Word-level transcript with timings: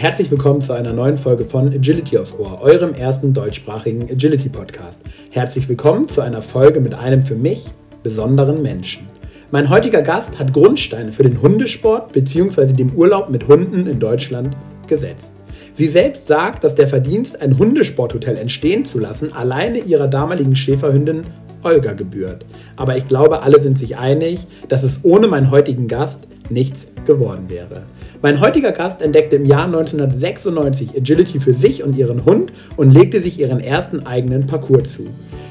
Herzlich 0.00 0.30
willkommen 0.30 0.62
zu 0.62 0.72
einer 0.72 0.94
neuen 0.94 1.18
Folge 1.18 1.44
von 1.44 1.68
Agility 1.68 2.16
aufs 2.16 2.32
Ohr, 2.32 2.62
eurem 2.62 2.94
ersten 2.94 3.34
deutschsprachigen 3.34 4.10
Agility 4.10 4.48
Podcast. 4.48 4.98
Herzlich 5.30 5.68
willkommen 5.68 6.08
zu 6.08 6.22
einer 6.22 6.40
Folge 6.40 6.80
mit 6.80 6.94
einem 6.94 7.22
für 7.22 7.34
mich 7.34 7.66
besonderen 8.02 8.62
Menschen. 8.62 9.06
Mein 9.52 9.68
heutiger 9.68 10.00
Gast 10.00 10.38
hat 10.38 10.54
Grundsteine 10.54 11.12
für 11.12 11.24
den 11.24 11.42
Hundesport 11.42 12.14
bzw. 12.14 12.72
dem 12.72 12.94
Urlaub 12.94 13.28
mit 13.28 13.46
Hunden 13.46 13.86
in 13.86 14.00
Deutschland 14.00 14.56
gesetzt. 14.86 15.34
Sie 15.74 15.86
selbst 15.86 16.26
sagt, 16.26 16.64
dass 16.64 16.74
der 16.74 16.88
Verdienst, 16.88 17.42
ein 17.42 17.58
Hundesporthotel 17.58 18.38
entstehen 18.38 18.86
zu 18.86 19.00
lassen, 19.00 19.34
alleine 19.34 19.80
ihrer 19.80 20.08
damaligen 20.08 20.56
Schäferhündin 20.56 21.24
Olga 21.62 21.92
gebührt. 21.92 22.46
Aber 22.76 22.96
ich 22.96 23.06
glaube, 23.06 23.42
alle 23.42 23.60
sind 23.60 23.76
sich 23.76 23.98
einig, 23.98 24.46
dass 24.70 24.82
es 24.82 25.00
ohne 25.02 25.28
meinen 25.28 25.50
heutigen 25.50 25.88
Gast 25.88 26.26
nichts 26.50 26.86
geworden 27.06 27.44
wäre. 27.48 27.84
Mein 28.22 28.40
heutiger 28.40 28.72
Gast 28.72 29.00
entdeckte 29.02 29.36
im 29.36 29.46
Jahr 29.46 29.64
1996 29.64 30.96
Agility 30.96 31.40
für 31.40 31.54
sich 31.54 31.82
und 31.82 31.96
ihren 31.96 32.24
Hund 32.24 32.52
und 32.76 32.92
legte 32.92 33.22
sich 33.22 33.38
ihren 33.38 33.60
ersten 33.60 34.06
eigenen 34.06 34.46
Parcours 34.46 34.92
zu. 34.92 35.06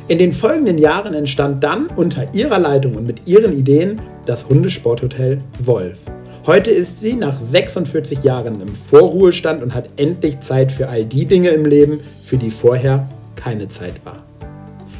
In 0.07 0.17
den 0.17 0.33
folgenden 0.33 0.77
Jahren 0.77 1.13
entstand 1.13 1.63
dann 1.63 1.87
unter 1.87 2.33
ihrer 2.33 2.59
Leitung 2.59 2.95
und 2.95 3.05
mit 3.05 3.27
ihren 3.27 3.57
Ideen 3.57 4.01
das 4.25 4.47
Hundesporthotel 4.49 5.41
Wolf. 5.63 5.97
Heute 6.45 6.71
ist 6.71 6.99
sie 6.99 7.13
nach 7.13 7.39
46 7.39 8.23
Jahren 8.23 8.61
im 8.61 8.69
Vorruhestand 8.69 9.61
und 9.61 9.75
hat 9.75 9.89
endlich 9.97 10.39
Zeit 10.39 10.71
für 10.71 10.89
all 10.89 11.05
die 11.05 11.25
Dinge 11.25 11.49
im 11.49 11.65
Leben, 11.65 11.99
für 12.25 12.37
die 12.37 12.49
vorher 12.49 13.07
keine 13.35 13.69
Zeit 13.69 14.03
war. 14.03 14.23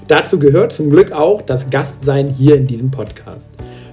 Dazu 0.07 0.37
gehört 0.37 0.73
zum 0.73 0.89
Glück 0.89 1.11
auch 1.11 1.41
das 1.41 1.69
Gastsein 1.69 2.29
hier 2.29 2.55
in 2.55 2.67
diesem 2.67 2.91
Podcast. 2.91 3.49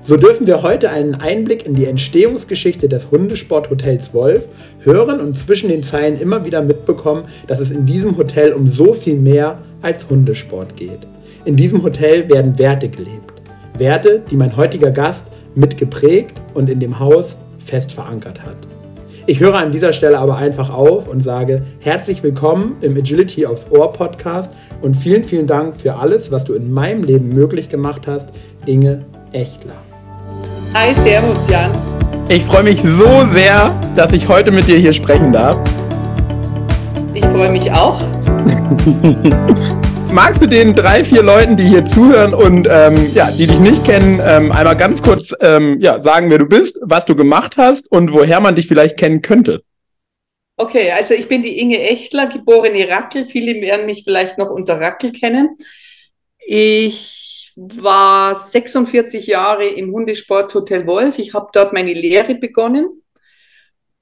So 0.08 0.16
dürfen 0.16 0.46
wir 0.46 0.62
heute 0.62 0.90
einen 0.90 1.16
Einblick 1.16 1.66
in 1.66 1.74
die 1.74 1.86
Entstehungsgeschichte 1.86 2.88
des 2.88 3.10
Hundesporthotels 3.10 4.14
Wolf 4.14 4.44
hören 4.78 5.20
und 5.20 5.36
zwischen 5.36 5.68
den 5.68 5.82
Zeilen 5.82 6.20
immer 6.20 6.44
wieder 6.44 6.62
mitbekommen, 6.62 7.24
dass 7.48 7.58
es 7.58 7.72
in 7.72 7.86
diesem 7.86 8.16
Hotel 8.16 8.52
um 8.52 8.68
so 8.68 8.94
viel 8.94 9.16
mehr 9.16 9.58
als 9.82 10.08
Hundesport 10.08 10.76
geht. 10.76 11.00
In 11.44 11.56
diesem 11.56 11.82
Hotel 11.82 12.28
werden 12.28 12.56
Werte 12.56 12.88
gelebt. 12.88 13.32
Werte, 13.76 14.22
die 14.30 14.36
mein 14.36 14.56
heutiger 14.56 14.92
Gast 14.92 15.26
mitgeprägt 15.56 16.40
und 16.54 16.70
in 16.70 16.78
dem 16.78 17.00
Haus 17.00 17.34
fest 17.58 17.92
verankert 17.92 18.40
hat. 18.44 18.54
Ich 19.26 19.40
höre 19.40 19.56
an 19.56 19.72
dieser 19.72 19.92
Stelle 19.92 20.18
aber 20.18 20.36
einfach 20.36 20.72
auf 20.72 21.08
und 21.08 21.24
sage 21.24 21.62
herzlich 21.80 22.22
willkommen 22.22 22.76
im 22.80 22.96
Agility 22.96 23.44
aufs 23.44 23.66
Ohr 23.72 23.90
Podcast 23.90 24.52
und 24.82 24.94
vielen, 24.94 25.24
vielen 25.24 25.48
Dank 25.48 25.74
für 25.74 25.96
alles, 25.96 26.30
was 26.30 26.44
du 26.44 26.54
in 26.54 26.72
meinem 26.72 27.02
Leben 27.02 27.34
möglich 27.34 27.68
gemacht 27.68 28.02
hast, 28.06 28.28
Inge 28.66 29.04
Echtler. 29.32 29.74
Hi, 30.78 30.92
Servus, 30.92 31.48
Jan. 31.48 31.72
Ich 32.28 32.44
freue 32.44 32.64
mich 32.64 32.82
so 32.82 33.26
sehr, 33.30 33.70
dass 33.96 34.12
ich 34.12 34.28
heute 34.28 34.50
mit 34.50 34.68
dir 34.68 34.76
hier 34.76 34.92
sprechen 34.92 35.32
darf. 35.32 35.58
Ich 37.14 37.24
freue 37.24 37.50
mich 37.50 37.72
auch. 37.72 37.98
Magst 40.12 40.42
du 40.42 40.46
den 40.46 40.74
drei, 40.74 41.02
vier 41.02 41.22
Leuten, 41.22 41.56
die 41.56 41.64
hier 41.64 41.86
zuhören 41.86 42.34
und 42.34 42.68
ähm, 42.70 43.10
ja, 43.14 43.30
die 43.30 43.46
dich 43.46 43.58
nicht 43.58 43.86
kennen, 43.86 44.20
ähm, 44.22 44.52
einmal 44.52 44.76
ganz 44.76 45.02
kurz 45.02 45.34
ähm, 45.40 45.78
ja, 45.80 45.98
sagen, 46.02 46.28
wer 46.28 46.40
du 46.40 46.46
bist, 46.46 46.78
was 46.82 47.06
du 47.06 47.16
gemacht 47.16 47.54
hast 47.56 47.90
und 47.90 48.12
woher 48.12 48.40
man 48.40 48.54
dich 48.54 48.68
vielleicht 48.68 48.98
kennen 48.98 49.22
könnte? 49.22 49.62
Okay, 50.58 50.90
also 50.90 51.14
ich 51.14 51.26
bin 51.26 51.42
die 51.42 51.58
Inge 51.58 51.80
Echtler, 51.80 52.26
geborene 52.26 52.86
Rackel. 52.86 53.24
Viele 53.24 53.62
werden 53.62 53.86
mich 53.86 54.04
vielleicht 54.04 54.36
noch 54.36 54.50
unter 54.50 54.78
Rackel 54.78 55.12
kennen. 55.12 55.56
Ich 56.46 57.25
war 57.56 58.36
46 58.36 59.26
Jahre 59.26 59.66
im 59.66 59.92
Hundesport 59.92 60.54
Wolf. 60.54 61.18
Ich 61.18 61.34
habe 61.34 61.48
dort 61.52 61.72
meine 61.72 61.94
Lehre 61.94 62.34
begonnen. 62.34 63.02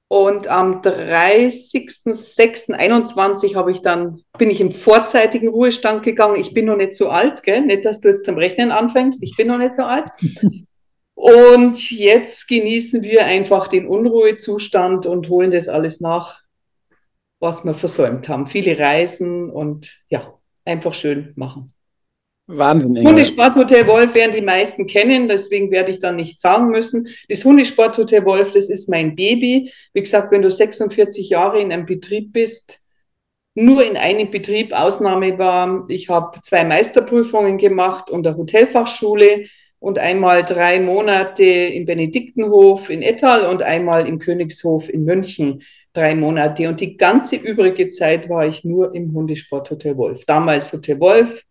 Und 0.07 0.47
am 0.47 0.81
30.06.21 0.81 3.55
habe 3.55 3.71
ich 3.71 3.81
dann, 3.81 4.21
bin 4.37 4.51
ich 4.51 4.61
im 4.61 4.71
vorzeitigen 4.71 5.47
Ruhestand 5.47 6.03
gegangen. 6.03 6.39
Ich 6.39 6.53
bin 6.53 6.65
noch 6.65 6.77
nicht 6.77 6.93
so 6.93 7.09
alt, 7.09 7.41
gell? 7.41 7.61
Nicht, 7.61 7.85
dass 7.85 8.01
du 8.01 8.09
jetzt 8.09 8.25
zum 8.25 8.37
Rechnen 8.37 8.71
anfängst. 8.71 9.23
Ich 9.23 9.35
bin 9.35 9.47
noch 9.47 9.57
nicht 9.57 9.73
so 9.73 9.81
alt. 9.83 10.11
Und 11.15 11.91
jetzt 11.91 12.47
genießen 12.47 13.01
wir 13.01 13.25
einfach 13.25 13.67
den 13.67 13.87
Unruhezustand 13.87 15.05
und 15.05 15.29
holen 15.29 15.49
das 15.49 15.69
alles 15.69 16.01
nach, 16.01 16.41
was 17.39 17.63
wir 17.63 17.73
versäumt 17.73 18.27
haben. 18.27 18.47
Viele 18.47 18.77
Reisen 18.77 19.49
und 19.49 20.03
ja, 20.09 20.37
einfach 20.65 20.93
schön 20.93 21.31
machen. 21.35 21.74
Wahnsinn. 22.47 23.07
Hundesporthotel 23.07 23.87
Wolf 23.87 24.13
werden 24.13 24.35
die 24.35 24.41
meisten 24.41 24.85
kennen, 24.85 25.27
deswegen 25.27 25.71
werde 25.71 25.91
ich 25.91 25.99
da 25.99 26.11
nicht 26.11 26.39
sagen 26.39 26.69
müssen. 26.69 27.07
Das 27.27 27.43
Hundesporthotel 27.43 28.23
Wolf, 28.25 28.51
das 28.51 28.69
ist 28.69 28.87
mein 28.87 29.15
Baby. 29.15 29.71
Wie 29.93 30.01
gesagt, 30.01 30.31
wenn 30.31 30.43
du 30.43 30.51
46 30.51 31.29
Jahre 31.29 31.59
in 31.59 31.71
einem 31.71 31.85
Betrieb 31.85 32.33
bist, 32.33 32.79
nur 33.55 33.83
in 33.83 33.97
einem 33.97 34.29
Betrieb, 34.29 34.73
Ausnahme 34.73 35.37
war, 35.39 35.85
ich 35.87 36.09
habe 36.09 36.39
zwei 36.43 36.65
Meisterprüfungen 36.65 37.57
gemacht 37.57 38.09
und 38.09 38.23
der 38.23 38.37
Hotelfachschule 38.37 39.45
und 39.79 39.97
einmal 39.97 40.43
drei 40.43 40.79
Monate 40.79 41.43
im 41.43 41.85
Benediktenhof 41.85 42.89
in 42.89 43.01
Ettal 43.01 43.45
und 43.45 43.61
einmal 43.61 44.07
im 44.07 44.19
Königshof 44.19 44.89
in 44.89 45.03
München 45.03 45.63
drei 45.93 46.13
Monate. 46.15 46.67
Und 46.67 46.81
die 46.81 46.97
ganze 46.97 47.37
übrige 47.37 47.89
Zeit 47.89 48.29
war 48.29 48.45
ich 48.45 48.63
nur 48.63 48.93
im 48.93 49.13
Hundesporthotel 49.13 49.97
Wolf. 49.97 50.25
Damals 50.25 50.73
Hotel 50.73 50.99
Wolf, 50.99 51.43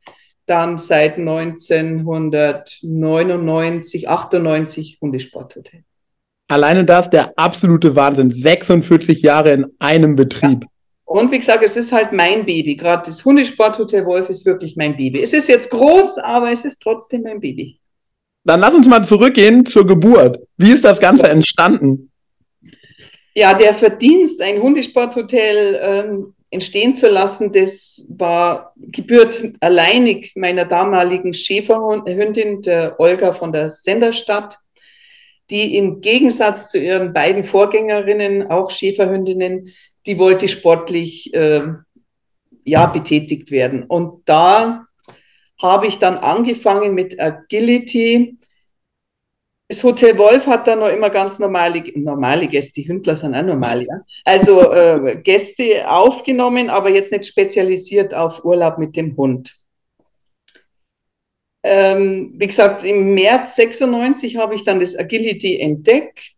dann 0.46 0.78
seit 0.78 1.18
1999, 1.18 4.08
98 4.08 4.98
Hundesporthotel. 5.00 5.84
Alleine 6.48 6.84
das 6.84 7.10
der 7.10 7.38
absolute 7.38 7.94
Wahnsinn. 7.96 8.30
46 8.30 9.22
Jahre 9.22 9.52
in 9.52 9.66
einem 9.78 10.16
Betrieb. 10.16 10.64
Ja. 10.64 10.68
Und 11.06 11.30
wie 11.30 11.38
gesagt, 11.38 11.64
es 11.64 11.76
ist 11.76 11.92
halt 11.92 12.12
mein 12.12 12.44
Baby. 12.44 12.76
Gerade 12.76 13.04
das 13.06 13.24
Hundesporthotel 13.24 14.04
Wolf 14.04 14.28
ist 14.28 14.44
wirklich 14.44 14.76
mein 14.76 14.96
Baby. 14.96 15.22
Es 15.22 15.32
ist 15.32 15.48
jetzt 15.48 15.70
groß, 15.70 16.18
aber 16.18 16.50
es 16.50 16.64
ist 16.64 16.82
trotzdem 16.82 17.22
mein 17.22 17.40
Baby. 17.40 17.78
Dann 18.44 18.60
lass 18.60 18.74
uns 18.74 18.88
mal 18.88 19.02
zurückgehen 19.02 19.64
zur 19.64 19.86
Geburt. 19.86 20.38
Wie 20.56 20.72
ist 20.72 20.84
das 20.84 21.00
Ganze 21.00 21.28
entstanden? 21.28 22.10
Ja, 23.34 23.54
der 23.54 23.74
Verdienst, 23.74 24.40
ein 24.40 24.60
Hundesporthotel 24.60 25.78
ähm, 25.80 26.34
entstehen 26.54 26.94
zu 26.94 27.08
lassen, 27.08 27.52
das 27.52 28.06
war 28.08 28.72
gebührt 28.76 29.52
alleinig 29.60 30.32
meiner 30.36 30.64
damaligen 30.64 31.34
Schäferhündin, 31.34 32.62
der 32.62 32.98
Olga 32.98 33.32
von 33.32 33.52
der 33.52 33.70
Senderstadt, 33.70 34.56
die 35.50 35.76
im 35.76 36.00
Gegensatz 36.00 36.70
zu 36.70 36.78
ihren 36.78 37.12
beiden 37.12 37.44
Vorgängerinnen, 37.44 38.50
auch 38.50 38.70
Schäferhündinnen, 38.70 39.74
die 40.06 40.18
wollte 40.18 40.48
sportlich 40.48 41.34
äh, 41.34 41.62
ja 42.64 42.86
betätigt 42.86 43.50
werden. 43.50 43.82
Und 43.84 44.22
da 44.26 44.86
habe 45.60 45.86
ich 45.86 45.98
dann 45.98 46.18
angefangen 46.18 46.94
mit 46.94 47.20
Agility, 47.20 48.38
das 49.74 49.82
Hotel 49.82 50.16
Wolf 50.18 50.46
hat 50.46 50.68
da 50.68 50.76
noch 50.76 50.88
immer 50.88 51.10
ganz 51.10 51.38
normale, 51.38 51.82
normale 51.96 52.46
Gäste, 52.46 52.80
die 52.80 52.88
Hündler 52.88 53.16
sind 53.16 53.34
auch 53.34 53.42
normal, 53.42 53.82
ja. 53.82 54.00
Also 54.24 54.72
äh, 54.72 55.16
Gäste 55.22 55.90
aufgenommen, 55.90 56.70
aber 56.70 56.90
jetzt 56.90 57.10
nicht 57.10 57.26
spezialisiert 57.26 58.14
auf 58.14 58.44
Urlaub 58.44 58.78
mit 58.78 58.94
dem 58.94 59.16
Hund. 59.16 59.56
Ähm, 61.64 62.34
wie 62.36 62.46
gesagt, 62.46 62.84
im 62.84 63.14
März 63.14 63.56
96 63.56 64.36
habe 64.36 64.54
ich 64.54 64.64
dann 64.64 64.80
das 64.80 64.96
Agility 64.96 65.58
entdeckt, 65.58 66.32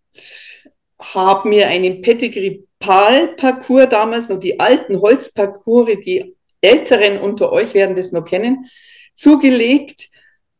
habe 0.99 1.49
mir 1.49 1.67
einen 1.69 2.01
Pedigree 2.01 2.61
Pal 2.79 3.29
Parcours 3.37 3.89
damals 3.91 4.29
noch 4.29 4.41
die 4.41 4.61
alten 4.61 5.01
Holzparcours, 5.01 5.99
die 6.05 6.37
Älteren 6.61 7.19
unter 7.19 7.53
euch 7.53 7.75
werden 7.75 7.97
das 7.97 8.13
noch 8.13 8.25
kennen, 8.25 8.67
zugelegt 9.15 10.09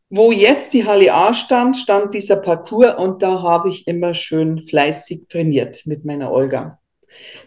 wo 0.09 0.31
jetzt 0.31 0.73
die 0.73 0.85
HLA 0.85 1.33
stand, 1.33 1.75
stand 1.75 2.13
dieser 2.13 2.37
Parcours 2.37 2.97
und 2.97 3.21
da 3.21 3.41
habe 3.41 3.69
ich 3.69 3.87
immer 3.87 4.13
schön 4.13 4.65
fleißig 4.67 5.27
trainiert 5.27 5.81
mit 5.85 6.05
meiner 6.05 6.31
Olga. 6.31 6.79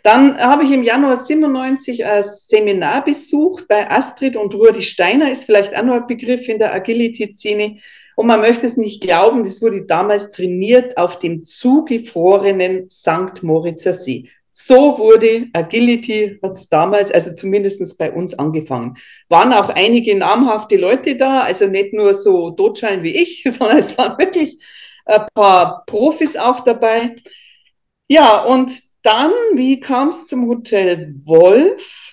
Dann 0.03 0.37
habe 0.39 0.65
ich 0.65 0.73
im 0.73 0.83
Januar 0.83 1.17
97 1.17 2.05
ein 2.05 2.25
Seminar 2.25 3.05
besucht 3.05 3.69
bei 3.69 3.89
Astrid 3.91 4.37
und 4.37 4.55
Rudi 4.55 4.83
Steiner, 4.83 5.31
ist 5.31 5.45
vielleicht 5.45 5.77
auch 5.77 5.85
noch 5.85 5.95
ein 5.95 6.07
Begriff 6.07 6.49
in 6.49 6.59
der 6.59 6.75
Agility-Szene. 6.75 7.79
Und 8.17 8.27
man 8.27 8.41
möchte 8.41 8.67
es 8.67 8.77
nicht 8.77 9.01
glauben, 9.01 9.45
das 9.45 9.63
wurde 9.63 9.87
damals 9.87 10.31
trainiert 10.31 10.97
auf 10.99 11.19
dem 11.19 11.45
zugefrorenen 11.45 12.91
St. 12.91 13.43
Moritzer 13.43 13.95
See. 13.95 14.29
So 14.67 14.99
wurde 14.99 15.49
Agility, 15.55 16.39
hat 16.43 16.53
es 16.53 16.69
damals, 16.69 17.11
also 17.11 17.35
zumindest 17.35 17.97
bei 17.99 18.13
uns 18.13 18.39
angefangen. 18.39 18.99
Waren 19.29 19.55
auch 19.55 19.71
einige 19.71 20.15
namhafte 20.15 20.77
Leute 20.77 21.17
da, 21.17 21.41
also 21.41 21.67
nicht 21.67 21.95
nur 21.95 22.13
so 22.13 22.51
Totschalen 22.51 23.03
wie 23.03 23.17
ich, 23.17 23.43
sondern 23.47 23.79
es 23.79 23.97
waren 23.97 24.19
wirklich 24.19 24.59
ein 25.07 25.27
paar 25.35 25.85
Profis 25.87 26.37
auch 26.37 26.61
dabei. 26.61 27.17
Ja, 28.09 28.45
und 28.45 28.73
dann, 29.03 29.33
wie 29.55 29.81
kam 29.81 30.11
es 30.11 30.27
zum 30.27 30.47
Hotel 30.47 31.15
Wolf? 31.25 32.10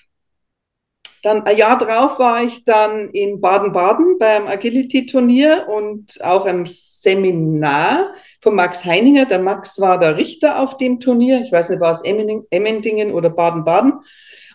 Dann 1.23 1.43
ein 1.43 1.57
Jahr 1.57 1.77
drauf 1.77 2.19
war 2.19 2.43
ich 2.43 2.63
dann 2.63 3.09
in 3.09 3.41
Baden-Baden 3.41 4.17
beim 4.19 4.47
Agility-Turnier 4.47 5.67
und 5.67 6.23
auch 6.23 6.45
im 6.45 6.65
Seminar 6.67 8.13
von 8.41 8.55
Max 8.55 8.85
Heininger. 8.85 9.25
Der 9.25 9.39
Max 9.39 9.79
war 9.79 9.99
der 9.99 10.17
Richter 10.17 10.59
auf 10.59 10.77
dem 10.77 10.99
Turnier. 10.99 11.41
Ich 11.41 11.51
weiß 11.51 11.69
nicht, 11.69 11.81
war 11.81 11.91
es 11.91 12.01
Emmendingen 12.03 13.11
oder 13.11 13.29
Baden-Baden. 13.29 13.93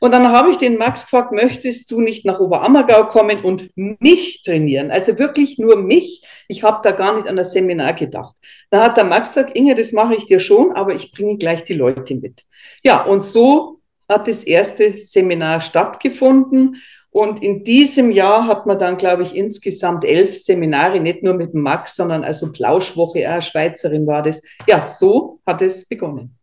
Und 0.00 0.10
dann 0.10 0.32
habe 0.32 0.50
ich 0.50 0.58
den 0.58 0.78
Max 0.78 1.02
gefragt, 1.02 1.30
möchtest 1.30 1.90
du 1.92 2.00
nicht 2.00 2.24
nach 2.24 2.40
Oberammergau 2.40 3.06
kommen 3.06 3.38
und 3.40 3.70
mich 3.76 4.42
trainieren? 4.42 4.90
Also 4.90 5.16
wirklich 5.18 5.58
nur 5.58 5.76
mich. 5.76 6.26
Ich 6.48 6.64
habe 6.64 6.80
da 6.82 6.90
gar 6.90 7.16
nicht 7.16 7.28
an 7.28 7.36
das 7.36 7.52
Seminar 7.52 7.92
gedacht. 7.92 8.34
Da 8.70 8.82
hat 8.82 8.96
der 8.96 9.04
Max 9.04 9.34
gesagt, 9.34 9.56
Inge, 9.56 9.76
das 9.76 9.92
mache 9.92 10.16
ich 10.16 10.26
dir 10.26 10.40
schon, 10.40 10.72
aber 10.72 10.92
ich 10.94 11.12
bringe 11.12 11.36
gleich 11.36 11.62
die 11.62 11.74
Leute 11.74 12.16
mit. 12.16 12.44
Ja, 12.82 13.04
und 13.04 13.22
so 13.22 13.78
hat 14.08 14.28
das 14.28 14.44
erste 14.44 14.96
Seminar 14.96 15.60
stattgefunden. 15.60 16.76
Und 17.10 17.42
in 17.42 17.62
diesem 17.62 18.10
Jahr 18.10 18.46
hat 18.46 18.66
man 18.66 18.78
dann, 18.78 18.96
glaube 18.96 19.22
ich, 19.22 19.36
insgesamt 19.36 20.04
elf 20.04 20.34
Seminare, 20.34 20.98
nicht 20.98 21.22
nur 21.22 21.34
mit 21.34 21.52
Max, 21.52 21.96
sondern 21.96 22.24
also 22.24 22.50
Plauschwoche, 22.52 23.28
eine 23.28 23.42
Schweizerin 23.42 24.06
war 24.06 24.22
das. 24.22 24.40
Ja, 24.66 24.80
so 24.80 25.40
hat 25.46 25.60
es 25.60 25.86
begonnen. 25.86 26.38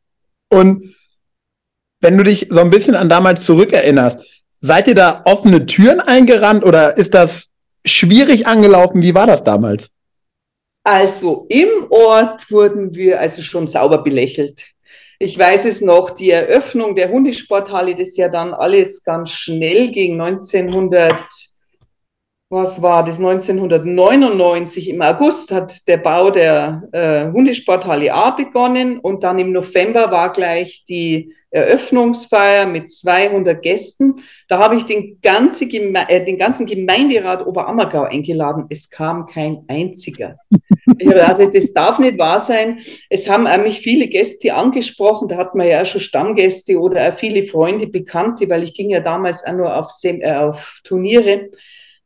Und 0.50 0.96
wenn 2.02 2.18
du 2.18 2.24
dich 2.24 2.48
so 2.50 2.60
ein 2.60 2.70
bisschen 2.70 2.96
an 2.96 3.10
damals 3.10 3.46
zurückerinnerst, 3.46 4.46
seid 4.62 4.88
ihr 4.88 4.96
da 4.96 5.22
offene 5.26 5.66
Türen 5.66 6.00
eingerannt 6.00 6.64
oder 6.64 6.98
ist 6.98 7.14
das 7.14 7.50
schwierig 7.86 8.46
angelaufen? 8.46 9.02
Wie 9.02 9.16
war 9.16 9.28
das 9.28 9.44
damals? 9.44 9.90
Also 10.84 11.46
im 11.50 11.88
Ort 11.90 12.50
wurden 12.52 12.96
wir 12.96 13.20
also 13.20 13.42
schon 13.42 13.68
sauber 13.68 14.04
belächelt. 14.04 14.66
Ich 15.22 15.38
weiß 15.38 15.66
es 15.66 15.82
noch, 15.82 16.12
die 16.12 16.30
Eröffnung 16.30 16.96
der 16.96 17.10
Hundesporthalle, 17.10 17.94
das 17.94 18.16
ja 18.16 18.30
dann 18.30 18.54
alles 18.54 19.04
ganz 19.04 19.32
schnell 19.32 19.92
ging, 19.92 20.14
1900 20.22 21.14
was 22.52 22.82
war 22.82 23.06
das, 23.06 23.20
1999 23.20 24.90
im 24.90 25.04
August 25.04 25.52
hat 25.52 25.88
der 25.88 25.98
Bau 25.98 26.32
der 26.32 26.82
äh, 26.92 27.32
Hundesporthalle 27.32 28.12
A 28.12 28.32
begonnen 28.32 28.98
und 28.98 29.24
dann 29.24 29.38
im 29.38 29.52
November 29.52 30.10
war 30.10 30.34
gleich 30.34 30.84
die 30.90 31.36
Eröffnungsfeier 31.52 32.66
mit 32.66 32.92
200 32.92 33.62
Gästen. 33.62 34.16
Da 34.48 34.58
habe 34.58 34.78
ich 34.78 34.86
den, 34.86 35.20
ganze 35.22 35.68
Geme 35.68 36.10
äh, 36.10 36.26
den 36.26 36.40
ganzen 36.40 36.66
Gemeinderat 36.66 37.46
Oberammergau 37.46 38.04
eingeladen. 38.04 38.66
Es 38.70 38.90
kam 38.90 39.28
kein 39.28 39.64
einziger. 39.68 40.38
Ich 40.98 41.08
habe 41.08 41.20
gedacht, 41.20 41.56
das 41.56 41.74
darf 41.74 42.00
nicht 42.00 42.18
wahr 42.18 42.40
sein. 42.40 42.80
Es 43.12 43.30
haben 43.30 43.44
mich 43.62 43.80
viele 43.80 44.08
Gäste 44.08 44.56
angesprochen. 44.56 45.28
Da 45.28 45.38
hat 45.38 45.54
man 45.54 45.68
ja 45.68 45.84
auch 45.84 45.86
schon 45.86 46.02
Stammgäste 46.02 46.80
oder 46.80 47.10
auch 47.10 47.18
viele 47.18 47.46
Freunde, 47.46 47.86
Bekannte, 47.86 48.50
weil 48.50 48.64
ich 48.64 48.74
ging 48.74 48.90
ja 48.90 49.02
damals 49.02 49.46
auch 49.46 49.54
nur 49.54 49.76
auf, 49.76 49.92
Sem 49.92 50.22
äh, 50.22 50.36
auf 50.36 50.82
Turniere. 50.84 51.50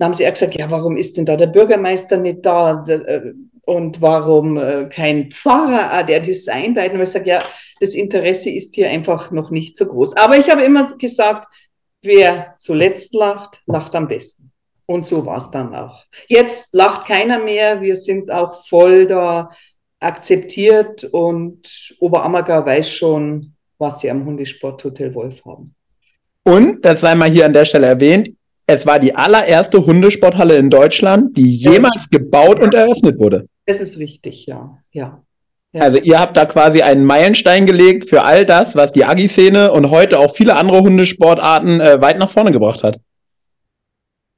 Dann 0.03 0.09
haben 0.09 0.17
sie 0.17 0.27
auch 0.27 0.33
gesagt, 0.33 0.55
ja, 0.55 0.69
warum 0.69 0.97
ist 0.97 1.15
denn 1.15 1.25
da 1.25 1.37
der 1.37 1.47
Bürgermeister 1.47 2.17
nicht 2.17 2.45
da? 2.45 2.85
Äh, 2.89 3.31
und 3.61 4.01
warum 4.01 4.57
äh, 4.57 4.89
kein 4.89 5.31
Pfarrer, 5.31 5.93
ah, 5.93 6.03
der 6.03 6.19
das 6.19 6.45
einleitet? 6.49 6.95
Und 6.95 7.03
ich 7.03 7.09
sage, 7.09 7.29
ja, 7.29 7.39
das 7.79 7.93
Interesse 7.93 8.49
ist 8.49 8.75
hier 8.75 8.89
einfach 8.89 9.31
noch 9.31 9.49
nicht 9.49 9.77
so 9.77 9.85
groß. 9.85 10.17
Aber 10.17 10.35
ich 10.35 10.49
habe 10.49 10.63
immer 10.63 10.93
gesagt, 10.97 11.47
wer 12.01 12.53
zuletzt 12.57 13.13
lacht, 13.13 13.61
lacht 13.65 13.95
am 13.95 14.09
besten. 14.09 14.51
Und 14.87 15.05
so 15.05 15.25
war 15.25 15.37
es 15.37 15.49
dann 15.51 15.73
auch. 15.73 16.03
Jetzt 16.27 16.73
lacht 16.73 17.07
keiner 17.07 17.39
mehr. 17.39 17.81
Wir 17.81 17.95
sind 17.95 18.29
auch 18.29 18.67
voll 18.67 19.07
da 19.07 19.51
akzeptiert 20.01 21.05
und 21.05 21.95
Oberammergau 22.01 22.65
weiß 22.65 22.89
schon, 22.89 23.55
was 23.77 24.01
sie 24.01 24.11
am 24.11 24.25
Hundesporthotel 24.25 25.15
Wolf 25.15 25.45
haben. 25.45 25.73
Und, 26.43 26.83
das 26.83 26.99
sei 26.99 27.15
mal 27.15 27.29
hier 27.29 27.45
an 27.45 27.53
der 27.53 27.63
Stelle 27.63 27.87
erwähnt, 27.87 28.35
es 28.67 28.85
war 28.85 28.99
die 28.99 29.15
allererste 29.15 29.85
Hundesporthalle 29.85 30.57
in 30.57 30.69
Deutschland, 30.69 31.35
die 31.37 31.55
jemals 31.55 32.09
gebaut 32.09 32.59
und 32.59 32.73
eröffnet 32.73 33.19
wurde. 33.19 33.47
Das 33.65 33.81
ist 33.81 33.97
richtig, 33.97 34.45
ja. 34.45 34.77
ja. 34.91 35.23
ja. 35.73 35.81
Also 35.81 35.97
ihr 35.97 36.19
habt 36.19 36.37
da 36.37 36.45
quasi 36.45 36.81
einen 36.81 37.05
Meilenstein 37.05 37.65
gelegt 37.65 38.09
für 38.09 38.23
all 38.23 38.45
das, 38.45 38.75
was 38.75 38.93
die 38.93 39.05
Agi-Szene 39.05 39.71
und 39.71 39.89
heute 39.89 40.19
auch 40.19 40.35
viele 40.35 40.55
andere 40.55 40.81
Hundesportarten 40.81 41.81
äh, 41.81 42.01
weit 42.01 42.19
nach 42.19 42.29
vorne 42.29 42.51
gebracht 42.51 42.83
hat. 42.83 42.99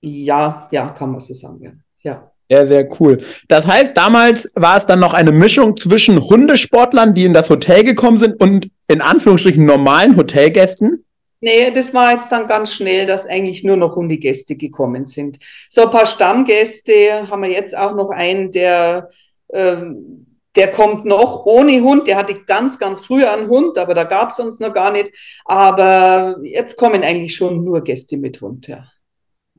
Ja, 0.02 0.68
ja, 0.72 0.90
kann 0.90 1.12
man 1.12 1.20
so 1.20 1.34
sagen, 1.34 1.60
ja. 1.62 1.72
ja. 2.04 2.32
Sehr, 2.50 2.68
sehr 2.68 3.00
cool. 3.00 3.24
Das 3.48 3.66
heißt, 3.66 3.98
damals 3.98 4.52
war 4.54 4.78
es 4.78 4.86
dann 4.86 5.00
noch 5.00 5.16
eine 5.16 5.32
Mischung 5.32 5.78
zwischen 5.78 6.22
Hundesportlern, 6.22 7.16
die 7.16 7.26
in 7.26 7.34
das 7.34 7.50
Hotel 7.50 7.84
gekommen 7.84 8.20
sind 8.20 8.40
und 8.40 8.70
in 8.88 9.02
Anführungsstrichen 9.02 9.66
normalen 9.66 10.16
Hotelgästen? 10.16 11.05
Nee, 11.46 11.70
das 11.70 11.94
war 11.94 12.12
jetzt 12.12 12.32
dann 12.32 12.48
ganz 12.48 12.74
schnell, 12.74 13.06
dass 13.06 13.28
eigentlich 13.28 13.64
nur 13.64 13.78
noch 13.78 13.96
Hundegäste 13.96 14.56
gekommen 14.56 15.06
sind. 15.06 15.38
So 15.70 15.84
ein 15.84 15.92
paar 15.92 16.08
Stammgäste 16.08 17.30
haben 17.30 17.44
wir 17.44 17.52
jetzt 17.52 17.78
auch 17.78 17.96
noch 17.96 18.10
einen, 18.10 18.52
der, 18.52 19.10
ähm, 19.54 20.26
der 20.56 20.72
kommt 20.72 21.06
noch 21.06 21.46
ohne 21.46 21.80
Hund. 21.82 22.08
Der 22.08 22.18
hatte 22.18 22.34
ganz, 22.48 22.80
ganz 22.80 23.02
früher 23.02 23.32
einen 23.32 23.48
Hund, 23.48 23.78
aber 23.78 23.94
da 23.94 24.06
gab 24.06 24.32
es 24.32 24.40
uns 24.40 24.60
noch 24.60 24.74
gar 24.74 24.92
nicht. 24.92 25.12
Aber 25.46 26.38
jetzt 26.42 26.78
kommen 26.78 27.04
eigentlich 27.04 27.36
schon 27.36 27.64
nur 27.64 27.84
Gäste 27.84 28.18
mit 28.18 28.42
Hund, 28.42 28.68
ja. 28.68 28.84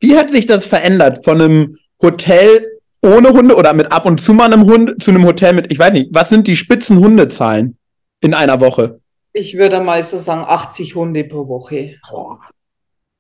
Wie 0.01 0.17
hat 0.17 0.29
sich 0.29 0.47
das 0.47 0.67
verändert 0.67 1.25
von 1.25 1.41
einem 1.41 1.79
Hotel 2.03 2.67
ohne 3.01 3.29
Hunde 3.29 3.55
oder 3.55 3.73
mit 3.75 3.93
ab 3.93 4.07
und 4.07 4.21
zu 4.21 4.35
mal 4.35 4.53
einem 4.53 4.65
Hund 4.65 5.01
zu 5.01 5.13
einem 5.13 5.25
Hotel 5.25 5.53
mit, 5.53 5.71
ich 5.71 5.79
weiß 5.79 5.93
nicht, 5.93 6.09
was 6.13 6.31
sind 6.31 6.49
die 6.49 6.57
spitzen 6.57 6.99
Hundezahlen 6.99 7.79
in 8.21 8.35
einer 8.35 8.61
Woche? 8.61 8.99
Ich 9.39 9.59
würde 9.59 9.81
mal 9.81 10.03
so 10.03 10.19
sagen 10.19 10.45
80 10.49 10.95
Hunde 10.95 11.23
pro 11.25 11.47
Woche. 11.47 11.97
Boah. 12.11 12.41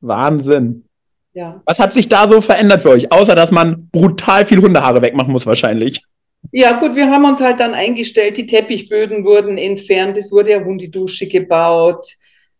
Wahnsinn. 0.00 0.86
Ja. 1.34 1.60
Was 1.66 1.78
hat 1.78 1.92
sich 1.92 2.08
da 2.08 2.26
so 2.26 2.40
verändert 2.40 2.80
für 2.80 2.90
euch? 2.90 3.12
Außer, 3.12 3.34
dass 3.34 3.52
man 3.52 3.90
brutal 3.92 4.46
viel 4.46 4.62
Hundehaare 4.62 5.02
wegmachen 5.02 5.30
muss 5.30 5.44
wahrscheinlich. 5.44 6.00
Ja, 6.52 6.78
gut, 6.78 6.96
wir 6.96 7.10
haben 7.10 7.26
uns 7.26 7.40
halt 7.40 7.60
dann 7.60 7.74
eingestellt, 7.74 8.38
die 8.38 8.46
Teppichböden 8.46 9.26
wurden 9.26 9.58
entfernt, 9.58 10.16
es 10.16 10.32
wurde 10.32 10.52
ja 10.52 10.64
Hundedusche 10.64 11.28
gebaut. 11.28 12.06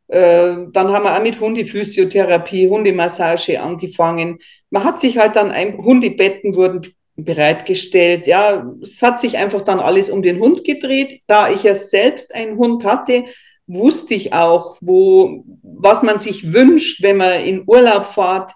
Äh, 0.09 0.67
dann 0.73 0.93
haben 0.93 1.05
wir 1.05 1.17
auch 1.17 1.23
mit 1.23 1.41
Hundephysiotherapie, 1.41 2.69
Hundemassage 2.69 3.59
angefangen. 3.59 4.39
Man 4.69 4.85
hat 4.85 5.01
sich 5.01 5.17
halt 5.17 5.37
dann, 5.37 5.51
ein, 5.51 5.79
Hundebetten 5.79 6.55
wurden 6.55 6.83
bereitgestellt. 7.17 8.27
Ja, 8.27 8.71
es 8.83 9.01
hat 9.01 9.21
sich 9.21 9.39
einfach 9.39 9.63
dann 9.63 9.81
alles 9.81 10.11
um 10.11 10.23
den 10.23 10.39
Hund 10.39 10.65
gedreht. 10.65 11.23
Da 11.27 11.51
ich 11.51 11.63
ja 11.63 11.75
selbst 11.75 12.35
einen 12.35 12.59
Hund 12.59 12.85
hatte, 12.85 13.25
wusste 13.67 14.15
ich 14.15 14.33
auch, 14.33 14.77
wo, 14.81 15.45
was 15.63 16.03
man 16.03 16.19
sich 16.19 16.53
wünscht, 16.53 17.03
wenn 17.03 17.17
man 17.17 17.45
in 17.45 17.65
Urlaub 17.67 18.07
fährt. 18.07 18.53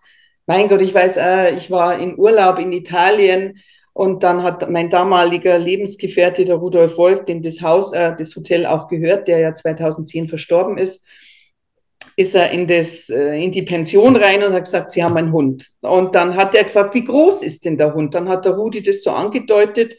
Mein 0.47 0.69
Gott, 0.69 0.83
ich 0.83 0.95
weiß, 0.95 1.17
äh, 1.17 1.55
ich 1.55 1.71
war 1.71 1.99
in 1.99 2.19
Urlaub 2.19 2.59
in 2.59 2.73
Italien 2.73 3.59
und 3.93 4.23
dann 4.23 4.43
hat 4.43 4.69
mein 4.71 4.91
damaliger 4.91 5.59
Lebensgefährte, 5.59 6.45
der 6.45 6.57
Rudolf 6.57 6.97
Wolf, 6.97 7.25
dem 7.25 7.43
das 7.43 7.61
Haus, 7.61 7.93
äh, 7.93 8.15
das 8.17 8.35
Hotel 8.37 8.67
auch 8.67 8.89
gehört, 8.89 9.29
der 9.29 9.39
ja 9.39 9.53
2010 9.53 10.29
verstorben 10.29 10.79
ist, 10.79 11.05
ist 12.17 12.35
er 12.35 12.51
in, 12.51 12.67
das, 12.67 13.09
äh, 13.09 13.43
in 13.43 13.53
die 13.53 13.63
Pension 13.63 14.17
rein 14.17 14.43
und 14.43 14.53
hat 14.53 14.65
gesagt, 14.65 14.91
Sie 14.93 15.03
haben 15.03 15.17
einen 15.17 15.33
Hund. 15.33 15.71
Und 15.81 16.15
dann 16.15 16.37
hat 16.37 16.55
er 16.55 16.65
gefragt, 16.65 16.95
wie 16.95 17.05
groß 17.05 17.43
ist 17.43 17.65
denn 17.65 17.79
der 17.79 17.95
Hund? 17.95 18.15
Dann 18.15 18.29
hat 18.29 18.45
der 18.45 18.53
Rudi 18.53 18.83
das 18.83 19.03
so 19.03 19.11
angedeutet. 19.11 19.97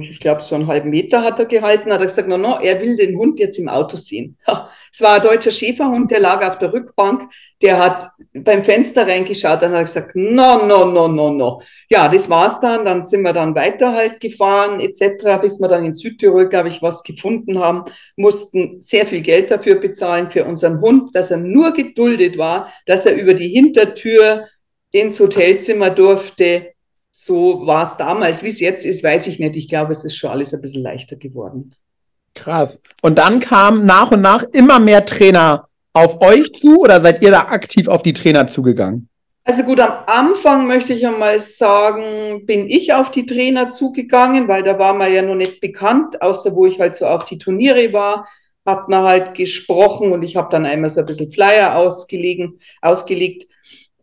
Ich 0.00 0.20
glaube, 0.20 0.40
so 0.40 0.54
einen 0.54 0.66
halben 0.66 0.90
Meter 0.90 1.22
hat 1.22 1.38
er 1.38 1.46
gehalten. 1.46 1.92
Hat 1.92 2.00
er 2.00 2.06
gesagt, 2.06 2.28
no, 2.28 2.38
no, 2.38 2.58
er 2.60 2.80
will 2.80 2.96
den 2.96 3.18
Hund 3.18 3.38
jetzt 3.38 3.58
im 3.58 3.68
Auto 3.68 3.96
sehen. 3.96 4.38
Es 4.92 5.00
war 5.00 5.16
ein 5.16 5.22
deutscher 5.22 5.50
Schäferhund, 5.50 6.10
der 6.10 6.20
lag 6.20 6.46
auf 6.46 6.58
der 6.58 6.72
Rückbank. 6.72 7.30
Der 7.60 7.78
hat 7.78 8.10
beim 8.32 8.62
Fenster 8.62 9.06
reingeschaut 9.06 9.62
und 9.62 9.72
hat 9.72 9.86
gesagt, 9.86 10.12
no, 10.14 10.64
no, 10.64 10.84
no, 10.84 11.08
no, 11.08 11.30
no. 11.30 11.60
Ja, 11.90 12.08
das 12.08 12.30
war's 12.30 12.60
dann. 12.60 12.84
Dann 12.84 13.02
sind 13.02 13.22
wir 13.22 13.32
dann 13.32 13.54
weiter 13.54 13.92
halt 13.92 14.20
gefahren 14.20 14.80
etc., 14.80 15.40
bis 15.40 15.60
wir 15.60 15.68
dann 15.68 15.84
in 15.84 15.94
Südtirol, 15.94 16.48
glaube 16.48 16.68
ich, 16.68 16.80
was 16.80 17.02
gefunden 17.02 17.58
haben. 17.58 17.84
Mussten 18.16 18.80
sehr 18.82 19.04
viel 19.06 19.20
Geld 19.20 19.50
dafür 19.50 19.76
bezahlen 19.76 20.30
für 20.30 20.44
unseren 20.44 20.80
Hund, 20.80 21.14
dass 21.14 21.30
er 21.30 21.38
nur 21.38 21.72
geduldet 21.72 22.38
war, 22.38 22.72
dass 22.86 23.04
er 23.04 23.16
über 23.16 23.34
die 23.34 23.48
Hintertür 23.48 24.46
ins 24.92 25.18
Hotelzimmer 25.18 25.90
durfte. 25.90 26.73
So 27.16 27.64
war 27.64 27.84
es 27.84 27.96
damals. 27.96 28.42
Wie 28.42 28.48
es 28.48 28.58
jetzt 28.58 28.84
ist, 28.84 29.04
weiß 29.04 29.28
ich 29.28 29.38
nicht. 29.38 29.54
Ich 29.54 29.68
glaube, 29.68 29.92
es 29.92 30.04
ist 30.04 30.16
schon 30.16 30.30
alles 30.30 30.52
ein 30.52 30.60
bisschen 30.60 30.82
leichter 30.82 31.14
geworden. 31.14 31.72
Krass. 32.34 32.82
Und 33.02 33.18
dann 33.18 33.38
kamen 33.38 33.84
nach 33.84 34.10
und 34.10 34.20
nach 34.20 34.42
immer 34.52 34.80
mehr 34.80 35.04
Trainer 35.04 35.68
auf 35.92 36.20
euch 36.20 36.52
zu 36.52 36.80
oder 36.80 37.00
seid 37.00 37.22
ihr 37.22 37.30
da 37.30 37.42
aktiv 37.42 37.86
auf 37.86 38.02
die 38.02 38.14
Trainer 38.14 38.48
zugegangen? 38.48 39.08
Also 39.44 39.62
gut, 39.62 39.78
am 39.78 39.92
Anfang 40.08 40.66
möchte 40.66 40.92
ich 40.92 41.06
einmal 41.06 41.38
sagen, 41.38 42.46
bin 42.46 42.68
ich 42.68 42.92
auf 42.92 43.12
die 43.12 43.26
Trainer 43.26 43.70
zugegangen, 43.70 44.48
weil 44.48 44.64
da 44.64 44.76
war 44.80 44.94
man 44.94 45.12
ja 45.12 45.22
noch 45.22 45.36
nicht 45.36 45.60
bekannt, 45.60 46.20
außer 46.20 46.52
wo 46.56 46.66
ich 46.66 46.80
halt 46.80 46.96
so 46.96 47.06
auf 47.06 47.26
die 47.26 47.38
Turniere 47.38 47.92
war, 47.92 48.26
hat 48.66 48.88
man 48.88 49.04
halt 49.04 49.34
gesprochen 49.34 50.10
und 50.10 50.24
ich 50.24 50.34
habe 50.34 50.48
dann 50.50 50.66
einmal 50.66 50.90
so 50.90 50.98
ein 50.98 51.06
bisschen 51.06 51.30
Flyer 51.30 51.76
ausgelegen, 51.76 52.58
ausgelegt 52.82 53.46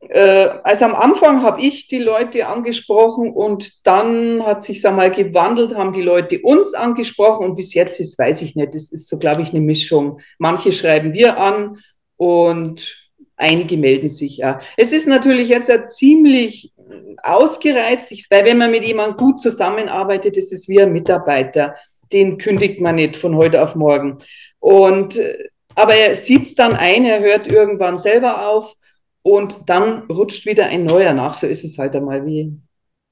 also 0.10 0.86
am 0.86 0.96
Anfang 0.96 1.44
habe 1.44 1.62
ich 1.62 1.88
die 1.88 2.00
Leute 2.00 2.48
angesprochen 2.48 3.32
und 3.32 3.86
dann 3.86 4.44
hat 4.46 4.64
sich 4.64 4.86
einmal 4.86 5.12
gewandelt, 5.12 5.76
haben 5.76 5.94
die 5.94 6.02
Leute 6.02 6.40
uns 6.42 6.74
angesprochen 6.74 7.46
und 7.46 7.56
bis 7.56 7.74
jetzt 7.76 8.00
ist, 8.00 8.18
weiß 8.18 8.42
ich 8.42 8.56
nicht, 8.56 8.74
das 8.74 8.92
ist 8.92 9.08
so, 9.08 9.20
glaube 9.20 9.44
ich, 9.44 9.52
eine 9.52 9.62
Mischung. 9.62 10.20
Manche 10.40 10.72
schreiben 10.72 11.14
wir 11.14 11.38
an 11.38 11.78
und 12.18 13.12
einige 13.38 13.78
melden 13.78 14.10
sich 14.10 14.38
ja. 14.38 14.60
Es 14.76 14.92
ist 14.92 15.08
natürlich 15.08 15.50
jetzt 15.50 15.70
ja 15.70 15.86
ziemlich 15.86 16.74
ausgereizt, 17.24 18.12
weil 18.30 18.46
wenn 18.46 18.58
man 18.58 18.72
mit 18.72 18.84
jemandem 18.84 19.18
gut 19.18 19.40
zusammenarbeitet, 19.40 20.36
ist 20.36 20.52
es 20.52 20.68
wie 20.68 20.82
ein 20.82 20.94
Mitarbeiter. 20.94 21.76
Den 22.12 22.38
kündigt 22.38 22.82
man 22.82 22.96
nicht 22.96 23.18
von 23.18 23.36
heute 23.36 23.62
auf 23.64 23.76
morgen. 23.76 24.18
Und, 24.60 25.20
aber 25.76 25.96
er 25.96 26.16
sieht 26.16 26.48
es 26.48 26.56
dann 26.56 26.76
ein, 26.76 27.06
er 27.06 27.20
hört 27.20 27.48
irgendwann 27.48 27.98
selber 27.98 28.50
auf 28.50 28.76
und 29.24 29.58
dann 29.68 30.04
rutscht 30.04 30.46
wieder 30.46 30.66
ein 30.66 30.86
neuer 30.86 31.14
nach. 31.14 31.34
So 31.34 31.48
ist 31.48 31.64
es 31.64 31.78
halt 31.78 31.96
einmal 31.96 32.26
wie, 32.26 32.54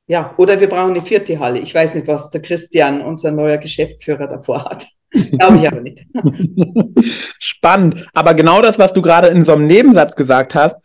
ja, 0.08 0.34
oder 0.38 0.60
wir 0.60 0.68
brauchen 0.68 0.92
eine 0.92 1.04
vierte 1.04 1.39
Halle. 1.39 1.60
Ich 1.60 1.74
weiß 1.74 1.96
nicht, 1.96 2.08
was 2.08 2.32
der 2.32 2.42
Christian, 2.42 3.01
unser 3.01 3.32
neuer 3.32 3.58
Geschäftsführer, 3.58 4.28
davor 4.28 4.66
hat. 4.66 4.88
Glaube 5.12 5.58
ich 5.58 5.68
aber 5.68 5.82
nicht. 5.82 6.06
Spannend. 7.39 8.08
Aber 8.13 8.34
genau 8.34 8.62
das, 8.62 8.80
was 8.80 8.94
du 8.94 9.01
gerade 9.01 9.28
in 9.28 9.42
so 9.42 9.54
einem 9.54 9.68
Nebensatz 9.68 10.16
gesagt 10.16 10.56
hast, 10.56 10.78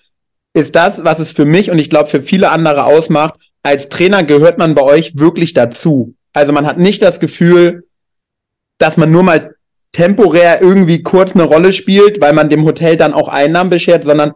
ist 0.54 0.76
das, 0.76 1.04
was 1.04 1.18
es 1.18 1.32
für 1.32 1.44
mich 1.44 1.70
und 1.70 1.78
ich 1.78 1.90
glaube 1.90 2.08
für 2.08 2.22
viele 2.22 2.50
andere 2.50 2.84
ausmacht. 2.84 3.34
Als 3.62 3.88
Trainer 3.88 4.22
gehört 4.22 4.56
man 4.56 4.74
bei 4.74 4.82
euch 4.82 5.18
wirklich 5.18 5.52
dazu. 5.52 6.14
Also 6.32 6.52
man 6.52 6.66
hat 6.66 6.78
nicht 6.78 7.02
das 7.02 7.18
Gefühl, 7.18 7.86
dass 8.78 8.96
man 8.96 9.10
nur 9.10 9.24
mal 9.24 9.54
temporär 9.92 10.60
irgendwie 10.62 11.02
kurz 11.02 11.34
eine 11.34 11.44
Rolle 11.44 11.72
spielt, 11.72 12.20
weil 12.20 12.32
man 12.32 12.48
dem 12.48 12.64
Hotel 12.64 12.96
dann 12.96 13.14
auch 13.14 13.28
Einnahmen 13.28 13.70
beschert, 13.70 14.04
sondern 14.04 14.32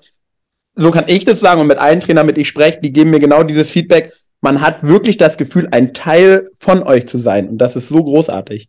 so 0.78 0.92
kann 0.92 1.04
ich 1.08 1.24
das 1.24 1.40
sagen 1.40 1.60
und 1.60 1.66
mit 1.66 1.78
allen 1.78 1.98
Trainern, 1.98 2.26
mit 2.26 2.38
ich 2.38 2.48
spreche, 2.48 2.80
die 2.80 2.92
geben 2.92 3.10
mir 3.10 3.18
genau 3.18 3.42
dieses 3.42 3.70
Feedback. 3.70 4.12
Man 4.40 4.60
hat 4.60 4.84
wirklich 4.84 5.16
das 5.16 5.36
Gefühl, 5.36 5.68
ein 5.72 5.92
Teil 5.92 6.50
von 6.60 6.84
euch 6.84 7.08
zu 7.08 7.18
sein 7.18 7.48
und 7.48 7.58
das 7.58 7.74
ist 7.74 7.88
so 7.88 8.02
großartig. 8.02 8.68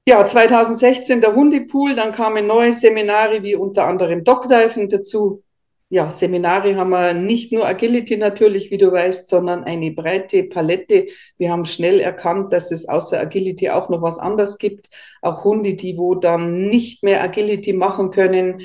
Ja, 0.06 0.26
2016 0.26 1.22
der 1.22 1.34
Hundepool, 1.34 1.94
dann 1.94 2.12
kamen 2.12 2.46
neue 2.46 2.74
Seminare 2.74 3.42
wie 3.42 3.54
unter 3.54 3.86
anderem 3.86 4.22
Dogdiving 4.22 4.90
dazu. 4.90 5.42
Ja, 5.88 6.12
Seminare 6.12 6.76
haben 6.76 6.90
wir 6.90 7.14
nicht 7.14 7.52
nur 7.52 7.66
Agility 7.66 8.18
natürlich, 8.18 8.70
wie 8.70 8.76
du 8.76 8.92
weißt, 8.92 9.28
sondern 9.28 9.64
eine 9.64 9.92
breite 9.92 10.44
Palette. 10.44 11.06
Wir 11.38 11.50
haben 11.50 11.64
schnell 11.64 12.00
erkannt, 12.00 12.52
dass 12.52 12.70
es 12.70 12.86
außer 12.86 13.18
Agility 13.18 13.70
auch 13.70 13.88
noch 13.88 14.02
was 14.02 14.18
anderes 14.18 14.58
gibt. 14.58 14.88
Auch 15.22 15.44
Hunde, 15.44 15.74
die 15.74 15.96
wo 15.96 16.14
dann 16.14 16.62
nicht 16.62 17.02
mehr 17.02 17.22
Agility 17.22 17.72
machen 17.72 18.10
können. 18.10 18.60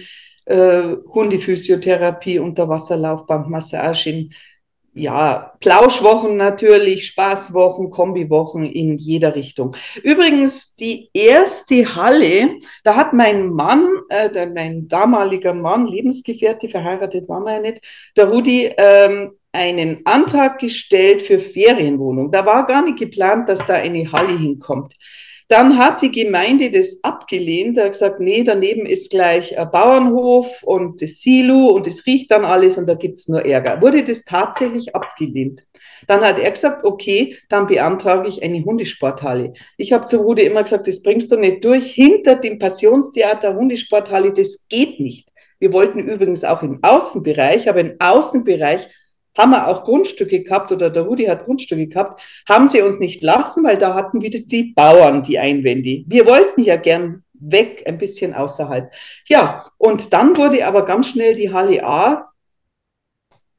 Äh, 0.45 0.95
Hundephysiotherapie, 1.13 2.39
Unterwasserlaufbandmassagen, 2.39 4.33
ja, 4.93 5.53
Plauschwochen 5.59 6.37
natürlich, 6.37 7.05
Spaßwochen, 7.05 7.89
Kombiwochen 7.89 8.65
in 8.65 8.97
jeder 8.97 9.35
Richtung. 9.35 9.75
Übrigens, 10.03 10.75
die 10.75 11.09
erste 11.13 11.95
Halle, 11.95 12.57
da 12.83 12.95
hat 12.95 13.13
mein 13.13 13.49
Mann, 13.49 13.87
äh, 14.09 14.29
der, 14.29 14.47
mein 14.49 14.87
damaliger 14.87 15.53
Mann, 15.53 15.85
Lebensgefährte, 15.85 16.69
verheiratet 16.69 17.29
war 17.29 17.39
man 17.39 17.55
ja 17.55 17.59
nicht, 17.59 17.81
der 18.17 18.29
Rudi, 18.29 18.73
ähm, 18.77 19.31
einen 19.51 20.05
Antrag 20.05 20.59
gestellt 20.59 21.21
für 21.21 21.39
Ferienwohnung. 21.39 22.31
Da 22.31 22.45
war 22.45 22.65
gar 22.65 22.83
nicht 22.83 22.99
geplant, 22.99 23.49
dass 23.49 23.65
da 23.65 23.75
eine 23.75 24.11
Halle 24.11 24.37
hinkommt. 24.37 24.95
Dann 25.49 25.79
hat 25.79 26.03
die 26.03 26.11
Gemeinde 26.11 26.69
das 26.69 26.99
abgelehnt. 27.03 27.75
Er 27.79 27.85
hat 27.85 27.93
gesagt, 27.93 28.19
nee, 28.19 28.43
daneben 28.43 28.85
ist 28.85 29.09
gleich 29.09 29.57
ein 29.57 29.71
Bauernhof 29.71 30.61
und 30.61 31.01
das 31.01 31.21
Silo 31.21 31.69
und 31.69 31.87
es 31.87 32.05
riecht 32.05 32.29
dann 32.29 32.45
alles 32.45 32.77
und 32.77 32.85
da 32.85 32.93
gibt's 32.93 33.27
nur 33.27 33.43
Ärger. 33.43 33.81
Wurde 33.81 34.03
das 34.03 34.23
tatsächlich 34.25 34.95
abgelehnt? 34.95 35.63
Dann 36.05 36.21
hat 36.21 36.37
er 36.37 36.51
gesagt, 36.51 36.85
okay, 36.85 37.35
dann 37.49 37.65
beantrage 37.65 38.29
ich 38.29 38.43
eine 38.43 38.63
Hundesporthalle. 38.63 39.53
Ich 39.77 39.91
habe 39.91 40.05
zu 40.05 40.17
Rudi 40.17 40.43
immer 40.43 40.61
gesagt, 40.61 40.87
das 40.87 41.01
bringst 41.01 41.31
du 41.31 41.35
nicht 41.35 41.65
durch. 41.65 41.93
Hinter 41.93 42.35
dem 42.35 42.59
Passionstheater 42.59 43.55
Hundesporthalle, 43.55 44.31
das 44.31 44.67
geht 44.69 44.99
nicht. 44.99 45.29
Wir 45.57 45.73
wollten 45.73 45.97
übrigens 45.97 46.43
auch 46.43 46.61
im 46.61 46.77
Außenbereich, 46.83 47.67
aber 47.67 47.79
im 47.79 47.95
Außenbereich 47.97 48.87
haben 49.39 49.51
wir 49.51 49.67
auch 49.67 49.85
Grundstücke 49.85 50.43
gehabt 50.43 50.71
oder 50.71 50.89
der 50.89 51.03
Rudi 51.03 51.25
hat 51.25 51.45
Grundstücke 51.45 51.87
gehabt, 51.87 52.21
haben 52.47 52.67
sie 52.67 52.81
uns 52.81 52.99
nicht 52.99 53.23
lassen, 53.23 53.63
weil 53.63 53.77
da 53.77 53.95
hatten 53.95 54.21
wieder 54.21 54.39
die 54.39 54.73
Bauern 54.75 55.23
die 55.23 55.39
Einwände. 55.39 56.03
Wir 56.07 56.25
wollten 56.27 56.61
ja 56.61 56.75
gern 56.75 57.23
weg, 57.33 57.83
ein 57.87 57.97
bisschen 57.97 58.33
außerhalb. 58.33 58.91
Ja, 59.27 59.71
und 59.77 60.11
dann 60.13 60.35
wurde 60.35 60.65
aber 60.65 60.83
ganz 60.83 61.09
schnell 61.09 61.35
die 61.35 61.53
Halle 61.53 61.83
A 61.85 62.29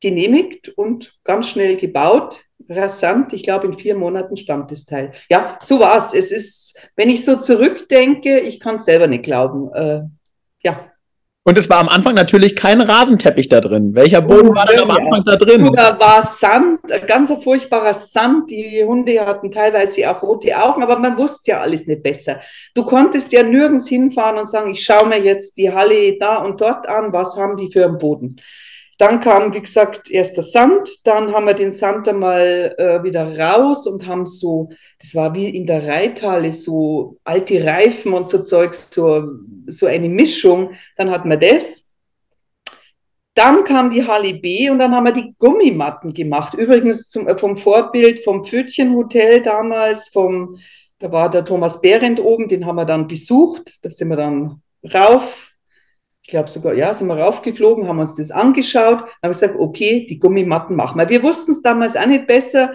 genehmigt 0.01 0.69
und 0.69 1.19
ganz 1.25 1.49
schnell 1.49 1.77
gebaut. 1.77 2.41
Rasant, 2.69 3.33
ich 3.33 3.43
glaube, 3.43 3.67
in 3.67 3.79
vier 3.79 3.97
Monaten 3.97 4.37
stammt 4.37 4.71
das 4.71 4.85
Teil. 4.85 5.13
Ja, 5.31 5.59
so 5.61 5.81
war 5.81 5.99
es. 5.99 6.13
Es 6.15 6.31
ist, 6.31 6.89
wenn 6.95 7.09
ich 7.09 7.25
so 7.25 7.37
zurückdenke, 7.37 8.39
ich 8.41 8.61
kann 8.61 8.77
es 8.77 8.85
selber 8.85 9.07
nicht 9.07 9.25
glauben. 9.25 9.73
Äh, 9.73 10.03
ja, 10.63 10.90
und 11.45 11.57
es 11.57 11.71
war 11.71 11.79
am 11.79 11.89
Anfang 11.89 12.15
natürlich 12.15 12.55
kein 12.55 12.83
Rasenteppich 12.83 13.49
da 13.49 13.61
drin. 13.61 13.95
Welcher 13.95 14.21
Boden 14.21 14.51
oh, 14.51 14.55
war 14.55 14.67
denn 14.67 14.81
am 14.81 14.91
Anfang 14.91 15.25
da 15.25 15.37
drin? 15.37 15.73
Da 15.73 15.99
war 15.99 16.23
Sand, 16.23 16.81
ganz 17.07 17.33
furchtbarer 17.43 17.95
Sand. 17.95 18.51
Die 18.51 18.85
Hunde 18.85 19.25
hatten 19.25 19.51
teilweise 19.51 20.11
auch 20.11 20.23
rote 20.23 20.57
Augen, 20.63 20.83
aber 20.83 20.99
man 20.99 21.17
wusste 21.17 21.53
ja 21.53 21.61
alles 21.61 21.87
nicht 21.87 22.03
besser. 22.03 22.41
Du 22.75 22.85
konntest 22.85 23.33
ja 23.33 23.43
nirgends 23.43 23.89
hinfahren 23.89 24.39
und 24.39 24.51
sagen, 24.51 24.71
ich 24.71 24.85
schaue 24.85 25.09
mir 25.09 25.19
jetzt 25.19 25.57
die 25.57 25.73
Halle 25.73 26.19
da 26.19 26.37
und 26.37 26.61
dort 26.61 26.87
an, 26.87 27.13
was 27.13 27.37
haben 27.39 27.57
die 27.57 27.73
für 27.73 27.87
einen 27.87 27.99
Boden. 27.99 28.37
Dann 29.01 29.21
kam, 29.21 29.55
wie 29.55 29.63
gesagt, 29.63 30.11
erst 30.11 30.37
der 30.37 30.43
Sand, 30.43 30.91
dann 31.05 31.33
haben 31.33 31.47
wir 31.47 31.55
den 31.55 31.73
Sand 31.73 32.07
einmal 32.07 32.75
äh, 32.77 33.03
wieder 33.03 33.39
raus 33.39 33.87
und 33.87 34.07
haben 34.07 34.27
so, 34.27 34.69
das 34.99 35.15
war 35.15 35.33
wie 35.33 35.49
in 35.49 35.67
der 35.67 35.89
Reithalle, 35.89 36.53
so 36.53 37.17
alte 37.25 37.65
Reifen 37.65 38.13
und 38.13 38.29
so 38.29 38.43
Zeugs, 38.43 38.91
so, 38.91 39.27
so 39.69 39.87
eine 39.87 40.11
Mischung. 40.11 40.75
Dann 40.99 41.11
hatten 41.11 41.31
wir 41.31 41.39
das. 41.39 41.91
Dann 43.35 43.65
kam 43.65 43.91
die 43.91 44.07
Halle 44.07 44.35
B 44.35 44.69
und 44.69 44.81
dann 44.81 44.95
haben 44.95 45.05
wir 45.05 45.13
die 45.13 45.35
Gummimatten 45.39 46.13
gemacht. 46.13 46.53
Übrigens 46.53 47.09
zum, 47.09 47.27
äh, 47.27 47.39
vom 47.39 47.57
Vorbild 47.57 48.23
vom 48.23 48.45
Pfötchenhotel 48.45 49.41
damals, 49.41 50.11
vom, 50.11 50.59
da 50.99 51.11
war 51.11 51.31
der 51.31 51.47
Thomas 51.47 51.81
Behrendt 51.81 52.21
oben, 52.21 52.49
den 52.49 52.67
haben 52.67 52.77
wir 52.77 52.85
dann 52.85 53.09
besucht. 53.09 53.79
Da 53.81 53.89
sind 53.89 54.09
wir 54.09 54.17
dann 54.17 54.61
rauf 54.93 55.50
ich 56.31 56.33
glaube 56.33 56.49
sogar, 56.49 56.75
ja, 56.75 56.95
sind 56.95 57.09
wir 57.09 57.17
raufgeflogen, 57.17 57.89
haben 57.89 57.99
uns 57.99 58.15
das 58.15 58.31
angeschaut, 58.31 59.03
haben 59.21 59.33
gesagt, 59.33 59.57
okay, 59.59 60.07
die 60.09 60.21
Gummimatten 60.21 60.77
machen 60.77 60.97
wir. 60.97 61.09
Wir 61.09 61.25
wussten 61.25 61.51
es 61.51 61.61
damals 61.61 61.97
auch 61.97 62.07
nicht 62.07 62.29
besser. 62.29 62.75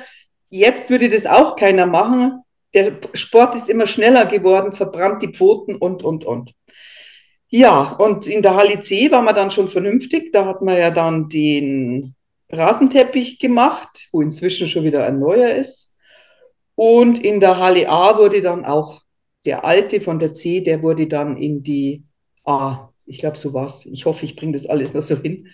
Jetzt 0.50 0.90
würde 0.90 1.08
das 1.08 1.26
auch 1.26 1.56
keiner 1.56 1.86
machen. 1.86 2.42
der 2.74 2.98
Sport 3.14 3.56
ist 3.56 3.70
immer 3.70 3.88
schneller 3.88 4.26
geworden, 4.26 4.74
verbrannt 4.74 5.22
die 5.22 5.30
Pfoten 5.30 5.78
und, 5.78 6.04
und, 6.04 6.26
und. 6.26 6.52
Ja, 7.48 7.94
und 7.94 8.28
in 8.28 8.42
der 8.42 8.56
Halle 8.56 8.82
C 8.82 9.10
war 9.10 9.22
man 9.22 9.34
dann 9.34 9.52
schon 9.52 9.70
vernünftig. 9.70 10.34
Da 10.34 10.46
hat 10.46 10.62
man 10.62 10.78
ja 10.78 10.92
dann 10.92 11.30
den 11.30 12.14
Rasenteppich 12.50 13.40
gemacht, 13.40 14.10
wo 14.12 14.22
inzwischen 14.22 14.68
schon 14.68 14.84
wieder 14.84 15.06
ein 15.06 15.18
neuer 15.18 15.56
ist. 15.56 15.94
Und 16.76 17.24
in 17.24 17.40
der 17.40 17.58
Halle 17.58 17.88
A 17.88 18.18
wurde 18.18 18.42
dann 18.42 18.66
auch 18.66 19.02
der 19.46 19.64
alte 19.64 20.02
von 20.02 20.20
der 20.20 20.34
C, 20.34 20.60
der 20.60 20.82
wurde 20.82 21.08
dann 21.08 21.38
in 21.38 21.64
die 21.64 22.04
A. 22.44 22.90
Ich 23.06 23.20
glaube, 23.20 23.38
so 23.38 23.54
war's. 23.54 23.86
Ich 23.86 24.06
hoffe, 24.06 24.26
ich 24.26 24.36
bringe 24.36 24.54
das 24.54 24.66
alles 24.66 24.94
noch 24.94 25.04
so 25.04 25.18
hin. 25.18 25.48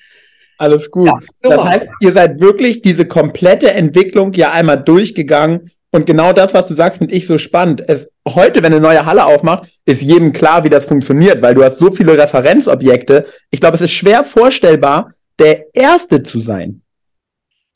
Alles 0.57 0.91
gut. 0.91 1.07
Ja, 1.07 1.19
so 1.35 1.49
das 1.49 1.63
heißt, 1.63 1.87
ihr 2.01 2.11
seid 2.11 2.39
wirklich 2.39 2.81
diese 2.81 3.05
komplette 3.05 3.71
Entwicklung 3.71 4.33
ja 4.33 4.51
einmal 4.51 4.81
durchgegangen 4.81 5.71
und 5.91 6.05
genau 6.05 6.31
das, 6.31 6.53
was 6.53 6.67
du 6.67 6.73
sagst, 6.73 6.99
finde 6.99 7.13
ich 7.13 7.27
so 7.27 7.37
spannend. 7.37 7.83
Es, 7.87 8.09
heute, 8.27 8.63
wenn 8.63 8.73
eine 8.73 8.79
neue 8.79 9.05
Halle 9.05 9.25
aufmacht, 9.25 9.69
ist 9.85 10.01
jedem 10.01 10.31
klar, 10.31 10.63
wie 10.63 10.69
das 10.69 10.85
funktioniert, 10.85 11.41
weil 11.41 11.53
du 11.53 11.63
hast 11.63 11.79
so 11.79 11.91
viele 11.91 12.17
Referenzobjekte. 12.17 13.25
Ich 13.49 13.59
glaube, 13.59 13.75
es 13.75 13.81
ist 13.81 13.91
schwer 13.91 14.23
vorstellbar, 14.23 15.11
der 15.37 15.65
Erste 15.75 16.23
zu 16.23 16.39
sein. 16.39 16.80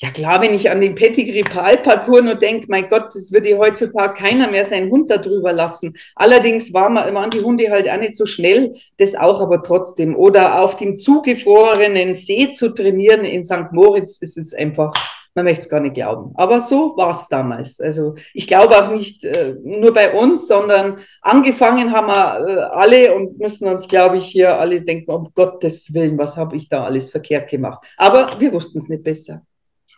Ja 0.02 0.12
klar, 0.12 0.42
wenn 0.42 0.54
ich 0.54 0.70
an 0.70 0.82
den 0.82 0.94
Pedigree-Parcours 0.94 2.22
nur 2.22 2.36
denke, 2.36 2.66
mein 2.68 2.90
Gott, 2.90 3.16
das 3.16 3.32
würde 3.32 3.58
heutzutage 3.58 4.14
keiner 4.14 4.50
mehr 4.52 4.66
seinen 4.66 4.92
Hund 4.92 5.10
darüber 5.10 5.54
lassen. 5.54 5.96
Allerdings 6.16 6.74
waren, 6.74 6.96
waren 6.96 7.30
die 7.30 7.40
Hunde 7.40 7.72
halt 7.72 7.90
auch 7.90 7.98
nicht 7.98 8.18
so 8.18 8.26
schnell, 8.26 8.74
das 8.98 9.16
auch 9.16 9.40
aber 9.40 9.64
trotzdem. 9.64 10.14
Oder 10.18 10.60
auf 10.60 10.76
dem 10.76 10.98
zugefrorenen 10.98 12.14
See 12.14 12.52
zu 12.54 12.74
trainieren 12.74 13.24
in 13.24 13.46
St. 13.46 13.72
Moritz, 13.72 14.20
das 14.20 14.36
ist 14.36 14.54
einfach 14.54 14.92
man 15.36 15.44
möchte 15.46 15.62
es 15.62 15.70
gar 15.70 15.82
nicht 15.82 15.96
glauben. 15.96 16.32
Aber 16.36 16.62
so 16.62 16.96
war 16.96 17.12
es 17.12 17.28
damals. 17.28 17.82
Also 17.82 18.16
ich 18.34 18.48
glaube 18.48 18.82
auch 18.82 18.90
nicht 18.90 19.26
äh, 19.26 19.54
nur 19.64 19.94
bei 19.94 20.14
uns, 20.14 20.48
sondern 20.48 21.00
angefangen 21.22 21.92
haben 21.92 22.08
wir 22.08 22.40
äh, 22.40 22.62
alle 22.72 23.14
und 23.14 23.38
müssen 23.38 23.68
uns, 23.68 23.88
glaube 23.88 24.18
ich, 24.18 24.26
hier 24.26 24.58
alle 24.58 24.82
denken, 24.82 25.12
um 25.12 25.32
Gottes 25.36 25.94
Willen, 25.94 26.18
was 26.18 26.38
habe 26.38 26.56
ich 26.56 26.70
da 26.70 26.86
alles 26.86 27.10
verkehrt 27.10 27.50
gemacht. 27.50 27.86
Aber 27.98 28.40
wir 28.40 28.54
wussten 28.54 28.80
es 28.80 28.88
nicht 28.88 29.04
besser. 29.04 29.42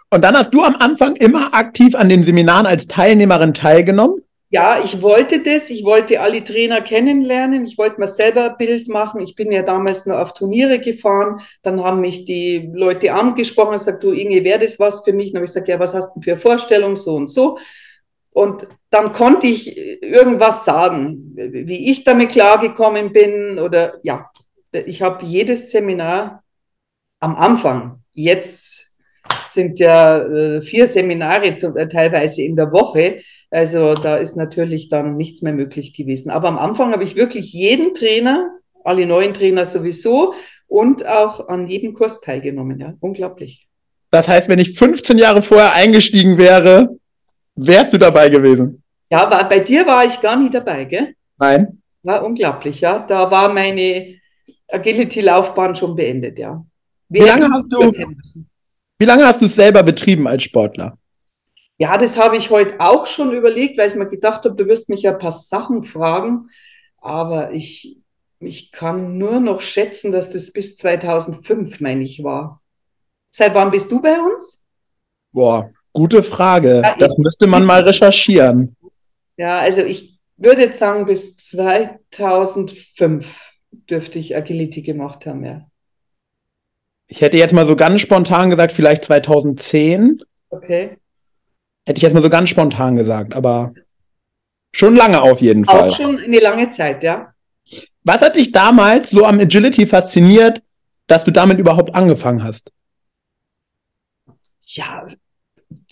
Und 0.09 0.23
dann 0.23 0.35
hast 0.35 0.53
du 0.53 0.63
am 0.63 0.75
Anfang 0.75 1.15
immer 1.15 1.53
aktiv 1.53 1.95
an 1.95 2.09
den 2.09 2.23
Seminaren 2.23 2.65
als 2.65 2.87
Teilnehmerin 2.87 3.53
teilgenommen? 3.53 4.21
ja, 4.49 4.81
ich 4.81 5.01
wollte 5.01 5.43
das, 5.43 5.69
ich 5.69 5.83
wollte 5.83 6.21
alle 6.21 6.43
Trainer 6.43 6.81
kennenlernen, 6.81 7.65
ich 7.65 7.77
wollte 7.77 7.99
mir 7.99 8.07
selber 8.07 8.51
ein 8.51 8.57
Bild 8.57 8.87
machen. 8.87 9.19
Ich 9.19 9.35
bin 9.35 9.51
ja 9.51 9.61
damals 9.61 10.05
nur 10.05 10.21
auf 10.21 10.33
Turniere 10.33 10.79
gefahren, 10.79 11.41
dann 11.63 11.83
haben 11.83 11.99
mich 11.99 12.23
die 12.23 12.69
Leute 12.73 13.13
angesprochen 13.13 13.71
und 13.71 13.79
gesagt, 13.79 14.03
du 14.03 14.13
Inge, 14.13 14.43
wäre 14.45 14.59
das 14.59 14.79
was 14.79 15.03
für 15.03 15.11
mich? 15.11 15.29
Und 15.29 15.35
habe 15.35 15.45
ich 15.45 15.49
gesagt, 15.49 15.67
ja, 15.67 15.79
was 15.79 15.93
hast 15.93 16.15
du 16.15 16.21
für 16.21 16.37
Vorstellungen, 16.37 16.95
so 16.95 17.15
und 17.15 17.29
so. 17.29 17.59
Und 18.31 18.67
dann 18.89 19.11
konnte 19.11 19.47
ich 19.47 19.75
irgendwas 20.01 20.63
sagen, 20.63 21.33
wie 21.35 21.91
ich 21.91 22.03
damit 22.05 22.29
klargekommen 22.29 23.11
bin 23.11 23.59
oder 23.59 23.99
ja, 24.03 24.29
ich 24.71 25.01
habe 25.01 25.25
jedes 25.25 25.71
Seminar 25.71 26.43
am 27.19 27.35
Anfang, 27.35 28.03
jetzt 28.13 28.76
sind 29.47 29.79
ja 29.79 30.19
äh, 30.19 30.61
vier 30.61 30.87
Seminare 30.87 31.53
zu, 31.55 31.75
äh, 31.75 31.87
teilweise 31.87 32.43
in 32.43 32.55
der 32.55 32.71
Woche, 32.71 33.21
also 33.49 33.93
da 33.93 34.17
ist 34.17 34.35
natürlich 34.35 34.89
dann 34.89 35.15
nichts 35.15 35.41
mehr 35.41 35.53
möglich 35.53 35.93
gewesen. 35.93 36.29
Aber 36.29 36.47
am 36.47 36.57
Anfang 36.57 36.91
habe 36.91 37.03
ich 37.03 37.15
wirklich 37.15 37.53
jeden 37.53 37.93
Trainer, 37.93 38.51
alle 38.83 39.05
neuen 39.05 39.33
Trainer 39.33 39.65
sowieso 39.65 40.33
und 40.67 41.05
auch 41.05 41.47
an 41.47 41.67
jedem 41.67 41.93
Kurs 41.93 42.19
teilgenommen. 42.19 42.79
Ja, 42.79 42.93
unglaublich. 42.99 43.67
Das 44.11 44.27
heißt, 44.27 44.49
wenn 44.49 44.59
ich 44.59 44.77
15 44.77 45.17
Jahre 45.17 45.41
vorher 45.41 45.73
eingestiegen 45.73 46.37
wäre, 46.37 46.89
wärst 47.55 47.93
du 47.93 47.97
dabei 47.97 48.29
gewesen? 48.29 48.83
Ja, 49.09 49.29
war, 49.29 49.47
bei 49.47 49.59
dir 49.59 49.85
war 49.85 50.05
ich 50.05 50.19
gar 50.19 50.35
nie 50.35 50.49
dabei, 50.49 50.85
gell? 50.85 51.13
Nein. 51.39 51.81
War 52.03 52.23
unglaublich, 52.23 52.81
ja. 52.81 52.99
Da 52.99 53.29
war 53.31 53.53
meine 53.53 54.15
Agility-Laufbahn 54.69 55.75
schon 55.75 55.95
beendet, 55.95 56.39
ja. 56.39 56.65
Wie 57.09 57.19
lange 57.19 57.49
hast 57.49 57.71
du, 57.71 57.93
wie 58.99 59.05
lange 59.05 59.25
hast 59.25 59.41
du 59.41 59.45
es 59.45 59.55
selber 59.55 59.83
betrieben 59.83 60.27
als 60.27 60.43
Sportler? 60.43 60.97
Ja, 61.77 61.97
das 61.97 62.17
habe 62.17 62.37
ich 62.37 62.49
heute 62.49 62.79
auch 62.79 63.05
schon 63.05 63.31
überlegt, 63.31 63.77
weil 63.77 63.89
ich 63.89 63.95
mir 63.95 64.07
gedacht 64.07 64.45
habe, 64.45 64.55
du 64.55 64.65
wirst 64.65 64.89
mich 64.89 65.03
ja 65.03 65.11
ein 65.11 65.19
paar 65.19 65.31
Sachen 65.31 65.83
fragen. 65.83 66.49
Aber 66.97 67.51
ich, 67.51 67.99
ich 68.39 68.71
kann 68.71 69.19
nur 69.19 69.39
noch 69.39 69.61
schätzen, 69.61 70.11
dass 70.11 70.31
das 70.31 70.51
bis 70.51 70.75
2005, 70.75 71.79
meine 71.79 72.03
ich, 72.03 72.23
war. 72.23 72.61
Seit 73.29 73.53
wann 73.53 73.69
bist 73.69 73.91
du 73.91 74.01
bei 74.01 74.19
uns? 74.19 74.63
Boah, 75.31 75.69
gute 75.93 76.23
Frage. 76.23 76.81
Ja, 76.83 76.95
das 76.97 77.19
müsste 77.19 77.45
man 77.45 77.63
mal 77.63 77.83
recherchieren. 77.83 78.75
Ja, 79.37 79.59
also 79.59 79.81
ich 79.81 80.17
würde 80.37 80.63
jetzt 80.63 80.79
sagen, 80.79 81.05
bis 81.05 81.37
2005 81.37 83.51
dürfte 83.71 84.17
ich 84.17 84.35
Agility 84.35 84.81
gemacht 84.81 85.27
haben, 85.27 85.45
ja. 85.45 85.67
Ich 87.07 87.21
hätte 87.21 87.37
jetzt 87.37 87.53
mal 87.53 87.65
so 87.65 87.75
ganz 87.75 88.01
spontan 88.01 88.49
gesagt, 88.49 88.71
vielleicht 88.71 89.05
2010. 89.05 90.21
Okay. 90.49 90.97
Hätte 91.85 91.97
ich 91.97 92.03
jetzt 92.03 92.13
mal 92.13 92.21
so 92.21 92.29
ganz 92.29 92.49
spontan 92.49 92.97
gesagt, 92.97 93.33
aber 93.33 93.73
schon 94.73 94.95
lange 94.95 95.21
auf 95.21 95.41
jeden 95.41 95.65
Fall. 95.65 95.89
Auch 95.89 95.95
schon 95.95 96.19
eine 96.19 96.39
lange 96.39 96.69
Zeit, 96.69 97.03
ja. 97.03 97.33
Was 98.03 98.21
hat 98.21 98.35
dich 98.35 98.51
damals 98.51 99.09
so 99.09 99.25
am 99.25 99.39
Agility 99.39 99.85
fasziniert, 99.85 100.61
dass 101.07 101.23
du 101.23 101.31
damit 101.31 101.59
überhaupt 101.59 101.95
angefangen 101.95 102.43
hast? 102.43 102.71
Ja, 104.65 105.07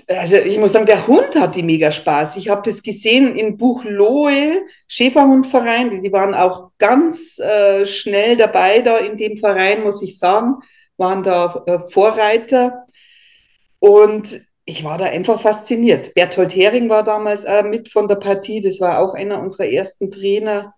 also 0.07 0.37
ich 0.37 0.59
muss 0.59 0.73
sagen, 0.73 0.85
der 0.85 1.07
Hund 1.07 1.35
hat 1.35 1.55
die 1.55 1.63
mega 1.63 1.91
Spaß. 1.91 2.37
Ich 2.37 2.49
habe 2.49 2.61
das 2.69 2.83
gesehen 2.83 3.35
im 3.35 3.57
Buch 3.57 3.83
Lohe, 3.83 4.61
Schäferhundverein. 4.87 5.89
Die, 5.89 6.01
die 6.01 6.11
waren 6.11 6.35
auch 6.35 6.71
ganz 6.77 7.39
äh, 7.39 7.85
schnell 7.85 8.37
dabei 8.37 8.81
da 8.81 8.97
in 8.97 9.17
dem 9.17 9.37
Verein, 9.37 9.83
muss 9.83 10.01
ich 10.01 10.19
sagen, 10.19 10.55
waren 10.97 11.23
da 11.23 11.63
äh, 11.65 11.79
Vorreiter. 11.89 12.85
Und 13.79 14.41
ich 14.65 14.83
war 14.83 14.97
da 14.97 15.05
einfach 15.05 15.41
fasziniert. 15.41 16.13
Berthold 16.13 16.55
Hering 16.55 16.89
war 16.89 17.03
damals 17.03 17.43
äh, 17.43 17.63
mit 17.63 17.89
von 17.89 18.07
der 18.07 18.15
Partie, 18.15 18.61
das 18.61 18.79
war 18.79 18.99
auch 18.99 19.13
einer 19.13 19.39
unserer 19.39 19.67
ersten 19.67 20.09
Trainer. 20.09 20.73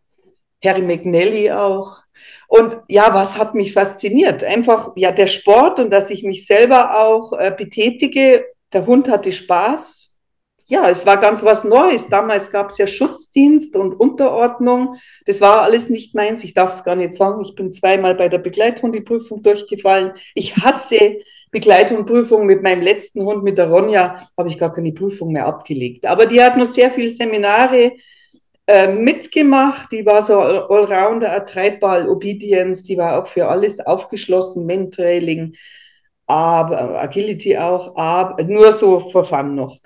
Harry 0.63 0.81
McNally 0.81 1.51
auch. 1.51 2.01
Und 2.47 2.77
ja, 2.87 3.13
was 3.13 3.37
hat 3.37 3.53
mich 3.53 3.73
fasziniert? 3.73 4.43
Einfach, 4.43 4.91
ja, 4.95 5.11
der 5.11 5.27
Sport 5.27 5.79
und 5.79 5.91
dass 5.91 6.09
ich 6.09 6.23
mich 6.23 6.45
selber 6.45 6.99
auch 6.99 7.33
äh, 7.33 7.53
betätige. 7.55 8.45
Der 8.73 8.85
Hund 8.85 9.07
hatte 9.09 9.31
Spaß, 9.31 10.06
ja, 10.69 10.89
es 10.89 11.05
war 11.05 11.17
ganz 11.17 11.43
was 11.43 11.63
Neues. 11.63 12.09
Damals 12.09 12.51
gab 12.51 12.71
es 12.71 12.77
ja 12.77 12.87
Schutzdienst 12.87 13.77
und 13.77 13.97
Unterordnung. 13.97 14.95
Das 15.25 15.39
war 15.39 15.61
alles 15.61 15.89
nicht 15.89 16.13
meins. 16.13 16.43
Ich 16.43 16.53
darf 16.53 16.73
es 16.75 16.83
gar 16.83 16.95
nicht 16.95 17.13
sagen. 17.13 17.41
Ich 17.41 17.55
bin 17.55 17.71
zweimal 17.71 18.15
bei 18.15 18.27
der 18.27 18.39
Begleithundeprüfung 18.39 19.41
durchgefallen. 19.41 20.11
Ich 20.35 20.57
hasse 20.57 21.19
Begleithundprüfung. 21.51 22.45
Mit 22.45 22.63
meinem 22.63 22.81
letzten 22.81 23.23
Hund, 23.23 23.43
mit 23.43 23.57
der 23.57 23.69
Ronja, 23.69 24.27
habe 24.37 24.49
ich 24.49 24.57
gar 24.57 24.73
keine 24.73 24.91
Prüfung 24.91 25.31
mehr 25.31 25.45
abgelegt. 25.45 26.05
Aber 26.05 26.25
die 26.25 26.41
hat 26.41 26.57
noch 26.57 26.65
sehr 26.65 26.91
viele 26.91 27.11
Seminare 27.11 27.93
äh, 28.67 28.91
mitgemacht. 28.91 29.89
Die 29.93 30.05
war 30.05 30.21
so 30.21 30.37
Allrounder, 30.37 31.45
Treibball, 31.45 32.09
Obedience. 32.09 32.83
Die 32.83 32.97
war 32.97 33.21
auch 33.21 33.27
für 33.27 33.47
alles 33.47 33.79
aufgeschlossen, 33.79 34.65
Mentrailing, 34.65 35.55
aber 36.25 36.99
Agility 36.99 37.57
auch, 37.57 37.95
aber 37.95 38.43
nur 38.43 38.73
so 38.73 38.99
verfahren 38.99 39.55
noch. 39.55 39.77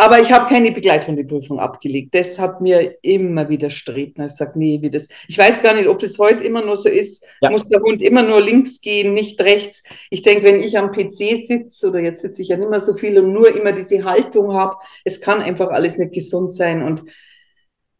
Aber 0.00 0.18
ich 0.18 0.32
habe 0.32 0.48
keine 0.48 0.72
Begleithundeprüfung 0.72 1.60
abgelegt. 1.60 2.14
Das 2.14 2.38
hat 2.38 2.62
mir 2.62 2.96
immer 3.02 3.50
wieder 3.50 3.68
streben. 3.68 4.24
Ich 4.24 4.32
sage, 4.32 4.58
nee, 4.58 4.78
wie 4.80 4.88
das. 4.88 5.10
Ich 5.28 5.36
weiß 5.36 5.62
gar 5.62 5.74
nicht, 5.74 5.88
ob 5.88 5.98
das 5.98 6.18
heute 6.18 6.42
immer 6.42 6.64
nur 6.64 6.76
so 6.76 6.88
ist. 6.88 7.26
Ja. 7.42 7.50
Muss 7.50 7.68
der 7.68 7.82
Hund 7.82 8.00
immer 8.00 8.22
nur 8.22 8.40
links 8.40 8.80
gehen, 8.80 9.12
nicht 9.12 9.38
rechts. 9.42 9.84
Ich 10.08 10.22
denke, 10.22 10.44
wenn 10.44 10.62
ich 10.62 10.78
am 10.78 10.90
PC 10.90 11.44
sitze, 11.44 11.90
oder 11.90 12.00
jetzt 12.00 12.22
sitze 12.22 12.40
ich 12.40 12.48
ja 12.48 12.56
nicht 12.56 12.70
mehr 12.70 12.80
so 12.80 12.94
viel 12.94 13.18
und 13.18 13.34
nur 13.34 13.54
immer 13.54 13.72
diese 13.72 14.02
Haltung 14.02 14.54
habe, 14.54 14.76
es 15.04 15.20
kann 15.20 15.42
einfach 15.42 15.68
alles 15.68 15.98
nicht 15.98 16.14
gesund 16.14 16.54
sein. 16.54 16.82
Und 16.82 17.04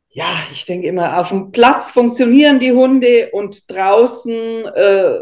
ja, 0.08 0.38
ich 0.52 0.64
denke 0.64 0.86
immer, 0.86 1.20
auf 1.20 1.28
dem 1.28 1.52
Platz 1.52 1.90
funktionieren 1.90 2.60
die 2.60 2.72
Hunde 2.72 3.28
und 3.32 3.70
draußen 3.70 4.64
äh, 4.64 5.18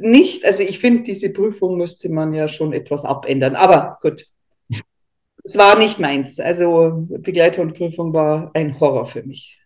nicht. 0.00 0.44
Also 0.44 0.64
ich 0.64 0.80
finde, 0.80 1.04
diese 1.04 1.32
Prüfung 1.32 1.76
müsste 1.76 2.08
man 2.08 2.32
ja 2.32 2.48
schon 2.48 2.72
etwas 2.72 3.04
abändern. 3.04 3.54
Aber 3.54 4.00
gut, 4.02 4.26
es 5.46 5.56
war 5.56 5.78
nicht 5.78 6.00
meins. 6.00 6.40
Also 6.40 7.06
Begleithundprüfung 7.08 8.12
war 8.12 8.50
ein 8.54 8.78
Horror 8.80 9.06
für 9.06 9.22
mich. 9.22 9.56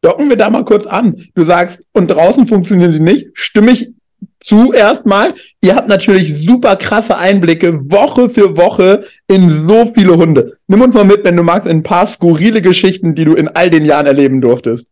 Docken 0.00 0.28
wir 0.28 0.36
da 0.36 0.48
mal 0.48 0.64
kurz 0.64 0.86
an. 0.86 1.16
Du 1.34 1.42
sagst, 1.42 1.86
und 1.92 2.08
draußen 2.08 2.46
funktionieren 2.46 2.92
sie 2.92 3.00
nicht. 3.00 3.28
Stimme 3.32 3.72
ich 3.72 3.92
zu 4.38 4.72
erstmal. 4.72 5.34
Ihr 5.60 5.74
habt 5.74 5.88
natürlich 5.88 6.44
super 6.44 6.76
krasse 6.76 7.16
Einblicke 7.16 7.90
Woche 7.90 8.30
für 8.30 8.56
Woche 8.56 9.04
in 9.26 9.50
so 9.50 9.90
viele 9.92 10.16
Hunde. 10.16 10.56
Nimm 10.68 10.82
uns 10.82 10.94
mal 10.94 11.04
mit, 11.04 11.24
wenn 11.24 11.36
du 11.36 11.42
magst, 11.42 11.66
in 11.66 11.78
ein 11.78 11.82
paar 11.82 12.06
skurrile 12.06 12.62
Geschichten, 12.62 13.14
die 13.14 13.24
du 13.24 13.34
in 13.34 13.48
all 13.48 13.70
den 13.70 13.84
Jahren 13.84 14.06
erleben 14.06 14.40
durftest. 14.40 14.86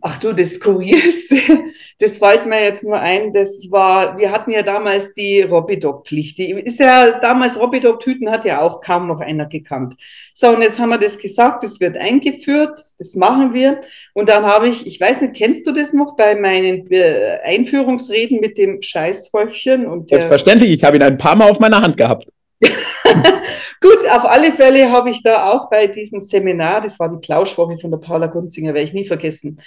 Ach 0.00 0.18
du, 0.18 0.32
das 0.32 0.54
Skurrilste, 0.54 1.36
das 1.98 2.18
fällt 2.18 2.46
mir 2.46 2.62
jetzt 2.62 2.84
nur 2.84 2.98
ein, 2.98 3.32
das 3.32 3.66
war, 3.70 4.16
wir 4.18 4.30
hatten 4.30 4.50
ja 4.50 4.62
damals 4.62 5.12
die 5.12 5.42
Robidoc-Pflicht. 5.42 6.38
Die 6.38 6.50
ist 6.52 6.78
ja, 6.78 7.18
damals 7.18 7.58
Robidoc-Tüten 7.58 8.30
hat 8.30 8.44
ja 8.44 8.60
auch 8.60 8.80
kaum 8.80 9.08
noch 9.08 9.20
einer 9.20 9.46
gekannt. 9.46 9.94
So, 10.34 10.50
und 10.50 10.62
jetzt 10.62 10.78
haben 10.78 10.90
wir 10.90 10.98
das 10.98 11.18
gesagt, 11.18 11.64
das 11.64 11.80
wird 11.80 11.96
eingeführt, 11.96 12.84
das 12.98 13.16
machen 13.16 13.54
wir. 13.54 13.80
Und 14.14 14.28
dann 14.28 14.46
habe 14.46 14.68
ich, 14.68 14.86
ich 14.86 15.00
weiß 15.00 15.22
nicht, 15.22 15.34
kennst 15.34 15.66
du 15.66 15.72
das 15.72 15.92
noch 15.92 16.16
bei 16.16 16.36
meinen 16.36 16.90
äh, 16.92 17.38
Einführungsreden 17.42 18.38
mit 18.40 18.56
dem 18.56 18.80
Scheißhäufchen? 18.80 19.86
Und 19.86 20.10
Selbstverständlich, 20.10 20.70
ich 20.70 20.84
habe 20.84 20.96
ihn 20.96 21.02
ein 21.02 21.18
paar 21.18 21.34
Mal 21.34 21.50
auf 21.50 21.58
meiner 21.58 21.82
Hand 21.82 21.96
gehabt. 21.96 22.28
Gut, 23.80 24.08
auf 24.08 24.24
alle 24.24 24.52
Fälle 24.52 24.90
habe 24.90 25.10
ich 25.10 25.22
da 25.22 25.52
auch 25.52 25.70
bei 25.70 25.86
diesem 25.86 26.20
Seminar, 26.20 26.80
das 26.80 26.98
war 26.98 27.08
die 27.08 27.24
Plauschwoche 27.24 27.78
von 27.78 27.90
der 27.90 27.98
Paula 27.98 28.26
Gunzinger, 28.26 28.74
werde 28.74 28.88
ich 28.88 28.92
nie 28.92 29.06
vergessen, 29.06 29.60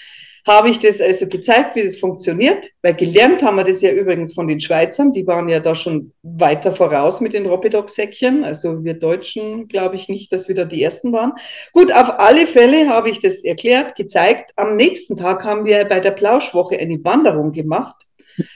habe 0.48 0.70
ich 0.70 0.80
das 0.80 1.00
also 1.00 1.28
gezeigt, 1.28 1.76
wie 1.76 1.84
das 1.84 1.98
funktioniert, 1.98 2.72
weil 2.82 2.96
gelernt 2.96 3.44
haben 3.44 3.58
wir 3.58 3.64
das 3.64 3.82
ja 3.82 3.92
übrigens 3.92 4.34
von 4.34 4.48
den 4.48 4.60
Schweizern, 4.60 5.12
die 5.12 5.28
waren 5.28 5.48
ja 5.50 5.60
da 5.60 5.76
schon 5.76 6.14
weiter 6.24 6.74
voraus 6.74 7.22
mit 7.22 7.34
den 7.34 7.46
Ropidoc-Säckchen, 7.46 8.44
also 8.44 8.84
wir 8.84 8.96
Deutschen 8.96 9.68
glaube 9.68 9.96
ich 9.96 10.10
nicht, 10.10 10.34
dass 10.34 10.48
wir 10.48 10.56
da 10.56 10.66
die 10.66 10.82
Ersten 10.82 11.14
waren. 11.14 11.34
Gut, 11.74 11.92
auf 11.92 12.20
alle 12.20 12.48
Fälle 12.48 12.90
habe 12.90 13.10
ich 13.10 13.20
das 13.20 13.44
erklärt, 13.44 13.96
gezeigt. 13.96 14.52
Am 14.56 14.76
nächsten 14.76 15.16
Tag 15.16 15.44
haben 15.44 15.66
wir 15.66 15.86
bei 15.86 16.00
der 16.00 16.12
Plauschwoche 16.12 16.78
eine 16.78 17.04
Wanderung 17.04 17.52
gemacht 17.52 17.96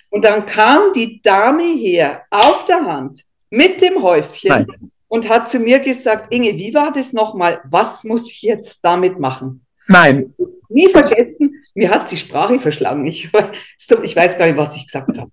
und 0.10 0.26
dann 0.26 0.46
kam 0.46 0.94
die 0.94 1.22
Dame 1.22 1.64
her 1.64 2.24
auf 2.32 2.66
der 2.66 2.84
Hand 2.84 3.22
mit 3.52 3.82
dem 3.82 4.02
Häufchen 4.02 4.50
Nein. 4.50 4.92
Und 5.08 5.30
hat 5.30 5.48
zu 5.48 5.60
mir 5.60 5.80
gesagt, 5.80 6.34
Inge, 6.34 6.56
wie 6.56 6.74
war 6.74 6.92
das 6.92 7.14
nochmal? 7.14 7.62
Was 7.70 8.04
muss 8.04 8.30
ich 8.30 8.42
jetzt 8.42 8.84
damit 8.84 9.20
machen? 9.20 9.66
Nein. 9.88 10.34
Nie 10.70 10.90
vergessen, 10.90 11.64
mir 11.76 11.90
hat 11.90 12.10
die 12.12 12.18
Sprache 12.18 12.60
verschlagen. 12.60 13.06
Ich, 13.06 13.30
ich 14.04 14.16
weiß 14.16 14.38
gar 14.38 14.48
nicht, 14.48 14.58
was 14.58 14.76
ich 14.76 14.86
gesagt 14.86 15.18
habe. 15.18 15.32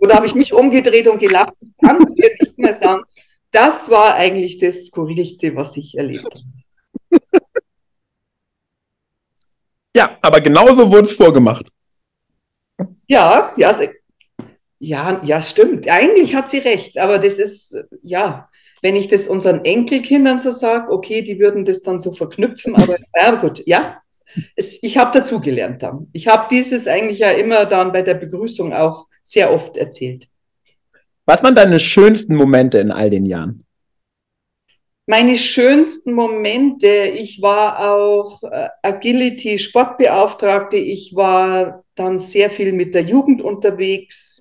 Oder 0.00 0.14
habe 0.14 0.26
ich 0.26 0.34
mich 0.34 0.52
umgedreht 0.52 1.08
und 1.08 1.18
gelacht? 1.18 1.54
Ich 1.60 1.70
kann 1.84 2.02
es 2.02 2.14
dir 2.14 2.30
nicht 2.40 2.58
mehr 2.58 2.74
sagen. 2.74 3.02
Das 3.50 3.90
war 3.90 4.14
eigentlich 4.14 4.58
das 4.58 4.86
Skurrilste, 4.86 5.54
was 5.56 5.76
ich 5.76 5.96
erlebt 5.98 6.24
habe. 6.24 7.20
Ja, 9.94 10.18
aber 10.22 10.40
genauso 10.40 10.90
wurde 10.90 11.02
es 11.02 11.12
vorgemacht. 11.12 11.66
Ja, 13.08 13.52
ja, 13.56 13.74
ja, 14.78 15.20
ja, 15.24 15.42
stimmt. 15.42 15.88
Eigentlich 15.88 16.34
hat 16.34 16.48
sie 16.48 16.58
recht, 16.58 16.96
aber 16.96 17.18
das 17.18 17.38
ist, 17.38 17.76
ja, 18.02 18.48
wenn 18.82 18.96
ich 18.96 19.08
das 19.08 19.28
unseren 19.28 19.64
Enkelkindern 19.64 20.40
so 20.40 20.50
sage, 20.50 20.90
okay, 20.90 21.22
die 21.22 21.38
würden 21.38 21.64
das 21.64 21.82
dann 21.82 22.00
so 22.00 22.12
verknüpfen, 22.12 22.74
aber 22.74 22.96
ja, 23.16 23.34
gut, 23.36 23.62
ja, 23.66 24.00
es, 24.56 24.82
ich 24.82 24.96
habe 24.96 25.18
dazugelernt 25.18 25.82
dann. 25.82 26.08
Ich 26.12 26.28
habe 26.28 26.46
dieses 26.50 26.86
eigentlich 26.86 27.18
ja 27.18 27.30
immer 27.30 27.66
dann 27.66 27.92
bei 27.92 28.02
der 28.02 28.14
Begrüßung 28.14 28.72
auch 28.72 29.06
sehr 29.22 29.52
oft 29.52 29.76
erzählt. 29.76 30.28
Was 31.26 31.42
waren 31.42 31.54
deine 31.54 31.80
schönsten 31.80 32.34
Momente 32.34 32.78
in 32.78 32.90
all 32.90 33.10
den 33.10 33.26
Jahren? 33.26 33.64
Meine 35.06 35.36
schönsten 35.36 36.12
Momente, 36.12 36.86
ich 36.86 37.42
war 37.42 37.92
auch 37.92 38.42
äh, 38.44 38.68
Agility 38.82 39.58
Sportbeauftragte, 39.58 40.76
ich 40.76 41.16
war 41.16 41.84
dann 41.96 42.20
sehr 42.20 42.48
viel 42.48 42.72
mit 42.72 42.94
der 42.94 43.02
Jugend 43.02 43.42
unterwegs 43.42 44.39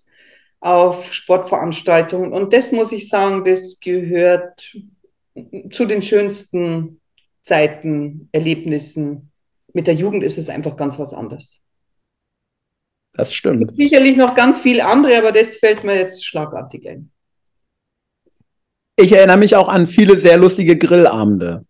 auf 0.59 1.13
Sportveranstaltungen. 1.13 2.33
Und 2.33 2.53
das 2.53 2.71
muss 2.71 2.91
ich 2.91 3.09
sagen, 3.09 3.43
das 3.45 3.79
gehört 3.79 4.75
zu 5.71 5.85
den 5.85 6.01
schönsten 6.01 6.99
Zeiten, 7.41 8.29
Erlebnissen. 8.31 9.31
Mit 9.73 9.87
der 9.87 9.93
Jugend 9.93 10.23
ist 10.23 10.37
es 10.37 10.49
einfach 10.49 10.75
ganz 10.75 10.99
was 10.99 11.13
anderes. 11.13 11.61
Das 13.13 13.33
stimmt. 13.33 13.75
Sicherlich 13.75 14.17
noch 14.17 14.35
ganz 14.35 14.59
viel 14.61 14.81
andere, 14.81 15.17
aber 15.17 15.31
das 15.31 15.57
fällt 15.57 15.83
mir 15.83 15.95
jetzt 15.95 16.25
schlagartig 16.25 16.87
ein. 16.87 17.11
Ich 18.95 19.13
erinnere 19.13 19.37
mich 19.37 19.55
auch 19.55 19.69
an 19.69 19.87
viele 19.87 20.17
sehr 20.17 20.37
lustige 20.37 20.77
Grillabende. 20.77 21.65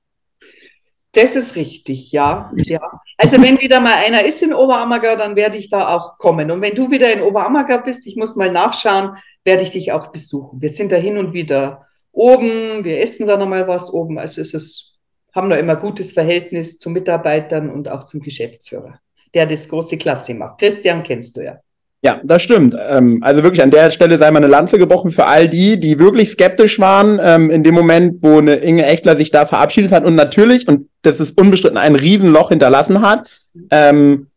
Das 1.11 1.35
ist 1.35 1.55
richtig, 1.55 2.11
ja. 2.11 2.51
ja. 2.55 3.01
Also 3.21 3.41
wenn 3.41 3.59
wieder 3.59 3.81
mal 3.81 3.95
einer 3.95 4.23
ist 4.23 4.41
in 4.41 4.53
Oberammergau, 4.53 5.17
dann 5.17 5.35
werde 5.35 5.57
ich 5.57 5.69
da 5.69 5.89
auch 5.89 6.17
kommen. 6.17 6.49
Und 6.51 6.61
wenn 6.61 6.73
du 6.73 6.89
wieder 6.89 7.11
in 7.11 7.21
Oberammergau 7.21 7.79
bist, 7.79 8.07
ich 8.07 8.15
muss 8.15 8.37
mal 8.37 8.49
nachschauen, 8.49 9.17
werde 9.43 9.61
ich 9.61 9.71
dich 9.71 9.91
auch 9.91 10.07
besuchen. 10.13 10.61
Wir 10.61 10.69
sind 10.69 10.93
da 10.93 10.95
hin 10.95 11.17
und 11.17 11.33
wieder 11.33 11.85
oben, 12.13 12.85
wir 12.85 13.01
essen 13.01 13.27
da 13.27 13.35
nochmal 13.35 13.67
was 13.67 13.91
oben. 13.91 14.17
Also 14.17 14.39
es 14.39 14.53
ist, 14.53 14.97
haben 15.35 15.49
da 15.49 15.57
immer 15.57 15.75
gutes 15.75 16.13
Verhältnis 16.13 16.77
zu 16.77 16.89
Mitarbeitern 16.89 17.69
und 17.69 17.89
auch 17.89 18.05
zum 18.05 18.21
Geschäftsführer, 18.21 19.01
der 19.33 19.45
das 19.45 19.67
große 19.67 19.97
Klasse 19.97 20.33
macht. 20.33 20.59
Christian 20.59 21.03
kennst 21.03 21.35
du 21.35 21.41
ja. 21.41 21.59
Ja, 22.01 22.21
das 22.23 22.41
stimmt. 22.41 22.75
Ähm, 22.87 23.19
also 23.21 23.43
wirklich 23.43 23.61
an 23.61 23.71
der 23.71 23.89
Stelle 23.89 24.17
sei 24.17 24.31
mal 24.31 24.37
eine 24.37 24.47
Lanze 24.47 24.79
gebrochen 24.79 25.11
für 25.11 25.25
all 25.25 25.49
die, 25.49 25.77
die 25.79 25.99
wirklich 25.99 26.29
skeptisch 26.29 26.79
waren 26.79 27.19
ähm, 27.21 27.49
in 27.49 27.63
dem 27.63 27.75
Moment, 27.75 28.23
wo 28.23 28.37
eine 28.37 28.55
Inge 28.55 28.85
Echtler 28.85 29.17
sich 29.17 29.31
da 29.31 29.45
verabschiedet 29.45 29.91
hat 29.91 30.05
und 30.05 30.15
natürlich, 30.15 30.67
und 30.67 30.87
das 31.01 31.19
ist 31.19 31.37
unbestritten, 31.37 31.77
ein 31.77 31.95
Riesenloch 31.95 32.49
hinterlassen 32.49 33.01
hat. 33.01 33.29
Ähm, 33.69 34.27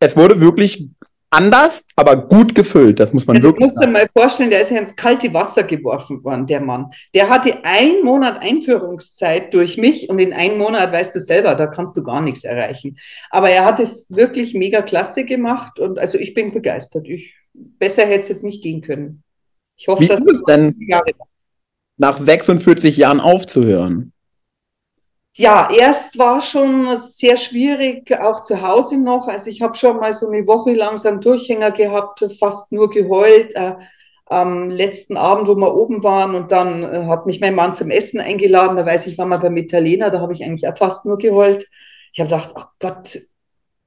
es 0.00 0.16
wurde 0.16 0.40
wirklich 0.40 0.88
anders, 1.30 1.86
aber 1.96 2.16
gut 2.16 2.54
gefüllt. 2.54 3.00
Das 3.00 3.12
muss 3.12 3.26
man 3.26 3.36
ja, 3.36 3.42
wirklich. 3.42 3.68
Du 3.68 3.74
musst 3.74 3.82
dir 3.82 3.90
mal 3.90 4.08
vorstellen, 4.12 4.50
der 4.50 4.60
ist 4.60 4.70
ja 4.70 4.78
ins 4.78 4.96
kalte 4.96 5.32
Wasser 5.34 5.62
geworfen 5.62 6.22
worden, 6.24 6.46
der 6.46 6.60
Mann. 6.60 6.90
Der 7.14 7.28
hatte 7.28 7.64
einen 7.64 8.04
Monat 8.04 8.40
Einführungszeit 8.40 9.52
durch 9.52 9.76
mich 9.76 10.08
und 10.08 10.18
in 10.18 10.32
einem 10.32 10.58
Monat 10.58 10.92
weißt 10.92 11.14
du 11.14 11.20
selber, 11.20 11.54
da 11.54 11.66
kannst 11.66 11.96
du 11.96 12.02
gar 12.02 12.20
nichts 12.20 12.44
erreichen. 12.44 12.98
Aber 13.30 13.50
er 13.50 13.64
hat 13.64 13.80
es 13.80 14.08
wirklich 14.10 14.54
mega 14.54 14.82
klasse 14.82 15.24
gemacht 15.24 15.78
und 15.78 15.98
also 15.98 16.18
ich 16.18 16.34
bin 16.34 16.52
begeistert. 16.52 17.06
Ich, 17.08 17.36
besser 17.54 18.02
hätte 18.02 18.20
es 18.20 18.28
jetzt 18.28 18.44
nicht 18.44 18.62
gehen 18.62 18.80
können. 18.80 19.22
Ich 19.76 19.88
hoffe, 19.88 20.02
Wie 20.02 20.08
dass 20.08 20.20
ist 20.20 20.28
es 20.28 20.42
denn 20.44 20.74
nach 21.98 22.16
46 22.16 22.96
Jahren 22.96 23.20
aufzuhören? 23.20 24.12
Ja, 25.38 25.70
erst 25.70 26.18
war 26.18 26.40
schon 26.40 26.96
sehr 26.96 27.36
schwierig, 27.36 28.12
auch 28.20 28.42
zu 28.42 28.60
Hause 28.60 28.98
noch. 28.98 29.28
Also 29.28 29.50
ich 29.50 29.62
habe 29.62 29.76
schon 29.76 29.98
mal 29.98 30.12
so 30.12 30.28
eine 30.28 30.44
Woche 30.48 30.72
lang 30.72 30.96
so 30.96 31.08
einen 31.08 31.20
Durchhänger 31.20 31.70
gehabt, 31.70 32.24
fast 32.40 32.72
nur 32.72 32.90
geheult. 32.90 33.54
Äh, 33.54 33.76
am 34.26 34.68
letzten 34.68 35.16
Abend, 35.16 35.48
wo 35.48 35.54
wir 35.54 35.74
oben 35.74 36.02
waren 36.02 36.34
und 36.34 36.52
dann 36.52 36.82
äh, 36.82 37.06
hat 37.06 37.24
mich 37.26 37.40
mein 37.40 37.54
Mann 37.54 37.72
zum 37.72 37.90
Essen 37.90 38.20
eingeladen. 38.20 38.76
Da 38.76 38.84
weiß 38.84 39.06
ich, 39.06 39.16
war 39.16 39.26
mal 39.26 39.38
bei 39.38 39.48
Italiener, 39.50 40.10
da 40.10 40.20
habe 40.20 40.32
ich 40.32 40.44
eigentlich 40.44 40.68
fast 40.76 41.06
nur 41.06 41.18
geheult. 41.18 41.66
Ich 42.12 42.20
habe 42.20 42.28
gedacht, 42.28 42.50
ach 42.54 42.68
Gott, 42.80 43.20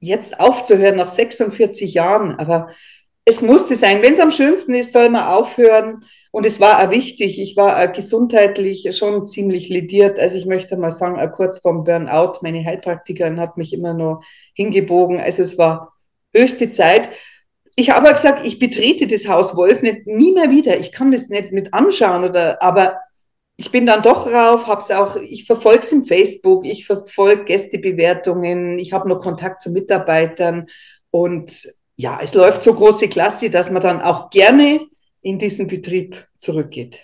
jetzt 0.00 0.40
aufzuhören 0.40 0.96
nach 0.96 1.08
46 1.08 1.94
Jahren. 1.94 2.38
Aber 2.38 2.70
es 3.32 3.42
musste 3.42 3.74
sein. 3.74 4.02
Wenn 4.02 4.12
es 4.12 4.20
am 4.20 4.30
schönsten 4.30 4.74
ist, 4.74 4.92
soll 4.92 5.08
man 5.08 5.26
aufhören. 5.26 6.04
Und 6.30 6.46
es 6.46 6.60
war 6.60 6.82
auch 6.82 6.90
wichtig. 6.90 7.40
Ich 7.40 7.56
war 7.56 7.88
gesundheitlich 7.88 8.96
schon 8.96 9.26
ziemlich 9.26 9.68
lediert. 9.68 10.18
Also 10.18 10.36
ich 10.36 10.46
möchte 10.46 10.76
mal 10.76 10.92
sagen, 10.92 11.18
kurz 11.30 11.58
vorm 11.58 11.84
Burnout, 11.84 12.38
meine 12.42 12.64
Heilpraktikerin 12.64 13.40
hat 13.40 13.56
mich 13.56 13.72
immer 13.72 13.94
nur 13.94 14.22
hingebogen. 14.54 15.20
Also 15.20 15.42
es 15.42 15.58
war 15.58 15.94
höchste 16.34 16.70
Zeit. 16.70 17.10
Ich 17.74 17.90
habe 17.90 18.00
aber 18.00 18.12
gesagt, 18.12 18.46
ich 18.46 18.58
betrete 18.58 19.06
das 19.06 19.26
Haus 19.26 19.56
Wolf 19.56 19.82
nicht 19.82 20.06
nie 20.06 20.32
mehr 20.32 20.50
wieder. 20.50 20.78
Ich 20.78 20.92
kann 20.92 21.10
das 21.10 21.28
nicht 21.28 21.52
mit 21.52 21.72
anschauen 21.72 22.24
oder, 22.24 22.62
aber 22.62 22.98
ich 23.56 23.70
bin 23.70 23.86
dann 23.86 24.02
doch 24.02 24.26
rauf, 24.26 24.66
hab's 24.66 24.90
auch, 24.90 25.16
ich 25.16 25.44
verfolge 25.46 25.80
es 25.80 25.92
im 25.92 26.04
Facebook, 26.04 26.64
ich 26.66 26.86
verfolge 26.86 27.44
Gästebewertungen, 27.44 28.78
ich 28.78 28.92
habe 28.92 29.08
noch 29.08 29.20
Kontakt 29.20 29.60
zu 29.60 29.70
Mitarbeitern 29.70 30.66
und 31.10 31.72
ja, 32.02 32.18
es 32.20 32.34
läuft 32.34 32.64
so 32.64 32.74
große 32.74 33.08
Klasse, 33.08 33.48
dass 33.48 33.70
man 33.70 33.80
dann 33.80 34.02
auch 34.02 34.28
gerne 34.30 34.80
in 35.22 35.38
diesen 35.38 35.68
Betrieb 35.68 36.26
zurückgeht. 36.36 36.98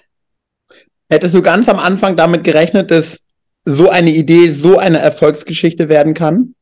Hättest 1.08 1.34
du 1.34 1.40
ganz 1.40 1.68
am 1.68 1.78
Anfang 1.78 2.16
damit 2.16 2.42
gerechnet, 2.42 2.90
dass 2.90 3.20
so 3.64 3.88
eine 3.88 4.10
Idee 4.10 4.50
so 4.50 4.76
eine 4.76 4.98
Erfolgsgeschichte 4.98 5.88
werden 5.88 6.14
kann? 6.14 6.54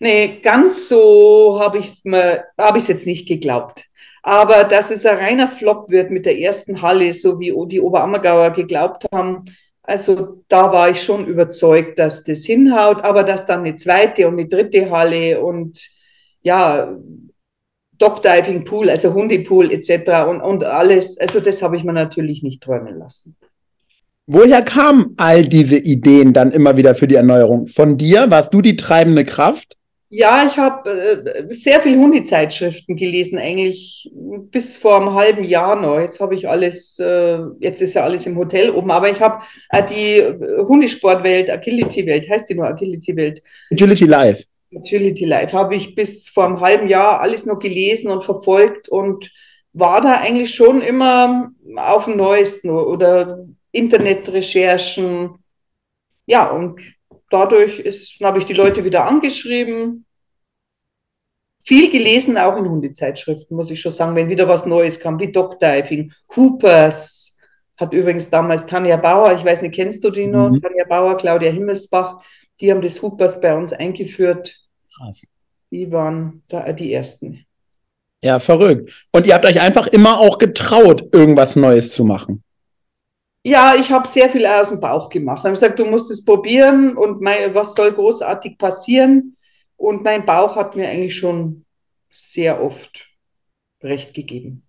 Nee, 0.00 0.40
ganz 0.42 0.88
so 0.88 1.60
habe 1.60 1.78
ich 1.78 1.86
es 1.86 2.02
hab 2.58 2.76
jetzt 2.76 3.06
nicht 3.06 3.28
geglaubt. 3.28 3.84
Aber 4.22 4.64
dass 4.64 4.90
es 4.90 5.04
ein 5.04 5.18
reiner 5.18 5.48
Flop 5.48 5.90
wird 5.90 6.10
mit 6.10 6.24
der 6.24 6.38
ersten 6.38 6.80
Halle, 6.80 7.12
so 7.12 7.38
wie 7.38 7.52
die 7.68 7.80
Oberammergauer 7.80 8.50
geglaubt 8.50 9.06
haben, 9.12 9.44
also 9.82 10.42
da 10.48 10.72
war 10.72 10.90
ich 10.90 11.02
schon 11.02 11.26
überzeugt, 11.26 11.98
dass 11.98 12.22
das 12.22 12.44
hinhaut, 12.44 13.04
aber 13.04 13.22
dass 13.22 13.46
dann 13.46 13.60
eine 13.60 13.76
zweite 13.76 14.26
und 14.28 14.34
eine 14.34 14.48
dritte 14.48 14.90
Halle 14.90 15.40
und 15.40 15.91
ja, 16.42 16.96
Dogdiving 17.98 18.64
Pool, 18.64 18.90
also 18.90 19.14
Hundepool 19.14 19.70
etc. 19.70 20.28
Und, 20.28 20.40
und 20.40 20.64
alles, 20.64 21.18
also 21.18 21.40
das 21.40 21.62
habe 21.62 21.76
ich 21.76 21.84
mir 21.84 21.92
natürlich 21.92 22.42
nicht 22.42 22.62
träumen 22.62 22.98
lassen. 22.98 23.36
Woher 24.26 24.62
kamen 24.62 25.14
all 25.16 25.42
diese 25.42 25.76
Ideen 25.76 26.32
dann 26.32 26.52
immer 26.52 26.76
wieder 26.76 26.94
für 26.94 27.06
die 27.06 27.16
Erneuerung? 27.16 27.68
Von 27.68 27.98
dir? 27.98 28.30
Warst 28.30 28.54
du 28.54 28.60
die 28.60 28.76
treibende 28.76 29.24
Kraft? 29.24 29.76
Ja, 30.14 30.46
ich 30.46 30.58
habe 30.58 30.90
äh, 30.90 31.54
sehr 31.54 31.80
viel 31.80 31.96
Hundezeitschriften 31.96 32.96
gelesen, 32.96 33.38
eigentlich 33.38 34.12
bis 34.50 34.76
vor 34.76 35.00
einem 35.00 35.14
halben 35.14 35.42
Jahr 35.42 35.80
noch. 35.80 35.98
Jetzt 35.98 36.20
habe 36.20 36.34
ich 36.34 36.46
alles, 36.46 36.98
äh, 36.98 37.38
jetzt 37.60 37.80
ist 37.80 37.94
ja 37.94 38.04
alles 38.04 38.26
im 38.26 38.36
Hotel 38.36 38.70
oben, 38.70 38.90
aber 38.90 39.10
ich 39.10 39.20
habe 39.20 39.42
äh, 39.70 39.82
die 39.82 40.22
Hundesportwelt, 40.66 41.48
Agility-Welt, 41.48 42.28
heißt 42.28 42.50
die 42.50 42.54
nur 42.54 42.66
Agility-Welt? 42.66 43.42
Agility 43.70 44.04
Live. 44.04 44.44
Agility 44.76 45.24
Life 45.24 45.56
habe 45.56 45.74
ich 45.74 45.94
bis 45.94 46.28
vor 46.28 46.46
einem 46.46 46.60
halben 46.60 46.88
Jahr 46.88 47.20
alles 47.20 47.46
noch 47.46 47.58
gelesen 47.58 48.10
und 48.10 48.24
verfolgt 48.24 48.88
und 48.88 49.30
war 49.72 50.00
da 50.00 50.20
eigentlich 50.20 50.54
schon 50.54 50.82
immer 50.82 51.50
auf 51.76 52.04
dem 52.04 52.16
Neuesten 52.16 52.70
oder 52.70 53.46
Internetrecherchen. 53.70 55.38
Ja, 56.26 56.50
und 56.50 56.80
dadurch 57.30 57.78
habe 58.22 58.38
ich 58.38 58.44
die 58.44 58.52
Leute 58.52 58.84
wieder 58.84 59.06
angeschrieben. 59.06 60.04
Viel 61.64 61.90
gelesen, 61.90 62.36
auch 62.38 62.56
in 62.56 62.68
Hundezeitschriften, 62.68 63.56
muss 63.56 63.70
ich 63.70 63.80
schon 63.80 63.92
sagen, 63.92 64.16
wenn 64.16 64.28
wieder 64.28 64.48
was 64.48 64.66
Neues 64.66 64.98
kam, 64.98 65.20
wie 65.20 65.30
Dogdiving, 65.30 66.12
Hoopers, 66.34 67.38
hat 67.76 67.92
übrigens 67.92 68.30
damals 68.30 68.66
Tanja 68.66 68.96
Bauer, 68.96 69.32
ich 69.32 69.44
weiß 69.44 69.62
nicht, 69.62 69.74
kennst 69.74 70.02
du 70.04 70.10
die 70.10 70.26
noch? 70.26 70.50
Mhm. 70.50 70.60
Tanja 70.60 70.84
Bauer, 70.84 71.16
Claudia 71.16 71.50
Himmelsbach, 71.50 72.22
die 72.60 72.70
haben 72.70 72.82
das 72.82 73.00
Hoopers 73.00 73.40
bei 73.40 73.56
uns 73.56 73.72
eingeführt. 73.72 74.61
Krass. 74.96 75.24
Die 75.70 75.90
waren 75.90 76.42
da 76.48 76.70
die 76.72 76.92
ersten. 76.92 77.46
Ja, 78.22 78.38
verrückt. 78.38 79.06
Und 79.10 79.26
ihr 79.26 79.34
habt 79.34 79.46
euch 79.46 79.60
einfach 79.60 79.88
immer 79.88 80.20
auch 80.20 80.38
getraut, 80.38 81.08
irgendwas 81.12 81.56
Neues 81.56 81.92
zu 81.92 82.04
machen. 82.04 82.44
Ja, 83.44 83.74
ich 83.74 83.90
habe 83.90 84.06
sehr 84.06 84.30
viel 84.30 84.46
aus 84.46 84.68
dem 84.68 84.78
Bauch 84.78 85.08
gemacht. 85.08 85.40
Ich 85.40 85.44
habe 85.44 85.54
gesagt, 85.54 85.78
du 85.78 85.84
musst 85.84 86.10
es 86.12 86.24
probieren 86.24 86.96
und 86.96 87.20
mein, 87.20 87.52
was 87.54 87.74
soll 87.74 87.92
großartig 87.92 88.56
passieren? 88.56 89.36
Und 89.76 90.04
mein 90.04 90.24
Bauch 90.24 90.54
hat 90.54 90.76
mir 90.76 90.88
eigentlich 90.88 91.16
schon 91.16 91.64
sehr 92.12 92.62
oft 92.62 93.08
recht 93.82 94.14
gegeben. 94.14 94.64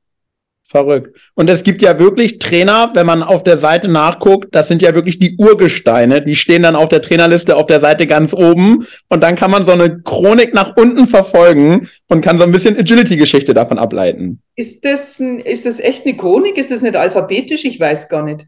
Verrückt. 0.65 1.31
Und 1.35 1.49
es 1.49 1.63
gibt 1.63 1.81
ja 1.81 1.99
wirklich 1.99 2.39
Trainer, 2.39 2.91
wenn 2.95 3.05
man 3.05 3.21
auf 3.21 3.43
der 3.43 3.57
Seite 3.57 3.89
nachguckt, 3.89 4.55
das 4.55 4.69
sind 4.69 4.81
ja 4.81 4.95
wirklich 4.95 5.19
die 5.19 5.35
Urgesteine, 5.37 6.21
die 6.21 6.35
stehen 6.35 6.63
dann 6.63 6.75
auf 6.75 6.89
der 6.89 7.01
Trainerliste 7.01 7.55
auf 7.55 7.67
der 7.67 7.79
Seite 7.79 8.07
ganz 8.07 8.33
oben 8.33 8.85
und 9.09 9.21
dann 9.21 9.35
kann 9.35 9.51
man 9.51 9.65
so 9.65 9.73
eine 9.73 10.01
Chronik 10.01 10.53
nach 10.53 10.75
unten 10.75 11.05
verfolgen 11.05 11.87
und 12.07 12.21
kann 12.21 12.37
so 12.37 12.43
ein 12.43 12.51
bisschen 12.51 12.77
Agility-Geschichte 12.77 13.53
davon 13.53 13.77
ableiten. 13.77 14.41
Ist 14.55 14.83
das, 14.85 15.19
ist 15.19 15.65
das 15.65 15.79
echt 15.79 16.05
eine 16.05 16.17
Chronik? 16.17 16.57
Ist 16.57 16.71
das 16.71 16.81
nicht 16.81 16.95
alphabetisch? 16.95 17.65
Ich 17.65 17.79
weiß 17.79 18.09
gar 18.09 18.23
nicht. 18.23 18.47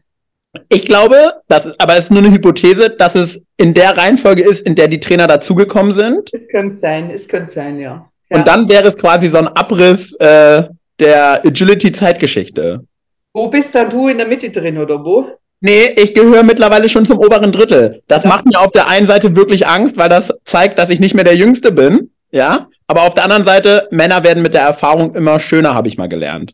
Ich 0.70 0.86
glaube, 0.86 1.34
das 1.48 1.66
ist, 1.66 1.80
aber 1.80 1.96
es 1.96 2.04
ist 2.04 2.10
nur 2.10 2.20
eine 2.20 2.32
Hypothese, 2.32 2.90
dass 2.90 3.14
es 3.14 3.42
in 3.56 3.74
der 3.74 3.96
Reihenfolge 3.96 4.42
ist, 4.42 4.66
in 4.66 4.74
der 4.74 4.88
die 4.88 5.00
Trainer 5.00 5.26
dazugekommen 5.26 5.92
sind. 5.92 6.30
Es 6.32 6.48
könnte 6.48 6.74
sein, 6.74 7.10
es 7.10 7.28
könnte 7.28 7.52
sein, 7.52 7.78
ja. 7.78 8.10
ja. 8.30 8.38
Und 8.38 8.48
dann 8.48 8.68
wäre 8.68 8.88
es 8.88 8.96
quasi 8.96 9.28
so 9.28 9.38
ein 9.38 9.48
Abriss 9.48 10.14
äh, 10.14 10.64
der 10.98 11.44
Agility-Zeitgeschichte. 11.44 12.84
Wo 13.32 13.48
bist 13.48 13.74
dann 13.74 13.90
du 13.90 14.08
in 14.08 14.18
der 14.18 14.26
Mitte 14.26 14.50
drin 14.50 14.78
oder 14.78 15.04
wo? 15.04 15.26
Nee, 15.60 15.94
ich 15.96 16.14
gehöre 16.14 16.42
mittlerweile 16.42 16.88
schon 16.88 17.06
zum 17.06 17.18
oberen 17.18 17.52
Drittel. 17.52 18.02
Das 18.08 18.24
ja. 18.24 18.28
macht 18.28 18.46
mir 18.46 18.60
auf 18.60 18.72
der 18.72 18.88
einen 18.88 19.06
Seite 19.06 19.36
wirklich 19.36 19.66
Angst, 19.66 19.96
weil 19.96 20.08
das 20.08 20.32
zeigt, 20.44 20.78
dass 20.78 20.90
ich 20.90 21.00
nicht 21.00 21.14
mehr 21.14 21.24
der 21.24 21.36
Jüngste 21.36 21.72
bin. 21.72 22.10
Ja, 22.30 22.68
aber 22.86 23.02
auf 23.02 23.14
der 23.14 23.24
anderen 23.24 23.44
Seite, 23.44 23.88
Männer 23.90 24.22
werden 24.24 24.42
mit 24.42 24.52
der 24.52 24.62
Erfahrung 24.62 25.14
immer 25.14 25.40
schöner, 25.40 25.74
habe 25.74 25.88
ich 25.88 25.96
mal 25.96 26.08
gelernt. 26.08 26.52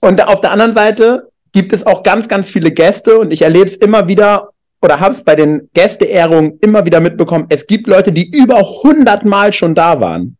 Und 0.00 0.26
auf 0.26 0.40
der 0.40 0.50
anderen 0.50 0.72
Seite 0.72 1.28
gibt 1.52 1.72
es 1.72 1.86
auch 1.86 2.02
ganz, 2.02 2.28
ganz 2.28 2.50
viele 2.50 2.72
Gäste 2.72 3.18
und 3.18 3.32
ich 3.32 3.42
erlebe 3.42 3.66
es 3.66 3.76
immer 3.76 4.08
wieder 4.08 4.50
oder 4.82 5.00
habe 5.00 5.14
es 5.14 5.22
bei 5.22 5.36
den 5.36 5.70
Gästeehrungen 5.74 6.58
immer 6.60 6.84
wieder 6.84 7.00
mitbekommen. 7.00 7.46
Es 7.50 7.66
gibt 7.66 7.86
Leute, 7.86 8.12
die 8.12 8.30
über 8.30 8.56
100 8.56 9.24
Mal 9.24 9.52
schon 9.52 9.74
da 9.74 10.00
waren. 10.00 10.36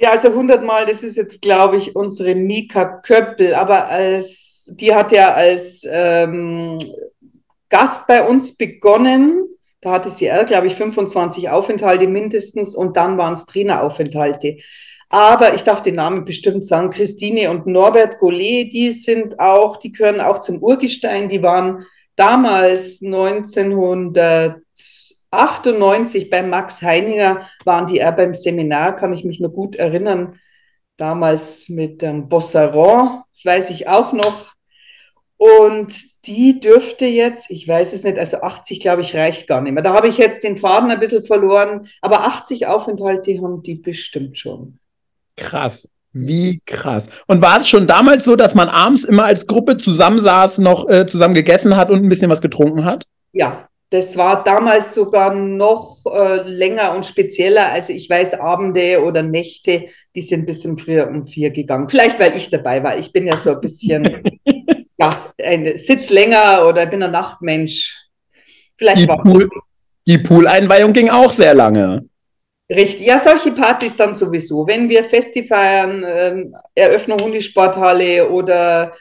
Ja, 0.00 0.12
also 0.12 0.28
100 0.28 0.62
Mal, 0.62 0.86
das 0.86 1.02
ist 1.02 1.16
jetzt, 1.16 1.42
glaube 1.42 1.76
ich, 1.76 1.96
unsere 1.96 2.36
Mika 2.36 3.00
Köppel, 3.00 3.54
aber 3.54 3.88
als, 3.88 4.70
die 4.72 4.94
hat 4.94 5.10
ja 5.10 5.34
als 5.34 5.84
ähm, 5.90 6.78
Gast 7.68 8.06
bei 8.06 8.24
uns 8.24 8.56
begonnen. 8.56 9.44
Da 9.80 9.90
hatte 9.92 10.10
sie, 10.10 10.30
glaube 10.46 10.68
ich, 10.68 10.76
25 10.76 11.50
Aufenthalte 11.50 12.06
mindestens 12.06 12.76
und 12.76 12.96
dann 12.96 13.18
waren 13.18 13.32
es 13.32 13.46
Traineraufenthalte. 13.46 14.58
Aber 15.08 15.54
ich 15.54 15.62
darf 15.62 15.82
den 15.82 15.96
Namen 15.96 16.24
bestimmt 16.24 16.66
sagen, 16.66 16.90
Christine 16.90 17.50
und 17.50 17.66
Norbert 17.66 18.18
Gollet, 18.18 18.72
die 18.72 18.92
sind 18.92 19.40
auch, 19.40 19.78
die 19.78 19.90
gehören 19.90 20.20
auch 20.20 20.40
zum 20.40 20.62
Urgestein, 20.62 21.28
die 21.28 21.42
waren 21.42 21.86
damals 22.14 23.02
1900 23.02 24.60
98 25.30 26.30
bei 26.30 26.42
Max 26.42 26.82
Heininger 26.82 27.42
waren 27.64 27.86
die 27.86 27.98
er 27.98 28.12
beim 28.12 28.34
Seminar, 28.34 28.96
kann 28.96 29.12
ich 29.12 29.24
mich 29.24 29.40
noch 29.40 29.50
gut 29.50 29.76
erinnern. 29.76 30.38
Damals 30.96 31.68
mit 31.68 32.02
ähm, 32.02 32.28
Bossaron, 32.28 33.22
weiß 33.44 33.70
ich 33.70 33.88
auch 33.88 34.12
noch. 34.12 34.54
Und 35.36 35.94
die 36.26 36.58
dürfte 36.58 37.06
jetzt, 37.06 37.50
ich 37.50 37.68
weiß 37.68 37.92
es 37.92 38.02
nicht, 38.02 38.18
also 38.18 38.38
80 38.38 38.80
glaube 38.80 39.02
ich 39.02 39.14
reicht 39.14 39.46
gar 39.46 39.60
nicht 39.60 39.72
mehr. 39.72 39.84
Da 39.84 39.94
habe 39.94 40.08
ich 40.08 40.18
jetzt 40.18 40.42
den 40.42 40.56
Faden 40.56 40.90
ein 40.90 40.98
bisschen 40.98 41.22
verloren, 41.22 41.88
aber 42.00 42.24
80 42.24 42.66
Aufenthalte 42.66 43.40
haben 43.40 43.62
die 43.62 43.76
bestimmt 43.76 44.36
schon. 44.36 44.78
Krass. 45.36 45.88
Wie 46.12 46.60
krass. 46.66 47.08
Und 47.26 47.42
war 47.42 47.60
es 47.60 47.68
schon 47.68 47.86
damals 47.86 48.24
so, 48.24 48.34
dass 48.34 48.54
man 48.54 48.68
abends 48.68 49.04
immer 49.04 49.24
als 49.24 49.46
Gruppe 49.46 49.76
zusammensaß, 49.76 50.58
noch 50.58 50.88
äh, 50.88 51.06
zusammen 51.06 51.34
gegessen 51.34 51.76
hat 51.76 51.90
und 51.90 52.02
ein 52.02 52.08
bisschen 52.08 52.30
was 52.30 52.40
getrunken 52.40 52.84
hat? 52.84 53.04
Ja, 53.32 53.68
das 53.90 54.16
war 54.16 54.44
damals 54.44 54.94
sogar 54.94 55.34
noch 55.34 55.98
äh, 56.04 56.42
länger 56.42 56.94
und 56.94 57.06
spezieller. 57.06 57.70
Also 57.70 57.92
ich 57.92 58.08
weiß, 58.08 58.34
Abende 58.34 59.02
oder 59.02 59.22
Nächte, 59.22 59.86
die 60.14 60.22
sind 60.22 60.46
bis 60.46 60.64
um 60.66 60.76
früher 60.76 61.08
um 61.08 61.26
vier 61.26 61.50
gegangen. 61.50 61.88
Vielleicht, 61.88 62.20
weil 62.20 62.36
ich 62.36 62.50
dabei 62.50 62.82
war. 62.82 62.98
Ich 62.98 63.12
bin 63.12 63.26
ja 63.26 63.36
so 63.36 63.50
ein 63.50 63.60
bisschen, 63.60 64.22
ja, 64.98 65.32
ein 65.42 65.78
Sitz 65.78 66.10
länger 66.10 66.66
oder 66.68 66.84
bin 66.84 67.02
ein 67.02 67.12
Nachtmensch. 67.12 67.96
Vielleicht 68.76 69.04
die 69.04 69.08
war 69.08 69.22
Pool, 69.22 69.48
Die 70.06 70.18
Pooleinweihung 70.18 70.92
ging 70.92 71.08
auch 71.08 71.30
sehr 71.30 71.54
lange. 71.54 72.04
Richtig, 72.70 73.06
ja, 73.06 73.18
solche 73.18 73.52
Partys 73.52 73.96
dann 73.96 74.12
sowieso. 74.12 74.66
Wenn 74.66 74.90
wir 74.90 75.04
Festi 75.04 75.44
feiern, 75.44 76.04
äh, 76.04 76.44
Eröffnung 76.74 77.18
Hundesporthalle 77.20 78.28
oder 78.28 78.92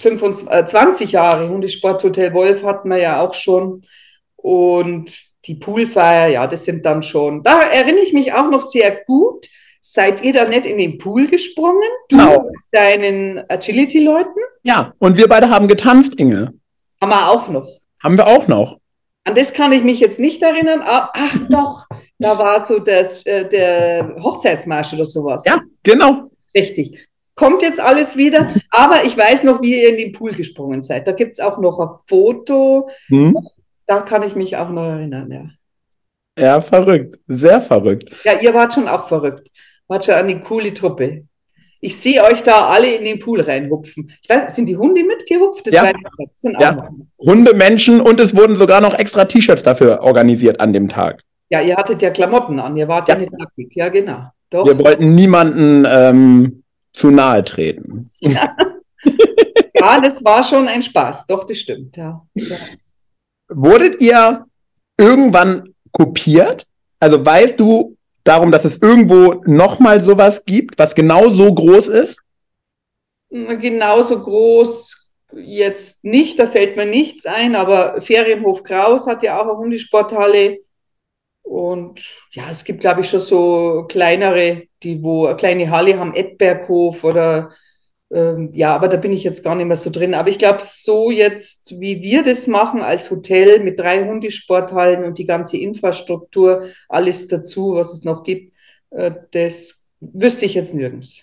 25 0.00 1.10
äh, 1.10 1.12
Jahre 1.12 1.48
Hundesporthotel 1.48 2.34
Wolf 2.34 2.64
hatten 2.64 2.88
wir 2.88 2.98
ja 2.98 3.20
auch 3.20 3.34
schon. 3.34 3.82
Und 4.46 5.12
die 5.46 5.56
Poolfeier, 5.56 6.28
ja, 6.28 6.46
das 6.46 6.66
sind 6.66 6.86
dann 6.86 7.02
schon, 7.02 7.42
da 7.42 7.62
erinnere 7.62 8.04
ich 8.04 8.12
mich 8.12 8.32
auch 8.32 8.48
noch 8.48 8.60
sehr 8.60 8.96
gut. 9.04 9.48
Seid 9.80 10.22
ihr 10.22 10.32
da 10.32 10.44
nicht 10.44 10.66
in 10.66 10.78
den 10.78 10.98
Pool 10.98 11.26
gesprungen? 11.26 11.82
Du 12.08 12.16
genau. 12.16 12.44
mit 12.44 12.54
deinen 12.70 13.42
Agility-Leuten? 13.50 14.38
Ja, 14.62 14.94
und 15.00 15.16
wir 15.16 15.26
beide 15.26 15.50
haben 15.50 15.66
getanzt, 15.66 16.14
Inge. 16.20 16.52
Haben 17.00 17.10
wir 17.10 17.28
auch 17.28 17.48
noch. 17.48 17.68
Haben 18.00 18.16
wir 18.16 18.28
auch 18.28 18.46
noch. 18.46 18.78
An 19.24 19.34
das 19.34 19.52
kann 19.52 19.72
ich 19.72 19.82
mich 19.82 19.98
jetzt 19.98 20.20
nicht 20.20 20.40
erinnern. 20.42 20.80
Ah, 20.84 21.10
ach 21.12 21.36
doch, 21.50 21.86
da 22.20 22.38
war 22.38 22.64
so 22.64 22.78
das, 22.78 23.26
äh, 23.26 23.48
der 23.48 24.14
Hochzeitsmarsch 24.22 24.92
oder 24.92 25.04
sowas. 25.04 25.42
Ja, 25.44 25.60
genau. 25.82 26.30
Richtig. 26.54 27.04
Kommt 27.34 27.62
jetzt 27.62 27.80
alles 27.80 28.16
wieder. 28.16 28.48
Aber 28.70 29.02
ich 29.02 29.16
weiß 29.16 29.42
noch, 29.42 29.60
wie 29.60 29.82
ihr 29.82 29.88
in 29.88 29.96
den 29.96 30.12
Pool 30.12 30.34
gesprungen 30.34 30.82
seid. 30.82 31.08
Da 31.08 31.10
gibt 31.10 31.32
es 31.32 31.40
auch 31.40 31.58
noch 31.58 31.80
ein 31.80 31.88
Foto. 32.06 32.88
Hm 33.08 33.36
da 33.86 34.00
kann 34.00 34.22
ich 34.22 34.34
mich 34.34 34.56
auch 34.56 34.70
noch 34.70 34.84
erinnern, 34.84 35.30
ja. 35.30 35.50
Ja, 36.38 36.60
verrückt. 36.60 37.18
Sehr 37.28 37.60
verrückt. 37.60 38.14
Ja, 38.24 38.38
ihr 38.40 38.52
wart 38.52 38.74
schon 38.74 38.88
auch 38.88 39.08
verrückt. 39.08 39.48
Wart 39.88 40.04
schon 40.04 40.14
eine 40.14 40.38
coole 40.40 40.74
Truppe. 40.74 41.24
Ich 41.80 41.96
sehe 41.96 42.22
euch 42.22 42.42
da 42.42 42.68
alle 42.68 42.94
in 42.94 43.04
den 43.04 43.18
Pool 43.18 43.40
reinhupfen. 43.40 44.12
Ich 44.20 44.28
weiß, 44.28 44.54
sind 44.54 44.66
die 44.66 44.76
Hunde 44.76 45.02
mitgehupft? 45.04 45.66
Das 45.66 45.72
ja. 45.72 45.92
ja. 46.58 46.88
Hunde, 47.18 47.54
Menschen 47.54 48.00
und 48.00 48.20
es 48.20 48.36
wurden 48.36 48.56
sogar 48.56 48.80
noch 48.80 48.98
extra 48.98 49.24
T-Shirts 49.24 49.62
dafür 49.62 50.02
organisiert 50.02 50.60
an 50.60 50.72
dem 50.72 50.88
Tag. 50.88 51.22
Ja, 51.48 51.60
ihr 51.62 51.76
hattet 51.76 52.02
ja 52.02 52.10
Klamotten 52.10 52.58
an, 52.58 52.76
ihr 52.76 52.88
wart 52.88 53.08
ja, 53.08 53.14
ja 53.14 53.20
nicht 53.20 53.32
nackig. 53.32 53.74
Ja, 53.74 53.88
genau. 53.88 54.30
Doch. 54.50 54.66
Wir 54.66 54.78
wollten 54.78 55.14
niemanden 55.14 55.86
ähm, 55.88 56.62
zu 56.92 57.10
nahe 57.10 57.42
treten. 57.44 58.04
Ja. 58.20 58.56
ja, 59.74 60.00
das 60.00 60.24
war 60.24 60.42
schon 60.42 60.68
ein 60.68 60.82
Spaß. 60.82 61.26
Doch, 61.26 61.44
das 61.44 61.58
stimmt. 61.58 61.96
Ja. 61.96 62.26
ja. 62.34 62.56
Wurdet 63.48 64.00
ihr 64.00 64.46
irgendwann 64.98 65.74
kopiert? 65.92 66.66
Also 67.00 67.24
weißt 67.24 67.60
du 67.60 67.96
darum, 68.24 68.50
dass 68.50 68.64
es 68.64 68.82
irgendwo 68.82 69.42
nochmal 69.44 70.00
sowas 70.00 70.44
gibt, 70.44 70.78
was 70.78 70.94
genau 70.94 71.28
so 71.28 71.52
groß 71.52 71.88
ist? 71.88 72.22
Genauso 73.30 74.22
groß 74.22 75.12
jetzt 75.34 76.04
nicht, 76.04 76.38
da 76.38 76.46
fällt 76.46 76.76
mir 76.76 76.86
nichts 76.86 77.26
ein, 77.26 77.54
aber 77.56 78.00
Ferienhof 78.00 78.62
Kraus 78.62 79.06
hat 79.06 79.22
ja 79.22 79.40
auch 79.40 79.48
eine 79.48 79.58
Hundesporthalle. 79.58 80.58
Und 81.42 82.00
ja, 82.32 82.44
es 82.50 82.64
gibt, 82.64 82.80
glaube 82.80 83.02
ich, 83.02 83.08
schon 83.08 83.20
so 83.20 83.84
kleinere, 83.88 84.64
die 84.82 85.02
wo 85.02 85.26
eine 85.26 85.36
kleine 85.36 85.70
Halle 85.70 85.98
haben, 85.98 86.14
Edberghof 86.14 87.04
oder 87.04 87.50
ähm, 88.10 88.50
ja, 88.54 88.74
aber 88.74 88.88
da 88.88 88.96
bin 88.96 89.12
ich 89.12 89.24
jetzt 89.24 89.42
gar 89.42 89.54
nicht 89.54 89.66
mehr 89.66 89.76
so 89.76 89.90
drin. 89.90 90.14
Aber 90.14 90.28
ich 90.28 90.38
glaube, 90.38 90.60
so 90.62 91.10
jetzt, 91.10 91.80
wie 91.80 92.00
wir 92.02 92.22
das 92.22 92.46
machen 92.46 92.80
als 92.80 93.10
Hotel 93.10 93.60
mit 93.60 93.80
drei 93.80 94.06
Hundesporthallen 94.06 95.04
und 95.04 95.18
die 95.18 95.26
ganze 95.26 95.56
Infrastruktur, 95.56 96.68
alles 96.88 97.26
dazu, 97.26 97.74
was 97.74 97.92
es 97.92 98.04
noch 98.04 98.22
gibt, 98.22 98.52
äh, 98.90 99.12
das 99.32 99.86
wüsste 100.00 100.44
ich 100.44 100.54
jetzt 100.54 100.74
nirgends. 100.74 101.22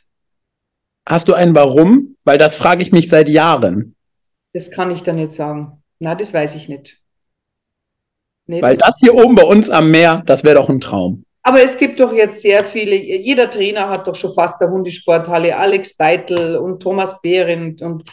Hast 1.08 1.28
du 1.28 1.34
ein 1.34 1.56
Warum? 1.56 2.16
Weil 2.24 2.38
das 2.38 2.56
frage 2.56 2.82
ich 2.82 2.92
mich 2.92 3.10
seit 3.10 3.30
Jahren. 3.30 3.96
Das 4.54 4.72
kann 4.72 4.92
ich 4.92 5.04
dann 5.04 5.18
nicht 5.18 5.32
sagen. 5.32 5.84
Na, 6.00 6.16
das 6.16 6.34
weiß 6.34 6.56
ich 6.56 6.70
nicht. 6.70 7.02
Nee, 8.46 8.62
Weil 8.62 8.78
das, 8.78 8.90
das 8.90 9.00
hier 9.00 9.16
oben 9.16 9.36
bei 9.36 9.44
uns 9.44 9.70
am 9.70 9.90
Meer, 9.90 10.22
das 10.26 10.44
wäre 10.44 10.56
doch 10.56 10.70
ein 10.70 10.82
Traum. 10.82 11.23
Aber 11.46 11.62
es 11.62 11.78
gibt 11.78 12.00
doch 12.00 12.14
jetzt 12.14 12.42
sehr 12.42 12.64
viele, 12.64 12.96
jeder 12.96 13.52
Trainer 13.52 13.90
hat 13.90 14.08
doch 14.08 14.16
schon 14.16 14.34
fast 14.34 14.62
eine 14.62 14.72
Hundesporthalle, 14.72 15.58
Alex 15.58 15.98
Beitel 15.98 16.56
und 16.56 16.82
Thomas 16.82 17.22
Behrendt 17.22 17.82
und 17.82 18.10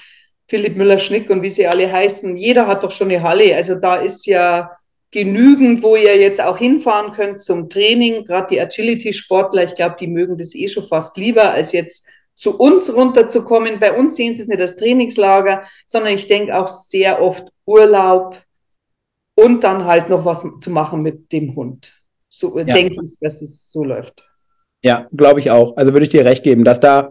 Philipp 0.49 0.77
Müller-Schnick 0.77 1.31
und 1.31 1.43
wie 1.43 1.51
sie 1.51 1.69
alle 1.69 1.91
heißen. 1.91 2.37
Jeder 2.37 2.67
hat 2.67 2.83
doch 2.83 2.91
schon 2.91 3.09
eine 3.09 3.23
Halle. 3.23 3.55
Also 3.55 3.77
da 3.77 3.97
ist 3.97 4.27
ja 4.27 4.73
genügend, 5.13 5.85
wo 5.85 5.95
ihr 5.95 6.17
jetzt 6.17 6.41
auch 6.41 6.59
hinfahren 6.59 7.13
könnt 7.13 7.41
zum 7.41 7.69
Training. 7.69 8.25
Gerade 8.25 8.49
die 8.51 8.61
Agility-Sportler, 8.61 9.63
ich 9.63 9.75
glaube, 9.77 9.95
die 10.01 10.09
mögen 10.09 10.37
das 10.37 10.57
eh 10.57 10.67
schon 10.67 10.89
fast 10.89 11.17
lieber, 11.17 11.53
als 11.53 11.71
jetzt 11.71 12.05
zu 12.35 12.59
uns 12.59 12.93
runterzukommen. 12.93 13.79
Bei 13.79 13.97
uns 13.97 14.17
sehen 14.17 14.35
sie 14.35 14.43
es 14.43 14.49
nicht 14.49 14.61
als 14.61 14.75
Trainingslager, 14.75 15.63
sondern 15.87 16.15
ich 16.15 16.27
denke 16.27 16.59
auch 16.59 16.67
sehr 16.67 17.23
oft 17.23 17.45
Urlaub 17.65 18.37
und 19.37 19.63
dann 19.63 19.85
halt 19.85 20.09
noch 20.09 20.25
was 20.25 20.45
zu 20.61 20.71
machen 20.71 21.03
mit 21.03 21.31
dem 21.31 21.55
Hund. 21.55 22.00
So 22.31 22.57
ja. 22.59 22.65
denke 22.65 23.03
ich, 23.05 23.17
dass 23.21 23.43
es 23.43 23.71
so 23.71 23.85
läuft. 23.85 24.25
Ja, 24.83 25.07
glaube 25.15 25.41
ich 25.41 25.51
auch. 25.51 25.77
Also 25.77 25.93
würde 25.93 26.05
ich 26.07 26.13
dir 26.13 26.25
recht 26.25 26.43
geben, 26.43 26.65
dass 26.65 26.81
da 26.81 27.11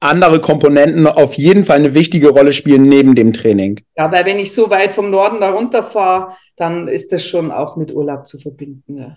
andere 0.00 0.40
Komponenten 0.40 1.06
auf 1.06 1.34
jeden 1.34 1.64
Fall 1.64 1.78
eine 1.78 1.94
wichtige 1.94 2.30
Rolle 2.30 2.52
spielen 2.52 2.88
neben 2.88 3.14
dem 3.14 3.32
Training. 3.32 3.80
Ja, 3.96 4.10
weil 4.10 4.24
wenn 4.24 4.38
ich 4.38 4.54
so 4.54 4.70
weit 4.70 4.92
vom 4.92 5.10
Norden 5.10 5.40
da 5.40 5.50
runterfahre, 5.50 6.34
dann 6.56 6.88
ist 6.88 7.12
das 7.12 7.24
schon 7.24 7.50
auch 7.50 7.76
mit 7.76 7.92
Urlaub 7.92 8.26
zu 8.26 8.38
verbinden. 8.38 8.98
Ja. 8.98 9.16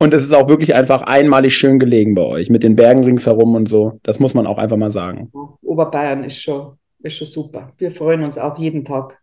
Und 0.00 0.14
es 0.14 0.24
ist 0.24 0.32
auch 0.32 0.48
wirklich 0.48 0.74
einfach 0.74 1.02
einmalig 1.02 1.56
schön 1.56 1.78
gelegen 1.78 2.14
bei 2.14 2.22
euch, 2.22 2.50
mit 2.50 2.62
den 2.62 2.76
Bergen 2.76 3.04
ringsherum 3.04 3.54
und 3.54 3.68
so. 3.68 3.98
Das 4.02 4.18
muss 4.18 4.34
man 4.34 4.46
auch 4.46 4.58
einfach 4.58 4.76
mal 4.76 4.90
sagen. 4.90 5.30
Oberbayern 5.62 6.24
ist 6.24 6.40
schon, 6.40 6.78
ist 7.00 7.16
schon 7.16 7.26
super. 7.26 7.72
Wir 7.78 7.90
freuen 7.90 8.22
uns 8.22 8.38
auch 8.38 8.58
jeden 8.58 8.84
Tag. 8.84 9.20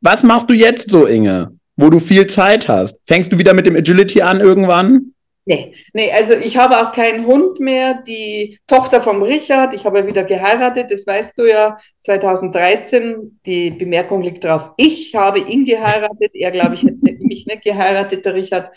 Was 0.00 0.24
machst 0.24 0.50
du 0.50 0.54
jetzt 0.54 0.90
so, 0.90 1.06
Inge, 1.06 1.56
wo 1.82 1.90
du 1.90 1.98
viel 1.98 2.28
Zeit 2.28 2.68
hast? 2.68 2.96
Fängst 3.06 3.32
du 3.32 3.38
wieder 3.38 3.54
mit 3.54 3.66
dem 3.66 3.74
Agility 3.74 4.22
an 4.22 4.40
irgendwann? 4.40 5.14
Nee, 5.44 5.74
nee, 5.92 6.12
also 6.12 6.34
ich 6.34 6.56
habe 6.56 6.80
auch 6.80 6.92
keinen 6.92 7.26
Hund 7.26 7.58
mehr. 7.58 8.00
Die 8.06 8.60
Tochter 8.68 9.02
vom 9.02 9.20
Richard, 9.22 9.74
ich 9.74 9.84
habe 9.84 10.06
wieder 10.06 10.22
geheiratet, 10.22 10.92
das 10.92 11.04
weißt 11.04 11.36
du 11.36 11.50
ja, 11.50 11.76
2013. 11.98 13.40
Die 13.44 13.72
Bemerkung 13.72 14.22
liegt 14.22 14.44
drauf, 14.44 14.70
ich 14.76 15.12
habe 15.16 15.40
ihn 15.40 15.64
geheiratet. 15.64 16.30
Er, 16.34 16.52
glaube 16.52 16.76
ich, 16.76 16.84
hätte 16.84 16.98
mich 17.18 17.46
nicht 17.46 17.64
geheiratet, 17.64 18.24
der 18.24 18.34
Richard. 18.34 18.70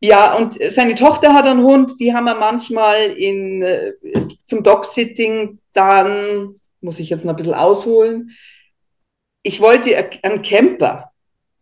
Ja, 0.00 0.36
und 0.36 0.58
seine 0.68 0.94
Tochter 0.94 1.32
hat 1.32 1.46
einen 1.46 1.62
Hund, 1.62 1.92
die 1.98 2.12
haben 2.14 2.26
wir 2.26 2.34
manchmal 2.34 3.06
in, 3.16 3.62
äh, 3.62 3.92
zum 4.44 4.62
Dog-Sitting. 4.62 5.58
Dann 5.72 6.56
muss 6.82 7.00
ich 7.00 7.08
jetzt 7.08 7.24
noch 7.24 7.32
ein 7.32 7.36
bisschen 7.36 7.54
ausholen 7.54 8.36
ich 9.42 9.60
wollte 9.60 9.96
einen 10.22 10.42
Camper. 10.42 11.07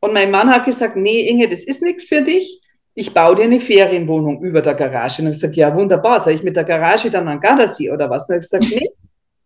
Und 0.07 0.14
mein 0.14 0.31
Mann 0.31 0.51
hat 0.51 0.64
gesagt, 0.64 0.97
nee, 0.97 1.29
Inge, 1.29 1.49
das 1.49 1.64
ist 1.64 1.83
nichts 1.83 2.05
für 2.05 2.23
dich. 2.23 2.61
Ich 2.95 3.12
baue 3.12 3.35
dir 3.35 3.42
eine 3.42 3.59
Ferienwohnung 3.59 4.40
über 4.40 4.62
der 4.62 4.75
Garage. 4.75 5.21
Und 5.21 5.29
ich 5.29 5.35
gesagt, 5.35 5.57
ja, 5.57 5.75
wunderbar. 5.75 6.21
Soll 6.21 6.35
ich 6.35 6.45
mit 6.45 6.55
der 6.55 6.62
Garage 6.62 7.11
dann 7.11 7.27
an 7.27 7.40
Gardasee 7.40 7.90
oder 7.90 8.09
was? 8.09 8.29
Und 8.29 8.37
hat 8.37 8.42
gesagt, 8.42 8.66
nee, 8.71 8.88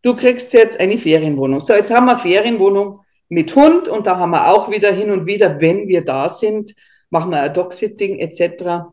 du 0.03 0.15
kriegst 0.15 0.53
jetzt 0.53 0.79
eine 0.79 0.99
Ferienwohnung. 0.99 1.61
So, 1.61 1.73
jetzt 1.73 1.91
haben 1.91 2.07
wir 2.07 2.19
Ferienwohnung 2.19 3.01
mit 3.31 3.57
Hund 3.57 3.89
und 3.89 4.07
da 4.07 4.19
haben 4.19 4.33
wir 4.33 4.49
auch 4.51 4.71
wieder 4.71 4.93
hin 4.93 5.11
und 5.11 5.25
wieder, 5.25 5.61
wenn 5.61 5.89
wir 5.89 6.05
da 6.05 6.29
sind, 6.29 6.75
machen 7.09 7.31
wir 7.31 7.41
ein 7.41 7.55
Dog-Sitting 7.55 8.19
etc. 8.19 8.91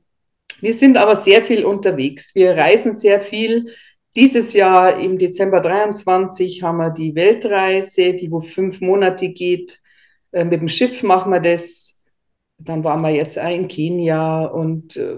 Wir 0.61 0.73
sind 0.73 0.95
aber 0.95 1.17
sehr 1.17 1.43
viel 1.43 1.65
unterwegs. 1.65 2.33
Wir 2.33 2.55
reisen 2.55 2.93
sehr 2.93 3.19
viel. 3.19 3.73
Dieses 4.15 4.53
Jahr 4.53 4.97
im 4.99 5.17
Dezember 5.17 5.59
23 5.59 6.63
haben 6.63 6.77
wir 6.77 6.91
die 6.91 7.13
Weltreise, 7.13 8.13
die 8.13 8.31
wo 8.31 8.39
fünf 8.39 8.79
Monate 8.79 9.29
geht. 9.29 9.81
Äh, 10.31 10.43
mit 10.43 10.61
dem 10.61 10.69
Schiff 10.69 11.03
machen 11.03 11.31
wir 11.31 11.39
das. 11.39 12.01
Dann 12.57 12.83
waren 12.83 13.01
wir 13.01 13.11
jetzt 13.11 13.37
auch 13.37 13.49
in 13.49 13.67
Kenia 13.67 14.45
und 14.45 14.97
äh, 14.97 15.17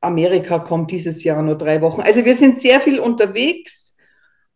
Amerika 0.00 0.58
kommt 0.58 0.90
dieses 0.90 1.24
Jahr 1.24 1.42
nur 1.42 1.56
drei 1.56 1.80
Wochen. 1.80 2.02
Also 2.02 2.24
wir 2.24 2.34
sind 2.34 2.60
sehr 2.60 2.80
viel 2.80 3.00
unterwegs 3.00 3.96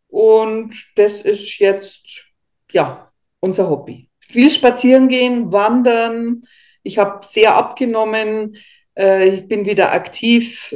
und 0.09 0.75
das 0.97 1.23
ist 1.23 1.59
jetzt 1.59 2.25
ja 2.73 3.11
unser 3.41 3.71
Hobby. 3.71 4.11
Viel 4.21 4.51
spazieren 4.51 5.09
gehen, 5.09 5.51
wandern. 5.51 6.43
Ich 6.83 6.99
habe 6.99 7.27
sehr 7.27 7.57
abgenommen. 7.57 8.57
Äh, 8.97 9.29
ich 9.29 9.49
bin 9.49 9.65
wieder 9.65 9.93
aktiv 9.93 10.75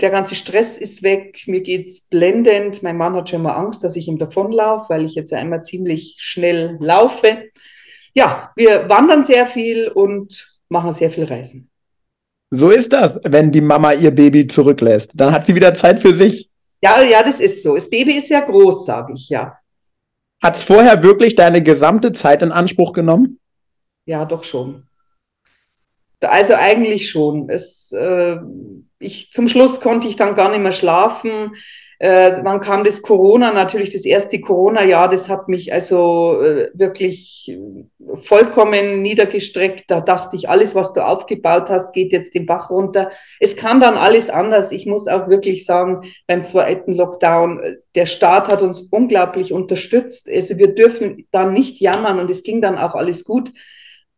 der 0.00 0.10
ganze 0.10 0.34
Stress 0.34 0.78
ist 0.78 1.02
weg, 1.02 1.42
mir 1.46 1.60
geht's 1.60 2.02
blendend. 2.02 2.82
Mein 2.82 2.96
Mann 2.96 3.14
hat 3.14 3.30
schon 3.30 3.42
mal 3.42 3.54
Angst, 3.54 3.82
dass 3.82 3.96
ich 3.96 4.08
ihm 4.08 4.18
davonlaufe, 4.18 4.90
weil 4.90 5.04
ich 5.04 5.14
jetzt 5.14 5.32
einmal 5.32 5.64
ziemlich 5.64 6.16
schnell 6.18 6.76
laufe. 6.80 7.48
Ja, 8.14 8.52
wir 8.56 8.88
wandern 8.88 9.24
sehr 9.24 9.46
viel 9.46 9.88
und 9.88 10.58
machen 10.68 10.92
sehr 10.92 11.10
viel 11.10 11.24
Reisen. 11.24 11.70
So 12.50 12.70
ist 12.70 12.92
das, 12.92 13.20
wenn 13.24 13.52
die 13.52 13.60
Mama 13.60 13.92
ihr 13.92 14.10
Baby 14.10 14.46
zurücklässt. 14.46 15.10
Dann 15.14 15.32
hat 15.32 15.44
sie 15.44 15.54
wieder 15.54 15.74
Zeit 15.74 15.98
für 16.00 16.14
sich. 16.14 16.50
Ja, 16.82 17.02
ja, 17.02 17.22
das 17.22 17.40
ist 17.40 17.62
so. 17.62 17.74
Das 17.74 17.90
Baby 17.90 18.16
ist 18.16 18.30
ja 18.30 18.40
groß, 18.40 18.86
sage 18.86 19.12
ich 19.14 19.28
ja. 19.28 19.58
Hat 20.42 20.56
es 20.56 20.62
vorher 20.62 21.02
wirklich 21.02 21.34
deine 21.34 21.62
gesamte 21.62 22.12
Zeit 22.12 22.42
in 22.42 22.52
Anspruch 22.52 22.92
genommen? 22.92 23.40
Ja, 24.06 24.24
doch 24.24 24.44
schon. 24.44 24.86
Also 26.20 26.54
eigentlich 26.54 27.10
schon. 27.10 27.50
Es, 27.50 27.92
äh, 27.92 28.38
ich, 28.98 29.30
zum 29.32 29.48
Schluss 29.48 29.80
konnte 29.80 30.08
ich 30.08 30.16
dann 30.16 30.34
gar 30.34 30.50
nicht 30.50 30.62
mehr 30.62 30.72
schlafen. 30.72 31.54
Äh, 32.00 32.44
dann 32.44 32.60
kam 32.60 32.84
das 32.84 33.02
Corona, 33.02 33.52
natürlich 33.52 33.90
das 33.90 34.04
erste 34.04 34.40
Corona-Jahr, 34.40 35.08
das 35.08 35.28
hat 35.28 35.48
mich 35.48 35.72
also 35.72 36.40
äh, 36.40 36.70
wirklich 36.72 37.58
vollkommen 38.22 39.02
niedergestreckt. 39.02 39.90
Da 39.90 40.00
dachte 40.00 40.36
ich, 40.36 40.48
alles, 40.48 40.76
was 40.76 40.92
du 40.92 41.04
aufgebaut 41.04 41.68
hast, 41.68 41.92
geht 41.92 42.12
jetzt 42.12 42.34
den 42.34 42.46
Bach 42.46 42.70
runter. 42.70 43.10
Es 43.40 43.56
kam 43.56 43.80
dann 43.80 43.96
alles 43.96 44.30
anders. 44.30 44.70
Ich 44.70 44.86
muss 44.86 45.08
auch 45.08 45.28
wirklich 45.28 45.66
sagen, 45.66 46.12
beim 46.28 46.44
zweiten 46.44 46.94
Lockdown, 46.94 47.60
äh, 47.60 47.76
der 47.96 48.06
Staat 48.06 48.46
hat 48.46 48.62
uns 48.62 48.82
unglaublich 48.92 49.52
unterstützt. 49.52 50.28
Also 50.32 50.56
wir 50.56 50.74
dürfen 50.74 51.26
dann 51.32 51.52
nicht 51.52 51.80
jammern 51.80 52.20
und 52.20 52.30
es 52.30 52.44
ging 52.44 52.62
dann 52.62 52.78
auch 52.78 52.94
alles 52.94 53.24
gut. 53.24 53.52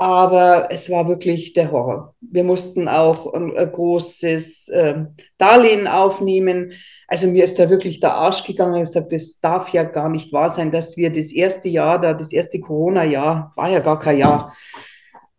Aber 0.01 0.69
es 0.71 0.89
war 0.89 1.09
wirklich 1.09 1.53
der 1.53 1.71
Horror. 1.73 2.15
Wir 2.23 2.43
mussten 2.43 2.89
auch 2.89 3.35
ein, 3.35 3.55
ein 3.55 3.71
großes 3.71 4.69
äh, 4.69 4.95
Darlehen 5.37 5.87
aufnehmen. 5.87 6.73
Also 7.07 7.27
mir 7.27 7.45
ist 7.45 7.59
da 7.59 7.69
wirklich 7.69 8.01
der 8.01 8.15
Arsch 8.15 8.47
gegangen. 8.47 8.77
Ich 8.77 8.79
habe 8.79 9.09
gesagt, 9.09 9.13
das 9.13 9.41
darf 9.41 9.75
ja 9.75 9.83
gar 9.83 10.09
nicht 10.09 10.33
wahr 10.33 10.49
sein, 10.49 10.73
dass 10.73 10.97
wir 10.97 11.13
das 11.13 11.31
erste 11.31 11.69
Jahr 11.69 12.01
da, 12.01 12.15
das 12.15 12.33
erste 12.33 12.61
Corona-Jahr, 12.61 13.53
war 13.55 13.69
ja 13.69 13.81
gar 13.81 13.99
kein 13.99 14.17
Jahr, 14.17 14.57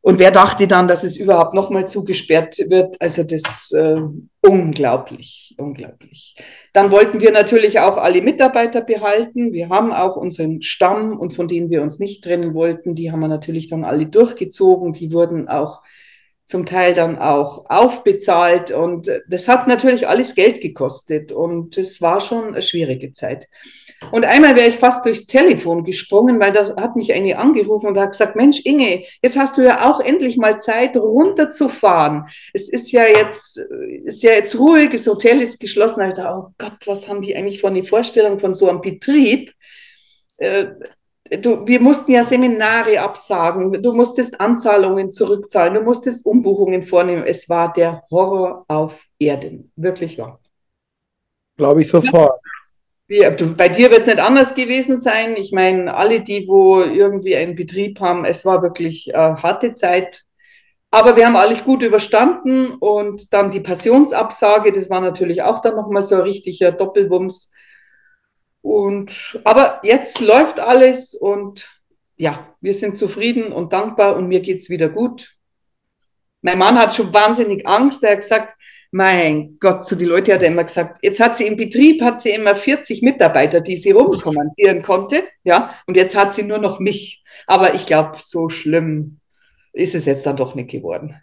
und 0.04 0.18
wer 0.18 0.32
dachte 0.32 0.68
dann, 0.68 0.88
dass 0.88 1.04
es 1.04 1.16
überhaupt 1.16 1.54
nochmal 1.54 1.88
zugesperrt 1.88 2.58
wird? 2.70 3.00
Also 3.00 3.24
das 3.24 3.72
äh, 3.72 4.02
unglaublich, 4.42 5.54
unglaublich. 5.60 6.36
Dann 6.74 6.90
wollten 6.90 7.22
wir 7.22 7.32
natürlich 7.32 7.80
auch 7.80 7.98
alle 7.98 8.24
Mitarbeiter 8.24 8.82
behalten. 8.82 9.54
Wir 9.54 9.70
haben 9.70 9.94
auch 9.94 10.16
unseren 10.16 10.64
Stamm 10.64 11.20
und 11.20 11.34
von 11.34 11.48
denen 11.48 11.70
wir 11.70 11.84
uns 11.84 12.00
nicht 12.00 12.24
trennen 12.24 12.56
wollten, 12.56 12.96
die 12.96 13.12
haben 13.12 13.20
wir 13.20 13.28
natürlich 13.28 13.70
dann 13.70 13.84
alle 13.84 14.08
durchgezogen. 14.08 14.94
Die 14.94 15.14
wurden 15.14 15.48
auch 15.48 15.84
zum 16.52 16.66
Teil 16.66 16.94
dann 16.94 17.18
auch 17.18 17.70
aufbezahlt 17.70 18.72
und 18.72 19.10
das 19.30 19.48
hat 19.48 19.70
natürlich 19.70 20.06
alles 20.06 20.36
Geld 20.36 20.60
gekostet 20.60 21.32
und 21.32 21.78
es 21.78 22.02
war 22.02 22.20
schon 22.20 22.50
eine 22.50 22.62
schwierige 22.62 23.14
Zeit. 23.14 23.48
Und 24.12 24.26
einmal 24.26 24.58
wäre 24.58 24.68
ich 24.68 24.76
fast 24.76 25.06
durchs 25.06 25.28
Telefon 25.28 25.86
gesprungen, 25.86 26.42
weil 26.42 26.52
da 26.52 26.76
hat 26.76 26.98
mich 26.98 27.14
eine 27.14 27.38
angerufen 27.38 27.88
und 27.88 27.98
hat 27.98 28.12
gesagt, 28.12 28.36
Mensch, 28.36 28.60
Inge, 28.66 29.06
jetzt 29.22 29.38
hast 29.38 29.58
du 29.58 29.62
ja 29.62 29.90
auch 29.90 30.02
endlich 30.02 30.36
mal 30.36 30.60
Zeit, 30.60 30.98
runterzufahren. 30.98 32.26
Es 32.52 32.68
ist 32.68 32.92
ja 32.92 33.06
jetzt, 33.06 33.58
ist 34.04 34.22
ja 34.22 34.32
jetzt 34.32 34.60
ruhig, 34.60 34.90
das 34.92 35.08
Hotel 35.08 35.42
ist 35.42 35.58
geschlossen. 35.58 36.10
Ich 36.10 36.16
dachte, 36.16 36.34
oh 36.36 36.54
Gott, 36.58 36.86
was 36.86 37.08
haben 37.08 37.22
die 37.22 37.34
eigentlich 37.34 37.62
von 37.62 37.74
der 37.74 37.86
Vorstellung 37.86 38.40
von 38.40 38.54
so 38.54 38.68
einem 38.68 38.82
Betrieb? 38.82 39.54
Du, 41.40 41.66
wir 41.66 41.80
mussten 41.80 42.12
ja 42.12 42.26
Seminare 42.26 43.00
absagen, 43.00 43.82
du 43.82 43.94
musstest 43.94 44.42
Anzahlungen 44.42 45.12
zurückzahlen, 45.12 45.76
du 45.76 45.82
musstest 45.82 46.26
Umbuchungen 46.26 46.84
vornehmen. 46.84 47.24
Es 47.26 47.48
war 47.48 47.72
der 47.72 48.04
Horror 48.12 48.66
auf 48.68 49.06
Erden, 49.18 49.72
wirklich 49.78 50.18
wahr. 50.18 50.42
Glaube 51.56 51.82
ich 51.82 51.88
sofort. 51.88 52.38
Du, 53.08 53.56
bei 53.56 53.70
dir 53.70 53.90
wird 53.92 54.02
es 54.02 54.08
nicht 54.08 54.20
anders 54.20 54.56
gewesen 54.56 54.98
sein. 54.98 55.36
Ich 55.36 55.52
meine, 55.52 55.94
alle, 55.94 56.22
die 56.22 56.48
wo 56.48 56.82
irgendwie 56.82 57.36
einen 57.36 57.56
Betrieb 57.56 58.00
haben, 58.00 58.26
es 58.26 58.46
war 58.46 58.62
wirklich 58.62 59.10
äh, 59.10 59.14
harte 59.14 59.74
Zeit. 59.74 60.24
Aber 60.92 61.16
wir 61.16 61.26
haben 61.26 61.38
alles 61.38 61.64
gut 61.64 61.82
überstanden 61.84 62.74
und 62.74 63.34
dann 63.34 63.52
die 63.52 63.62
Passionsabsage, 63.62 64.74
das 64.74 64.90
war 64.90 65.00
natürlich 65.00 65.42
auch 65.42 65.60
dann 65.60 65.76
nochmal 65.76 66.04
so 66.04 66.16
ein 66.16 66.22
richtiger 66.22 66.74
Doppelwumms. 66.74 67.52
Und, 68.62 69.40
aber 69.44 69.80
jetzt 69.84 70.20
läuft 70.22 70.60
alles 70.60 71.14
und 71.16 71.68
ja, 72.18 72.56
wir 72.62 72.76
sind 72.76 72.98
zufrieden 72.98 73.52
und 73.52 73.74
dankbar 73.74 74.16
und 74.16 74.28
mir 74.28 74.42
geht's 74.42 74.70
wieder 74.70 74.90
gut. 74.90 75.36
Mein 76.42 76.60
Mann 76.60 76.78
hat 76.78 76.94
schon 76.96 77.14
wahnsinnig 77.14 77.68
Angst. 77.68 78.04
Er 78.04 78.12
hat 78.12 78.22
gesagt, 78.22 78.56
mein 78.92 79.58
Gott, 79.60 79.88
so 79.88 79.96
die 79.96 80.06
Leute 80.06 80.34
hat 80.34 80.42
er 80.42 80.50
immer 80.50 80.66
gesagt, 80.66 81.00
jetzt 81.02 81.20
hat 81.20 81.38
sie 81.38 81.48
im 81.48 81.56
Betrieb, 81.56 82.02
hat 82.02 82.22
sie 82.22 82.32
immer 82.32 82.56
40 82.56 83.02
Mitarbeiter, 83.02 83.62
die 83.62 83.78
sie 83.78 83.92
rumkommandieren 83.92 84.84
konnte, 84.84 85.24
ja, 85.44 85.76
und 85.88 85.96
jetzt 85.96 86.16
hat 86.16 86.34
sie 86.34 86.44
nur 86.44 86.58
noch 86.58 86.80
mich. 86.80 87.24
Aber 87.48 87.74
ich 87.74 87.86
glaube, 87.86 88.18
so 88.20 88.50
schlimm 88.50 89.20
ist 89.72 89.96
es 89.96 90.06
jetzt 90.06 90.26
dann 90.26 90.36
doch 90.36 90.56
nicht 90.56 90.70
geworden. 90.70 91.16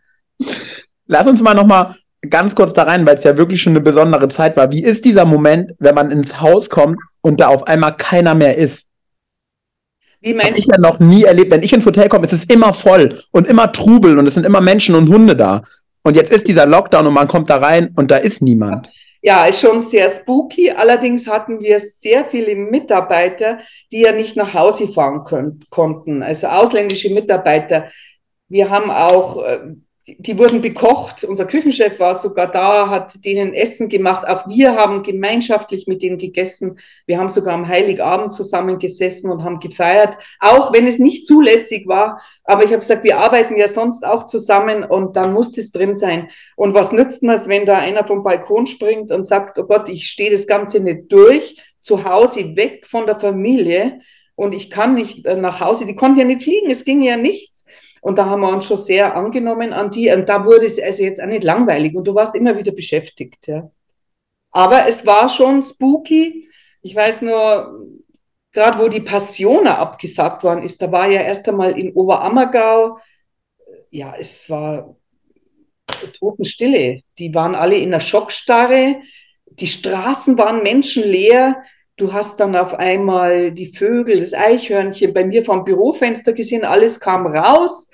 Lass 1.07 1.27
uns 1.27 1.43
mal 1.43 1.55
noch 1.55 1.67
mal 1.67 1.95
ganz 2.29 2.55
kurz 2.55 2.73
da 2.73 2.85
rein, 2.85 3.07
weil 3.07 3.17
es 3.17 3.25
ja 3.25 3.37
wirklich 3.37 3.61
schon 3.61 3.73
eine 3.73 3.81
besondere 3.81 4.29
Zeit 4.29 4.57
war. 4.57 4.73
Wie 4.73 4.83
ist 4.83 5.05
dieser 5.05 5.27
Moment, 5.27 5.73
wenn 5.79 5.95
man 5.95 6.11
ins 6.11 6.41
Haus 6.41 6.71
kommt 6.71 6.99
und 7.29 7.41
da 7.41 7.49
auf 7.49 7.67
einmal 7.67 7.97
keiner 7.97 8.35
mehr 8.35 8.57
ist? 8.57 8.87
Wie 10.21 10.35
meinst 10.35 10.53
Hab 10.53 10.59
ich 10.59 10.67
ja 10.67 10.79
noch 10.79 10.99
nie 10.99 11.25
erlebt. 11.25 11.53
Wenn 11.53 11.63
ich 11.63 11.73
ins 11.73 11.87
Hotel 11.87 12.09
komme, 12.09 12.27
ist 12.27 12.33
es 12.33 12.45
immer 12.47 12.73
voll 12.73 13.17
und 13.31 13.47
immer 13.47 13.71
Trubel 13.71 14.19
und 14.19 14.27
es 14.27 14.35
sind 14.35 14.45
immer 14.45 14.61
Menschen 14.61 14.95
und 14.95 15.09
Hunde 15.09 15.37
da. 15.37 15.63
Und 16.03 16.17
jetzt 16.17 16.33
ist 16.33 16.49
dieser 16.49 16.67
Lockdown 16.67 17.07
und 17.07 17.15
man 17.15 17.29
kommt 17.29 17.51
da 17.51 17.59
rein 17.59 17.93
und 17.97 18.11
da 18.11 18.17
ist 18.17 18.43
niemand. 18.43 18.91
Ja, 19.21 19.45
ist 19.47 19.61
schon 19.61 19.81
sehr 19.81 20.09
spooky. 20.11 20.71
Allerdings 20.71 21.27
hatten 21.27 21.61
wir 21.61 21.81
sehr 21.81 22.25
viele 22.25 22.55
Mitarbeiter, 22.55 23.59
die 23.93 24.01
ja 24.01 24.13
nicht 24.13 24.37
nach 24.37 24.55
Hause 24.55 24.89
fahren 24.89 25.25
können, 25.25 25.65
konnten. 25.71 26.23
Also 26.23 26.47
ausländische 26.47 27.13
Mitarbeiter. 27.13 27.89
Wir 28.49 28.71
haben 28.71 28.91
auch 28.91 29.45
äh, 29.45 29.59
die 30.19 30.39
wurden 30.39 30.61
bekocht. 30.61 31.25
Unser 31.25 31.45
Küchenchef 31.45 31.99
war 31.99 32.15
sogar 32.15 32.51
da, 32.51 32.89
hat 32.89 33.25
denen 33.25 33.53
Essen 33.53 33.89
gemacht. 33.89 34.27
Auch 34.27 34.49
wir 34.49 34.75
haben 34.75 35.03
gemeinschaftlich 35.03 35.87
mit 35.87 36.03
denen 36.03 36.19
gegessen. 36.19 36.79
Wir 37.07 37.19
haben 37.19 37.29
sogar 37.29 37.55
am 37.55 37.69
Heiligabend 37.69 38.33
zusammen 38.33 38.79
gesessen 38.79 39.31
und 39.31 39.45
haben 39.45 39.61
gefeiert, 39.61 40.17
auch 40.41 40.73
wenn 40.73 40.87
es 40.87 40.99
nicht 40.99 41.27
zulässig 41.27 41.87
war. 41.87 42.23
Aber 42.45 42.63
ich 42.65 42.69
habe 42.69 42.79
gesagt, 42.79 43.05
wir 43.05 43.19
arbeiten 43.19 43.57
ja 43.57 43.69
sonst 43.69 44.07
auch 44.07 44.25
zusammen 44.25 44.85
und 44.85 45.17
dann 45.17 45.33
muss 45.33 45.53
das 45.53 45.71
drin 45.71 45.95
sein. 45.95 46.31
Und 46.57 46.75
was 46.75 46.93
nützt 46.93 47.23
mir 47.23 47.35
es, 47.35 47.49
wenn 47.49 47.67
da 47.67 47.79
einer 47.79 48.07
vom 48.07 48.23
Balkon 48.23 48.67
springt 48.67 49.13
und 49.13 49.25
sagt, 49.25 49.59
oh 49.59 49.65
Gott, 49.65 49.89
ich 49.89 50.09
stehe 50.09 50.31
das 50.31 50.47
Ganze 50.47 50.81
nicht 50.81 51.13
durch, 51.13 51.63
zu 51.79 52.05
Hause 52.05 52.57
weg 52.57 52.87
von 52.87 53.07
der 53.07 53.21
Familie 53.21 54.01
und 54.39 54.55
ich 54.55 54.71
kann 54.71 54.95
nicht 54.95 55.27
äh, 55.27 55.35
nach 55.35 55.59
Hause. 55.59 55.85
Die 55.85 55.97
konnten 55.97 56.21
ja 56.21 56.25
nicht 56.25 56.45
fliegen, 56.45 56.71
es 56.71 56.85
ging 56.85 57.03
ja 57.03 57.17
nichts. 57.17 57.65
Und 58.01 58.19
da 58.19 58.27
haben 58.27 58.41
wir 58.41 58.51
uns 58.51 58.67
schon 58.67 58.79
sehr 58.79 59.17
angenommen 59.17 59.73
an 59.73 59.91
die. 59.91 60.11
Und 60.11 60.29
da 60.29 60.45
wurde 60.45 60.67
es 60.67 60.81
also 60.81 61.03
jetzt 61.03 61.23
auch 61.23 61.27
nicht 61.27 61.45
langweilig 61.45 61.95
und 61.95 62.07
du 62.07 62.15
warst 62.15 62.35
immer 62.35 62.57
wieder 62.57 62.73
beschäftigt. 62.73 63.47
Ja. 63.47 63.71
Aber 64.51 64.87
es 64.89 65.05
war 65.07 65.29
schon 65.29 65.63
spooky. 65.63 66.49
Ich 66.83 66.95
weiß 66.95 67.23
nur, 67.23 67.87
gerade 68.53 68.79
wo 68.79 68.89
die 68.89 69.01
Passione 69.01 69.77
abgesagt 69.77 70.45
worden 70.45 70.63
ist, 70.63 70.81
da 70.81 70.91
war 70.91 71.09
ja 71.09 71.23
erst 71.23 71.49
einmal 71.49 71.79
in 71.79 71.93
Oberammergau, 71.93 72.99
ja, 73.91 74.15
es 74.19 74.49
war 74.51 74.97
Totenstille. 76.19 77.03
Die 77.19 77.35
waren 77.35 77.55
alle 77.55 77.77
in 77.77 77.91
der 77.91 78.01
Schockstarre. 78.01 78.97
Die 79.47 79.67
Straßen 79.67 80.37
waren 80.39 80.63
menschenleer. 80.63 81.63
Du 81.99 82.13
hast 82.13 82.39
dann 82.39 82.55
auf 82.55 82.75
einmal 82.75 83.51
die 83.51 83.73
Vögel, 83.73 84.21
das 84.21 84.33
Eichhörnchen 84.33 85.13
bei 85.13 85.25
mir 85.25 85.45
vom 85.45 85.65
Bürofenster 85.65 86.33
gesehen, 86.33 86.65
alles 86.65 87.01
kam 87.01 87.27
raus. 87.27 87.91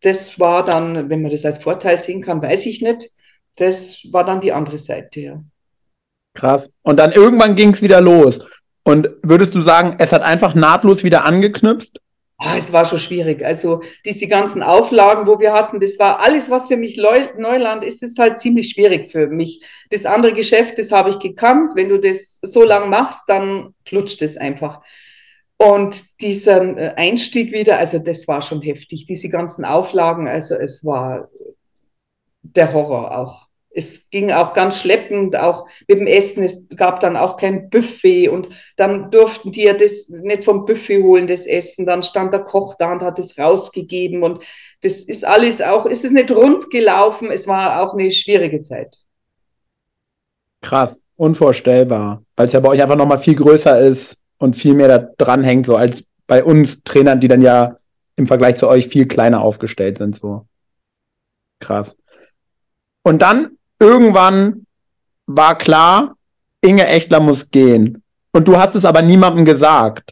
Das 0.00 0.40
war 0.40 0.64
dann, 0.64 1.10
wenn 1.10 1.22
man 1.22 1.30
das 1.30 1.44
als 1.44 1.58
Vorteil 1.58 1.98
sehen 1.98 2.22
kann, 2.22 2.42
weiß 2.42 2.66
ich 2.66 2.80
nicht. 2.80 3.10
Das 3.56 4.00
war 4.10 4.24
dann 4.24 4.40
die 4.40 4.52
andere 4.52 4.78
Seite, 4.78 5.20
ja. 5.20 5.44
Krass. 6.34 6.70
Und 6.82 6.96
dann 6.98 7.12
irgendwann 7.12 7.54
ging 7.54 7.74
es 7.74 7.82
wieder 7.82 8.00
los. 8.00 8.38
Und 8.84 9.10
würdest 9.22 9.54
du 9.54 9.60
sagen, 9.60 9.96
es 9.98 10.12
hat 10.12 10.22
einfach 10.22 10.54
nahtlos 10.54 11.04
wieder 11.04 11.26
angeknüpft? 11.26 12.00
Ah, 12.38 12.56
es 12.56 12.72
war 12.72 12.84
schon 12.84 12.98
schwierig. 12.98 13.44
Also 13.44 13.82
diese 14.04 14.26
ganzen 14.26 14.62
Auflagen, 14.62 15.26
wo 15.28 15.38
wir 15.38 15.52
hatten, 15.52 15.78
das 15.78 15.98
war 15.98 16.20
alles, 16.20 16.50
was 16.50 16.66
für 16.66 16.76
mich 16.76 16.96
Neuland 16.96 17.84
ist, 17.84 18.02
ist 18.02 18.18
halt 18.18 18.38
ziemlich 18.38 18.70
schwierig 18.70 19.12
für 19.12 19.28
mich. 19.28 19.64
Das 19.90 20.06
andere 20.06 20.32
Geschäft, 20.32 20.78
das 20.78 20.90
habe 20.90 21.10
ich 21.10 21.20
gekannt. 21.20 21.72
Wenn 21.76 21.88
du 21.88 21.98
das 21.98 22.40
so 22.42 22.64
lang 22.64 22.90
machst, 22.90 23.28
dann 23.28 23.74
flutscht 23.86 24.22
es 24.22 24.36
einfach. 24.36 24.80
Und 25.56 26.20
dieser 26.20 26.76
äh, 26.76 26.94
Einstieg 26.96 27.52
wieder, 27.52 27.78
also 27.78 28.00
das 28.00 28.26
war 28.26 28.42
schon 28.42 28.62
heftig. 28.62 29.06
Diese 29.06 29.28
ganzen 29.28 29.64
Auflagen, 29.64 30.26
also 30.26 30.56
es 30.56 30.84
war 30.84 31.28
der 32.42 32.72
Horror 32.72 33.16
auch 33.16 33.46
es 33.74 34.10
ging 34.10 34.30
auch 34.30 34.52
ganz 34.52 34.78
schleppend, 34.78 35.36
auch 35.36 35.66
mit 35.88 35.98
dem 35.98 36.06
Essen. 36.06 36.42
Es 36.42 36.68
gab 36.76 37.00
dann 37.00 37.16
auch 37.16 37.36
kein 37.36 37.70
Buffet 37.70 38.28
und 38.28 38.48
dann 38.76 39.10
durften 39.10 39.52
die 39.52 39.62
ja 39.64 39.72
das 39.72 40.08
nicht 40.08 40.44
vom 40.44 40.66
Buffet 40.66 41.02
holen, 41.02 41.26
das 41.26 41.46
Essen. 41.46 41.86
Dann 41.86 42.02
stand 42.02 42.34
der 42.34 42.40
Koch 42.40 42.74
da 42.78 42.92
und 42.92 43.02
hat 43.02 43.18
es 43.18 43.38
rausgegeben 43.38 44.22
und 44.22 44.42
das 44.82 45.00
ist 45.00 45.24
alles 45.24 45.62
auch, 45.62 45.86
es 45.86 46.04
ist 46.04 46.12
nicht 46.12 46.30
rund 46.30 46.70
gelaufen. 46.70 47.30
Es 47.30 47.46
war 47.46 47.82
auch 47.82 47.94
eine 47.94 48.10
schwierige 48.10 48.60
Zeit. 48.60 48.96
Krass, 50.60 51.02
unvorstellbar, 51.16 52.22
weil 52.36 52.46
es 52.46 52.52
ja 52.52 52.60
bei 52.60 52.68
euch 52.68 52.82
einfach 52.82 52.96
nochmal 52.96 53.18
viel 53.18 53.34
größer 53.34 53.80
ist 53.80 54.18
und 54.38 54.54
viel 54.54 54.74
mehr 54.74 54.88
da 54.88 54.98
dran 55.16 55.44
hängt, 55.44 55.66
so 55.66 55.76
als 55.76 56.04
bei 56.26 56.44
uns 56.44 56.82
Trainern, 56.82 57.20
die 57.20 57.28
dann 57.28 57.42
ja 57.42 57.76
im 58.16 58.26
Vergleich 58.26 58.56
zu 58.56 58.68
euch 58.68 58.88
viel 58.88 59.06
kleiner 59.06 59.40
aufgestellt 59.40 59.98
sind, 59.98 60.16
so. 60.16 60.46
Krass. 61.58 61.96
Und 63.04 63.22
dann 63.22 63.56
irgendwann 63.82 64.66
war 65.26 65.58
klar, 65.58 66.16
Inge 66.60 66.86
Echtler 66.86 67.20
muss 67.20 67.50
gehen. 67.50 68.02
Und 68.32 68.48
du 68.48 68.56
hast 68.56 68.74
es 68.76 68.84
aber 68.84 69.02
niemandem 69.02 69.44
gesagt. 69.44 70.10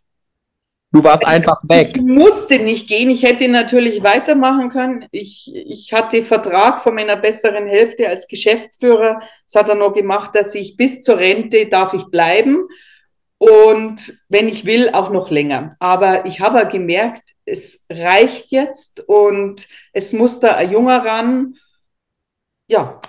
Du 0.92 1.04
warst 1.04 1.24
einfach 1.24 1.62
weg. 1.68 1.92
Ich 1.94 2.02
musste 2.02 2.58
nicht 2.58 2.88
gehen. 2.88 3.10
Ich 3.10 3.22
hätte 3.22 3.46
natürlich 3.46 4.02
weitermachen 4.02 4.70
können. 4.70 5.06
Ich, 5.12 5.52
ich 5.54 5.92
hatte 5.92 6.24
Vertrag 6.24 6.80
von 6.80 6.96
meiner 6.96 7.14
besseren 7.14 7.68
Hälfte 7.68 8.08
als 8.08 8.26
Geschäftsführer. 8.26 9.20
Das 9.46 9.54
hat 9.54 9.68
er 9.68 9.76
noch 9.76 9.92
gemacht, 9.92 10.34
dass 10.34 10.52
ich 10.56 10.76
bis 10.76 11.02
zur 11.02 11.18
Rente 11.18 11.66
darf 11.66 11.94
ich 11.94 12.06
bleiben. 12.06 12.66
Und 13.38 14.14
wenn 14.28 14.48
ich 14.48 14.64
will, 14.64 14.90
auch 14.90 15.10
noch 15.10 15.30
länger. 15.30 15.76
Aber 15.78 16.26
ich 16.26 16.40
habe 16.40 16.66
gemerkt, 16.66 17.22
es 17.44 17.86
reicht 17.88 18.50
jetzt 18.50 19.00
und 19.08 19.68
es 19.92 20.12
muss 20.12 20.40
da 20.40 20.56
ein 20.56 20.72
Junger 20.72 21.04
ran. 21.04 21.54
Ja, 22.66 23.00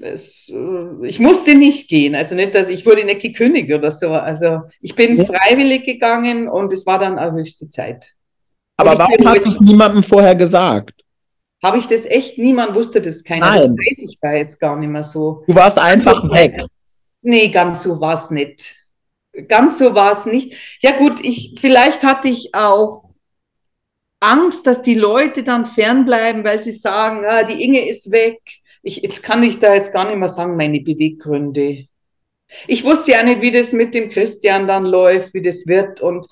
es, 0.00 0.50
äh, 0.52 1.06
ich 1.06 1.18
musste 1.18 1.54
nicht 1.54 1.88
gehen. 1.88 2.14
Also 2.14 2.34
nicht, 2.34 2.54
dass 2.54 2.68
ich 2.68 2.86
wurde 2.86 3.04
nicht 3.04 3.20
gekündigt 3.20 3.72
oder 3.72 3.90
so. 3.90 4.12
Also 4.12 4.62
ich 4.80 4.94
bin 4.94 5.16
ja. 5.16 5.24
freiwillig 5.24 5.84
gegangen 5.84 6.48
und 6.48 6.72
es 6.72 6.86
war 6.86 6.98
dann 6.98 7.18
auch 7.18 7.32
höchste 7.32 7.68
Zeit. 7.68 8.12
Aber 8.76 8.98
warum 8.98 9.28
hast 9.28 9.44
du 9.44 9.50
es 9.50 9.60
niemandem 9.60 10.02
vorher 10.02 10.34
gesagt? 10.34 11.04
Habe 11.62 11.76
ich 11.76 11.86
das 11.86 12.06
echt? 12.06 12.38
Niemand 12.38 12.74
wusste 12.74 13.02
das 13.02 13.22
keiner. 13.22 13.46
Nein. 13.46 13.76
Das 13.76 13.86
weiß 13.86 14.10
ich 14.10 14.18
da 14.20 14.32
jetzt 14.32 14.58
gar 14.58 14.76
nicht 14.76 14.88
mehr 14.88 15.02
so. 15.02 15.44
Du 15.46 15.54
warst 15.54 15.78
einfach 15.78 16.22
also, 16.22 16.34
weg. 16.34 16.64
Nee, 17.20 17.48
ganz 17.48 17.82
so 17.82 18.00
war 18.00 18.14
es 18.14 18.30
nicht. 18.30 18.74
Ganz 19.46 19.78
so 19.78 19.94
war 19.94 20.12
es 20.12 20.24
nicht. 20.24 20.54
Ja 20.80 20.96
gut, 20.96 21.20
ich, 21.22 21.58
vielleicht 21.60 22.02
hatte 22.02 22.28
ich 22.28 22.54
auch 22.54 23.04
Angst, 24.20 24.66
dass 24.66 24.80
die 24.80 24.94
Leute 24.94 25.42
dann 25.42 25.66
fernbleiben, 25.66 26.44
weil 26.44 26.58
sie 26.58 26.72
sagen, 26.72 27.24
ah, 27.26 27.42
die 27.42 27.62
Inge 27.62 27.86
ist 27.88 28.10
weg 28.10 28.40
ich, 28.82 28.98
jetzt 28.98 29.22
kann 29.22 29.42
ich 29.42 29.58
da 29.58 29.74
jetzt 29.74 29.92
gar 29.92 30.06
nicht 30.06 30.18
mehr 30.18 30.28
sagen, 30.28 30.56
meine 30.56 30.80
Beweggründe. 30.80 31.86
Ich 32.66 32.84
wusste 32.84 33.12
ja 33.12 33.22
nicht, 33.22 33.40
wie 33.40 33.50
das 33.50 33.72
mit 33.72 33.94
dem 33.94 34.08
Christian 34.08 34.66
dann 34.66 34.84
läuft, 34.84 35.34
wie 35.34 35.42
das 35.42 35.66
wird. 35.66 36.00
Und 36.00 36.26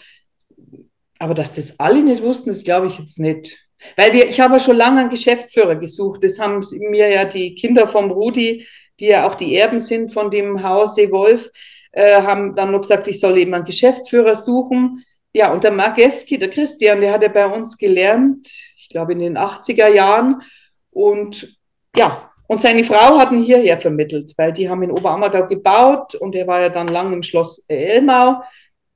aber 1.19 1.35
dass 1.35 1.55
das 1.55 1.79
alle 1.79 2.03
nicht 2.03 2.23
wussten, 2.23 2.51
das 2.51 2.65
glaube 2.65 2.87
ich 2.87 2.99
jetzt 2.99 3.19
nicht. 3.19 3.59
Weil 3.97 4.13
wir, 4.13 4.29
ich 4.29 4.41
habe 4.41 4.55
ja 4.55 4.61
schon 4.61 4.77
lange 4.77 5.01
einen 5.01 5.11
Geschäftsführer 5.11 5.77
gesucht. 5.77 6.23
Das 6.25 6.39
haben 6.39 6.61
mir 6.91 7.09
ja 7.09 7.25
die 7.25 7.55
Kinder 7.55 7.89
vom 7.89 8.11
Rudi, 8.11 8.67
die 8.99 9.07
ja 9.07 9.29
auch 9.29 9.35
die 9.35 9.55
Erben 9.57 9.81
sind 9.81 10.13
von 10.13 10.31
dem 10.31 10.63
Hause 10.63 11.11
Wolf, 11.11 11.51
äh, 11.93 12.23
haben 12.23 12.55
dann 12.57 12.73
noch 12.73 12.81
gesagt, 12.81 13.07
ich 13.07 13.21
soll 13.21 13.39
eben 13.39 13.55
einen 13.55 13.65
Geschäftsführer 13.65 14.35
suchen. 14.35 15.05
Ja, 15.33 15.53
und 15.53 15.63
der 15.63 15.71
Markewski, 15.71 16.39
der 16.39 16.51
Christian, 16.51 17.01
der 17.01 17.13
hat 17.13 17.23
ja 17.23 17.29
bei 17.29 17.47
uns 17.47 17.77
gelernt, 17.77 18.49
ich 18.77 18.89
glaube 18.89 19.13
in 19.13 19.21
den 19.21 19.39
80er 19.39 19.89
Jahren. 19.89 20.43
Und 20.91 21.57
ja, 21.97 22.28
und 22.49 22.63
seine 22.63 22.83
Frau 22.83 23.19
hat 23.19 23.31
ihn 23.31 23.43
hierher 23.43 23.79
vermittelt, 23.79 24.33
weil 24.39 24.53
die 24.55 24.69
haben 24.71 24.83
in 24.83 24.91
Oberammergau 24.91 25.47
gebaut 25.47 26.15
und 26.15 26.35
er 26.35 26.47
war 26.47 26.63
ja 26.63 26.71
dann 26.71 26.89
lang 26.89 27.13
im 27.13 27.23
Schloss 27.23 27.67
Elmau. 27.69 28.43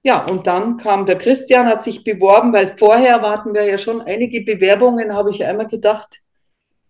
Ja, 0.03 0.25
und 0.25 0.47
dann 0.47 0.79
kam 0.79 1.05
der 1.05 1.19
Christian, 1.19 1.67
hat 1.67 1.83
sich 1.83 2.03
beworben, 2.03 2.53
weil 2.55 2.77
vorher 2.77 3.21
warten 3.23 3.55
wir 3.55 3.65
ja 3.65 3.77
schon 3.77 4.01
einige 4.01 4.41
Bewerbungen, 4.41 5.15
habe 5.15 5.31
ich 5.31 5.45
einmal 5.45 5.69
gedacht, 5.69 6.23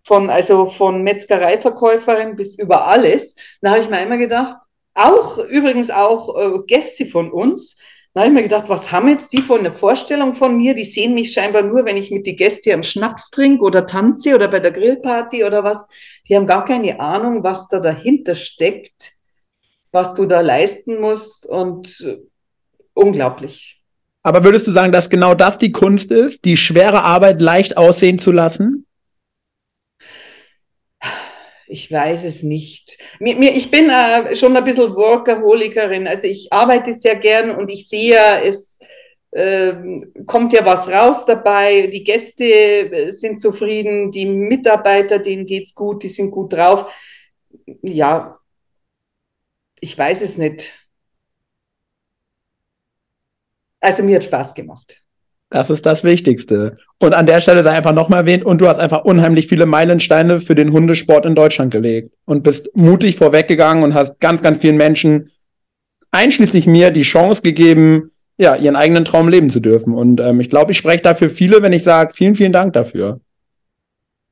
von, 0.05 0.31
also 0.31 0.67
von 0.67 1.03
Metzgereiverkäuferin 1.03 2.37
bis 2.37 2.57
über 2.57 2.87
alles. 2.87 3.35
Da 3.61 3.71
habe 3.71 3.81
ich 3.81 3.91
mir 3.91 3.97
einmal 3.97 4.19
gedacht, 4.19 4.57
auch 4.95 5.39
übrigens 5.39 5.91
auch 5.91 6.37
äh, 6.37 6.59
Gäste 6.67 7.07
von 7.07 7.33
uns, 7.33 7.77
da 8.15 8.21
habe 8.21 8.31
ich 8.31 8.35
mir 8.35 8.43
gedacht, 8.43 8.69
was 8.69 8.93
haben 8.93 9.09
jetzt 9.09 9.33
die 9.33 9.41
von 9.41 9.61
eine 9.61 9.73
Vorstellung 9.73 10.35
von 10.35 10.57
mir? 10.57 10.75
Die 10.75 10.85
sehen 10.85 11.15
mich 11.15 11.33
scheinbar 11.33 11.63
nur, 11.63 11.87
wenn 11.87 11.97
ich 11.97 12.11
mit 12.11 12.27
den 12.27 12.37
Gästen 12.37 12.73
am 12.73 12.83
Schnaps 12.83 13.31
trinke 13.31 13.65
oder 13.65 13.87
tanze 13.87 14.35
oder 14.35 14.49
bei 14.49 14.61
der 14.61 14.71
Grillparty 14.71 15.45
oder 15.45 15.65
was. 15.65 15.87
Die 16.29 16.37
haben 16.37 16.47
gar 16.47 16.65
keine 16.65 17.01
Ahnung, 17.01 17.43
was 17.43 17.69
da 17.69 17.81
dahinter 17.81 18.35
steckt, 18.35 19.13
was 19.93 20.13
du 20.13 20.27
da 20.27 20.41
leisten 20.41 21.01
musst 21.01 21.47
und 21.47 22.01
äh, 22.07 22.19
unglaublich. 22.93 23.81
Aber 24.23 24.45
würdest 24.45 24.67
du 24.67 24.73
sagen, 24.73 24.93
dass 24.93 25.09
genau 25.09 25.35
das 25.35 25.59
die 25.59 25.73
Kunst 25.73 26.13
ist, 26.13 26.45
die 26.45 26.59
schwere 26.59 27.03
Arbeit 27.03 27.41
leicht 27.41 27.79
aussehen 27.79 28.19
zu 28.19 28.31
lassen? 28.31 28.87
Ich 31.73 31.91
weiß 31.91 32.25
es 32.25 32.43
nicht. 32.43 32.99
Mir, 33.19 33.35
mir, 33.35 33.55
ich 33.57 33.71
bin 33.71 33.89
äh, 33.89 34.35
schon 34.37 34.55
ein 34.55 34.63
bisschen 34.65 34.95
Workaholikerin. 34.95 36.07
Also 36.07 36.27
ich 36.27 36.53
arbeite 36.53 36.93
sehr 36.93 37.17
gern 37.17 37.51
und 37.51 37.71
ich 37.71 37.89
sehe 37.89 38.19
es, 38.45 38.79
äh, 39.31 39.73
kommt 40.27 40.53
ja 40.53 40.67
was 40.67 40.87
raus 40.91 41.25
dabei, 41.25 41.87
die 41.87 42.05
Gäste 42.05 42.45
äh, 42.45 43.11
sind 43.11 43.41
zufrieden, 43.41 44.11
die 44.11 44.27
Mitarbeiter, 44.27 45.19
denen 45.19 45.47
geht 45.47 45.65
es 45.65 45.75
gut, 45.75 46.03
die 46.03 46.11
sind 46.11 46.31
gut 46.31 46.53
drauf. 46.53 46.93
Ja, 47.83 48.39
ich 49.81 49.97
weiß 49.99 50.23
es 50.23 50.39
nicht. 50.39 50.73
Also 53.81 54.03
mir 54.03 54.17
hat 54.17 54.25
Spaß 54.25 54.55
gemacht. 54.55 55.02
Das 55.53 55.69
ist 55.69 55.85
das 55.85 56.03
Wichtigste. 56.03 56.79
Und 56.99 57.13
an 57.13 57.27
der 57.27 57.43
Stelle 57.43 57.63
sei 57.63 57.73
einfach 57.73 57.93
nochmal 57.93 58.21
erwähnt, 58.21 58.43
und 58.43 58.63
du 58.63 58.69
hast 58.69 58.79
einfach 58.79 59.05
unheimlich 59.05 59.49
viele 59.49 59.67
Meilensteine 59.67 60.41
für 60.41 60.55
den 60.55 60.73
Hundesport 60.73 61.27
in 61.27 61.35
Deutschland 61.35 61.71
gelegt 61.71 62.15
und 62.25 62.43
bist 62.43 62.71
mutig 62.75 63.17
vorweggegangen 63.17 63.85
und 63.85 63.93
hast 63.93 64.19
ganz, 64.19 64.43
ganz 64.43 64.61
vielen 64.61 64.79
Menschen, 64.79 65.31
einschließlich 66.11 66.67
mir, 66.67 66.91
die 66.91 67.03
Chance 67.03 67.43
gegeben, 67.43 68.09
ja, 68.39 68.57
ihren 68.57 68.77
eigenen 68.77 69.05
Traum 69.05 69.29
leben 69.29 69.51
zu 69.51 69.61
dürfen. 69.61 69.93
Und 69.93 70.21
ähm, 70.21 70.41
ich 70.41 70.49
glaube, 70.49 70.73
ich 70.73 70.79
spreche 70.79 71.03
dafür 71.03 71.29
viele, 71.29 71.61
wenn 71.61 71.75
ich 71.75 71.83
sage, 71.83 72.15
vielen, 72.15 72.35
vielen 72.35 72.53
Dank 72.53 72.73
dafür. 72.73 73.21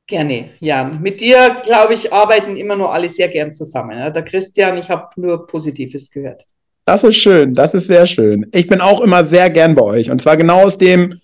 Gerne, 0.07 0.53
Jan. 0.61 1.03
Mit 1.03 1.21
dir, 1.21 1.61
glaube 1.63 1.93
ich, 1.93 2.11
arbeiten 2.11 2.57
immer 2.57 2.77
nur 2.77 2.95
alle 2.95 3.11
sehr 3.11 3.29
gern 3.29 3.53
zusammen. 3.53 4.11
Der 4.11 4.25
Christian, 4.25 4.79
ich 4.79 4.89
habe 4.89 5.09
nur 5.21 5.47
Positives 5.47 6.11
gehört. 6.11 6.47
Das 6.85 7.05
ist 7.05 7.17
schön, 7.17 7.55
das 7.55 7.75
ist 7.75 7.87
sehr 7.87 8.07
schön. 8.07 8.47
Ich 8.53 8.67
bin 8.67 8.81
auch 8.81 9.01
immer 9.01 9.25
sehr 9.25 9.51
gern 9.51 9.75
bei 9.75 9.83
euch. 9.83 10.11
Und 10.11 10.21
zwar 10.21 10.37
genau 10.37 10.65
aus 10.65 10.79
dem, 10.79 11.21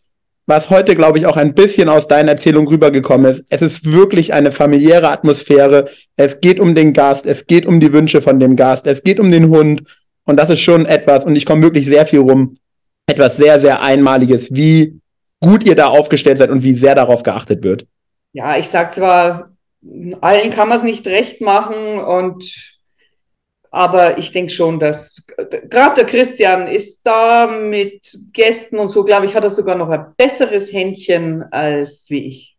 was 0.46 0.70
heute, 0.70 0.94
glaube 0.94 1.18
ich, 1.18 1.26
auch 1.26 1.36
ein 1.36 1.54
bisschen 1.54 1.88
aus 1.88 2.06
deiner 2.06 2.32
Erzählung 2.32 2.68
rübergekommen 2.68 3.30
ist. 3.30 3.44
Es 3.48 3.62
ist 3.62 3.90
wirklich 3.90 4.32
eine 4.32 4.52
familiäre 4.52 5.10
Atmosphäre. 5.10 5.88
Es 6.16 6.40
geht 6.40 6.60
um 6.60 6.74
den 6.74 6.92
Gast, 6.92 7.26
es 7.26 7.46
geht 7.46 7.66
um 7.66 7.80
die 7.80 7.92
Wünsche 7.92 8.22
von 8.22 8.38
dem 8.38 8.54
Gast, 8.54 8.86
es 8.86 9.02
geht 9.02 9.18
um 9.18 9.30
den 9.32 9.48
Hund. 9.48 9.82
Und 10.24 10.36
das 10.36 10.50
ist 10.50 10.60
schon 10.60 10.86
etwas, 10.86 11.24
und 11.24 11.36
ich 11.36 11.46
komme 11.46 11.62
wirklich 11.62 11.86
sehr 11.86 12.06
viel 12.06 12.20
rum, 12.20 12.58
etwas 13.06 13.36
sehr, 13.36 13.60
sehr 13.60 13.82
Einmaliges, 13.82 14.54
wie 14.54 15.00
gut 15.40 15.64
ihr 15.64 15.74
da 15.74 15.88
aufgestellt 15.88 16.38
seid 16.38 16.50
und 16.50 16.62
wie 16.62 16.74
sehr 16.74 16.94
darauf 16.94 17.22
geachtet 17.22 17.62
wird. 17.62 17.86
Ja, 18.32 18.56
ich 18.56 18.68
sage 18.68 18.92
zwar, 18.92 19.50
allen 20.20 20.50
kann 20.50 20.68
man 20.68 20.78
es 20.78 20.84
nicht 20.84 21.06
recht 21.06 21.40
machen 21.40 21.98
und 21.98 22.75
aber 23.76 24.16
ich 24.16 24.32
denke 24.32 24.50
schon, 24.50 24.80
dass 24.80 25.26
gerade 25.68 25.96
der 25.96 26.06
Christian 26.06 26.66
ist 26.66 27.02
da 27.02 27.46
mit 27.46 28.00
Gästen 28.32 28.78
und 28.78 28.88
so, 28.88 29.04
glaube 29.04 29.26
ich, 29.26 29.34
hat 29.34 29.44
er 29.44 29.50
sogar 29.50 29.76
noch 29.76 29.90
ein 29.90 30.14
besseres 30.16 30.72
Händchen 30.72 31.42
als 31.52 32.06
wie 32.08 32.26
ich. 32.26 32.56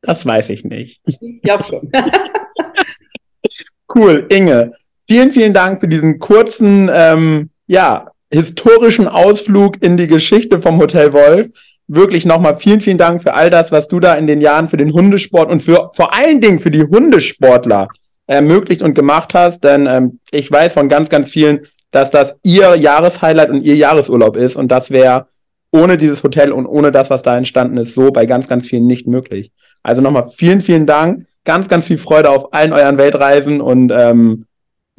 Das 0.00 0.24
weiß 0.24 0.48
ich 0.48 0.64
nicht. 0.64 1.02
Ich 1.04 1.42
glaube 1.42 1.64
schon. 1.64 1.92
cool, 3.94 4.26
Inge. 4.30 4.72
Vielen, 5.06 5.32
vielen 5.32 5.52
Dank 5.52 5.80
für 5.80 5.88
diesen 5.88 6.18
kurzen, 6.18 6.88
ähm, 6.90 7.50
ja, 7.66 8.10
historischen 8.32 9.06
Ausflug 9.06 9.82
in 9.82 9.98
die 9.98 10.06
Geschichte 10.06 10.62
vom 10.62 10.80
Hotel 10.80 11.12
Wolf. 11.12 11.48
Wirklich 11.88 12.24
nochmal 12.24 12.56
vielen, 12.56 12.80
vielen 12.80 12.98
Dank 12.98 13.22
für 13.22 13.34
all 13.34 13.50
das, 13.50 13.70
was 13.70 13.86
du 13.86 14.00
da 14.00 14.14
in 14.14 14.26
den 14.26 14.40
Jahren 14.40 14.68
für 14.68 14.78
den 14.78 14.94
Hundesport 14.94 15.50
und 15.50 15.60
für 15.60 15.90
vor 15.94 16.14
allen 16.14 16.40
Dingen 16.40 16.60
für 16.60 16.70
die 16.70 16.84
Hundesportler 16.84 17.88
ermöglicht 18.28 18.82
und 18.82 18.94
gemacht 18.94 19.34
hast, 19.34 19.64
denn 19.64 19.86
ähm, 19.86 20.20
ich 20.30 20.50
weiß 20.50 20.74
von 20.74 20.88
ganz, 20.88 21.08
ganz 21.08 21.30
vielen, 21.30 21.60
dass 21.90 22.10
das 22.10 22.38
ihr 22.44 22.76
Jahreshighlight 22.76 23.50
und 23.50 23.62
ihr 23.62 23.74
Jahresurlaub 23.74 24.36
ist 24.36 24.54
und 24.54 24.68
das 24.68 24.90
wäre 24.90 25.26
ohne 25.72 25.96
dieses 25.96 26.22
Hotel 26.22 26.52
und 26.52 26.66
ohne 26.66 26.92
das, 26.92 27.10
was 27.10 27.22
da 27.22 27.36
entstanden 27.36 27.78
ist, 27.78 27.94
so 27.94 28.10
bei 28.10 28.26
ganz, 28.26 28.46
ganz 28.46 28.66
vielen 28.66 28.86
nicht 28.86 29.06
möglich. 29.06 29.50
Also 29.82 30.00
nochmal 30.00 30.30
vielen, 30.34 30.60
vielen 30.60 30.86
Dank, 30.86 31.26
ganz, 31.44 31.68
ganz 31.68 31.86
viel 31.86 31.98
Freude 31.98 32.30
auf 32.30 32.52
allen 32.52 32.72
euren 32.72 32.98
Weltreisen 32.98 33.60
und 33.60 33.90
ähm, 33.90 34.44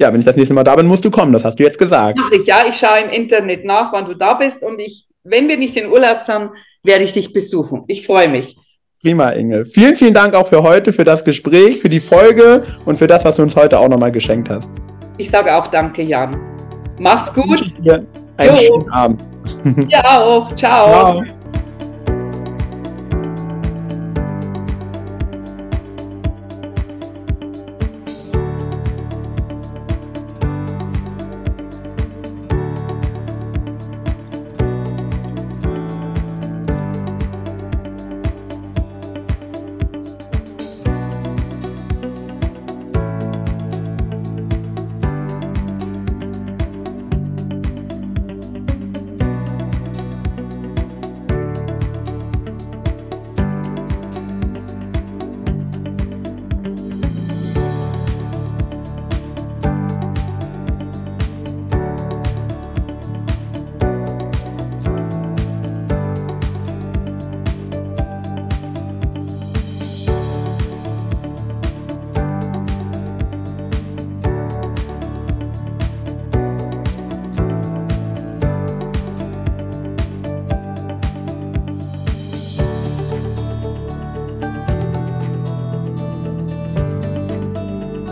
ja, 0.00 0.12
wenn 0.12 0.20
ich 0.20 0.26
das 0.26 0.36
nächste 0.36 0.54
Mal 0.54 0.64
da 0.64 0.74
bin, 0.74 0.86
musst 0.86 1.04
du 1.04 1.10
kommen, 1.10 1.32
das 1.32 1.44
hast 1.44 1.58
du 1.58 1.62
jetzt 1.62 1.78
gesagt. 1.78 2.18
Mach 2.18 2.32
ich, 2.32 2.46
ja, 2.46 2.64
ich 2.68 2.76
schaue 2.76 3.00
im 3.00 3.10
Internet 3.10 3.64
nach, 3.64 3.92
wann 3.92 4.06
du 4.06 4.14
da 4.14 4.34
bist 4.34 4.64
und 4.64 4.80
ich, 4.80 5.06
wenn 5.22 5.46
wir 5.48 5.56
nicht 5.56 5.76
in 5.76 5.90
Urlaub 5.90 6.20
sind, 6.20 6.50
werde 6.82 7.04
ich 7.04 7.12
dich 7.12 7.32
besuchen. 7.32 7.84
Ich 7.86 8.06
freue 8.06 8.28
mich. 8.28 8.56
Prima, 9.02 9.30
Inge. 9.30 9.64
Vielen, 9.64 9.96
vielen 9.96 10.12
Dank 10.12 10.34
auch 10.34 10.46
für 10.46 10.62
heute, 10.62 10.92
für 10.92 11.04
das 11.04 11.24
Gespräch, 11.24 11.80
für 11.80 11.88
die 11.88 12.00
Folge 12.00 12.62
und 12.84 12.98
für 12.98 13.06
das, 13.06 13.24
was 13.24 13.36
du 13.36 13.42
uns 13.42 13.56
heute 13.56 13.78
auch 13.78 13.88
nochmal 13.88 14.12
geschenkt 14.12 14.50
hast. 14.50 14.70
Ich 15.16 15.30
sage 15.30 15.54
auch 15.54 15.66
danke, 15.68 16.02
Jan. 16.02 16.38
Mach's 16.98 17.32
gut. 17.32 17.62
Einen 17.88 18.06
jo. 18.38 18.56
schönen 18.56 18.90
Abend. 18.90 19.24
Ja 19.88 20.20
auch. 20.20 20.54
Ciao. 20.54 21.22
Ciao. 21.22 21.39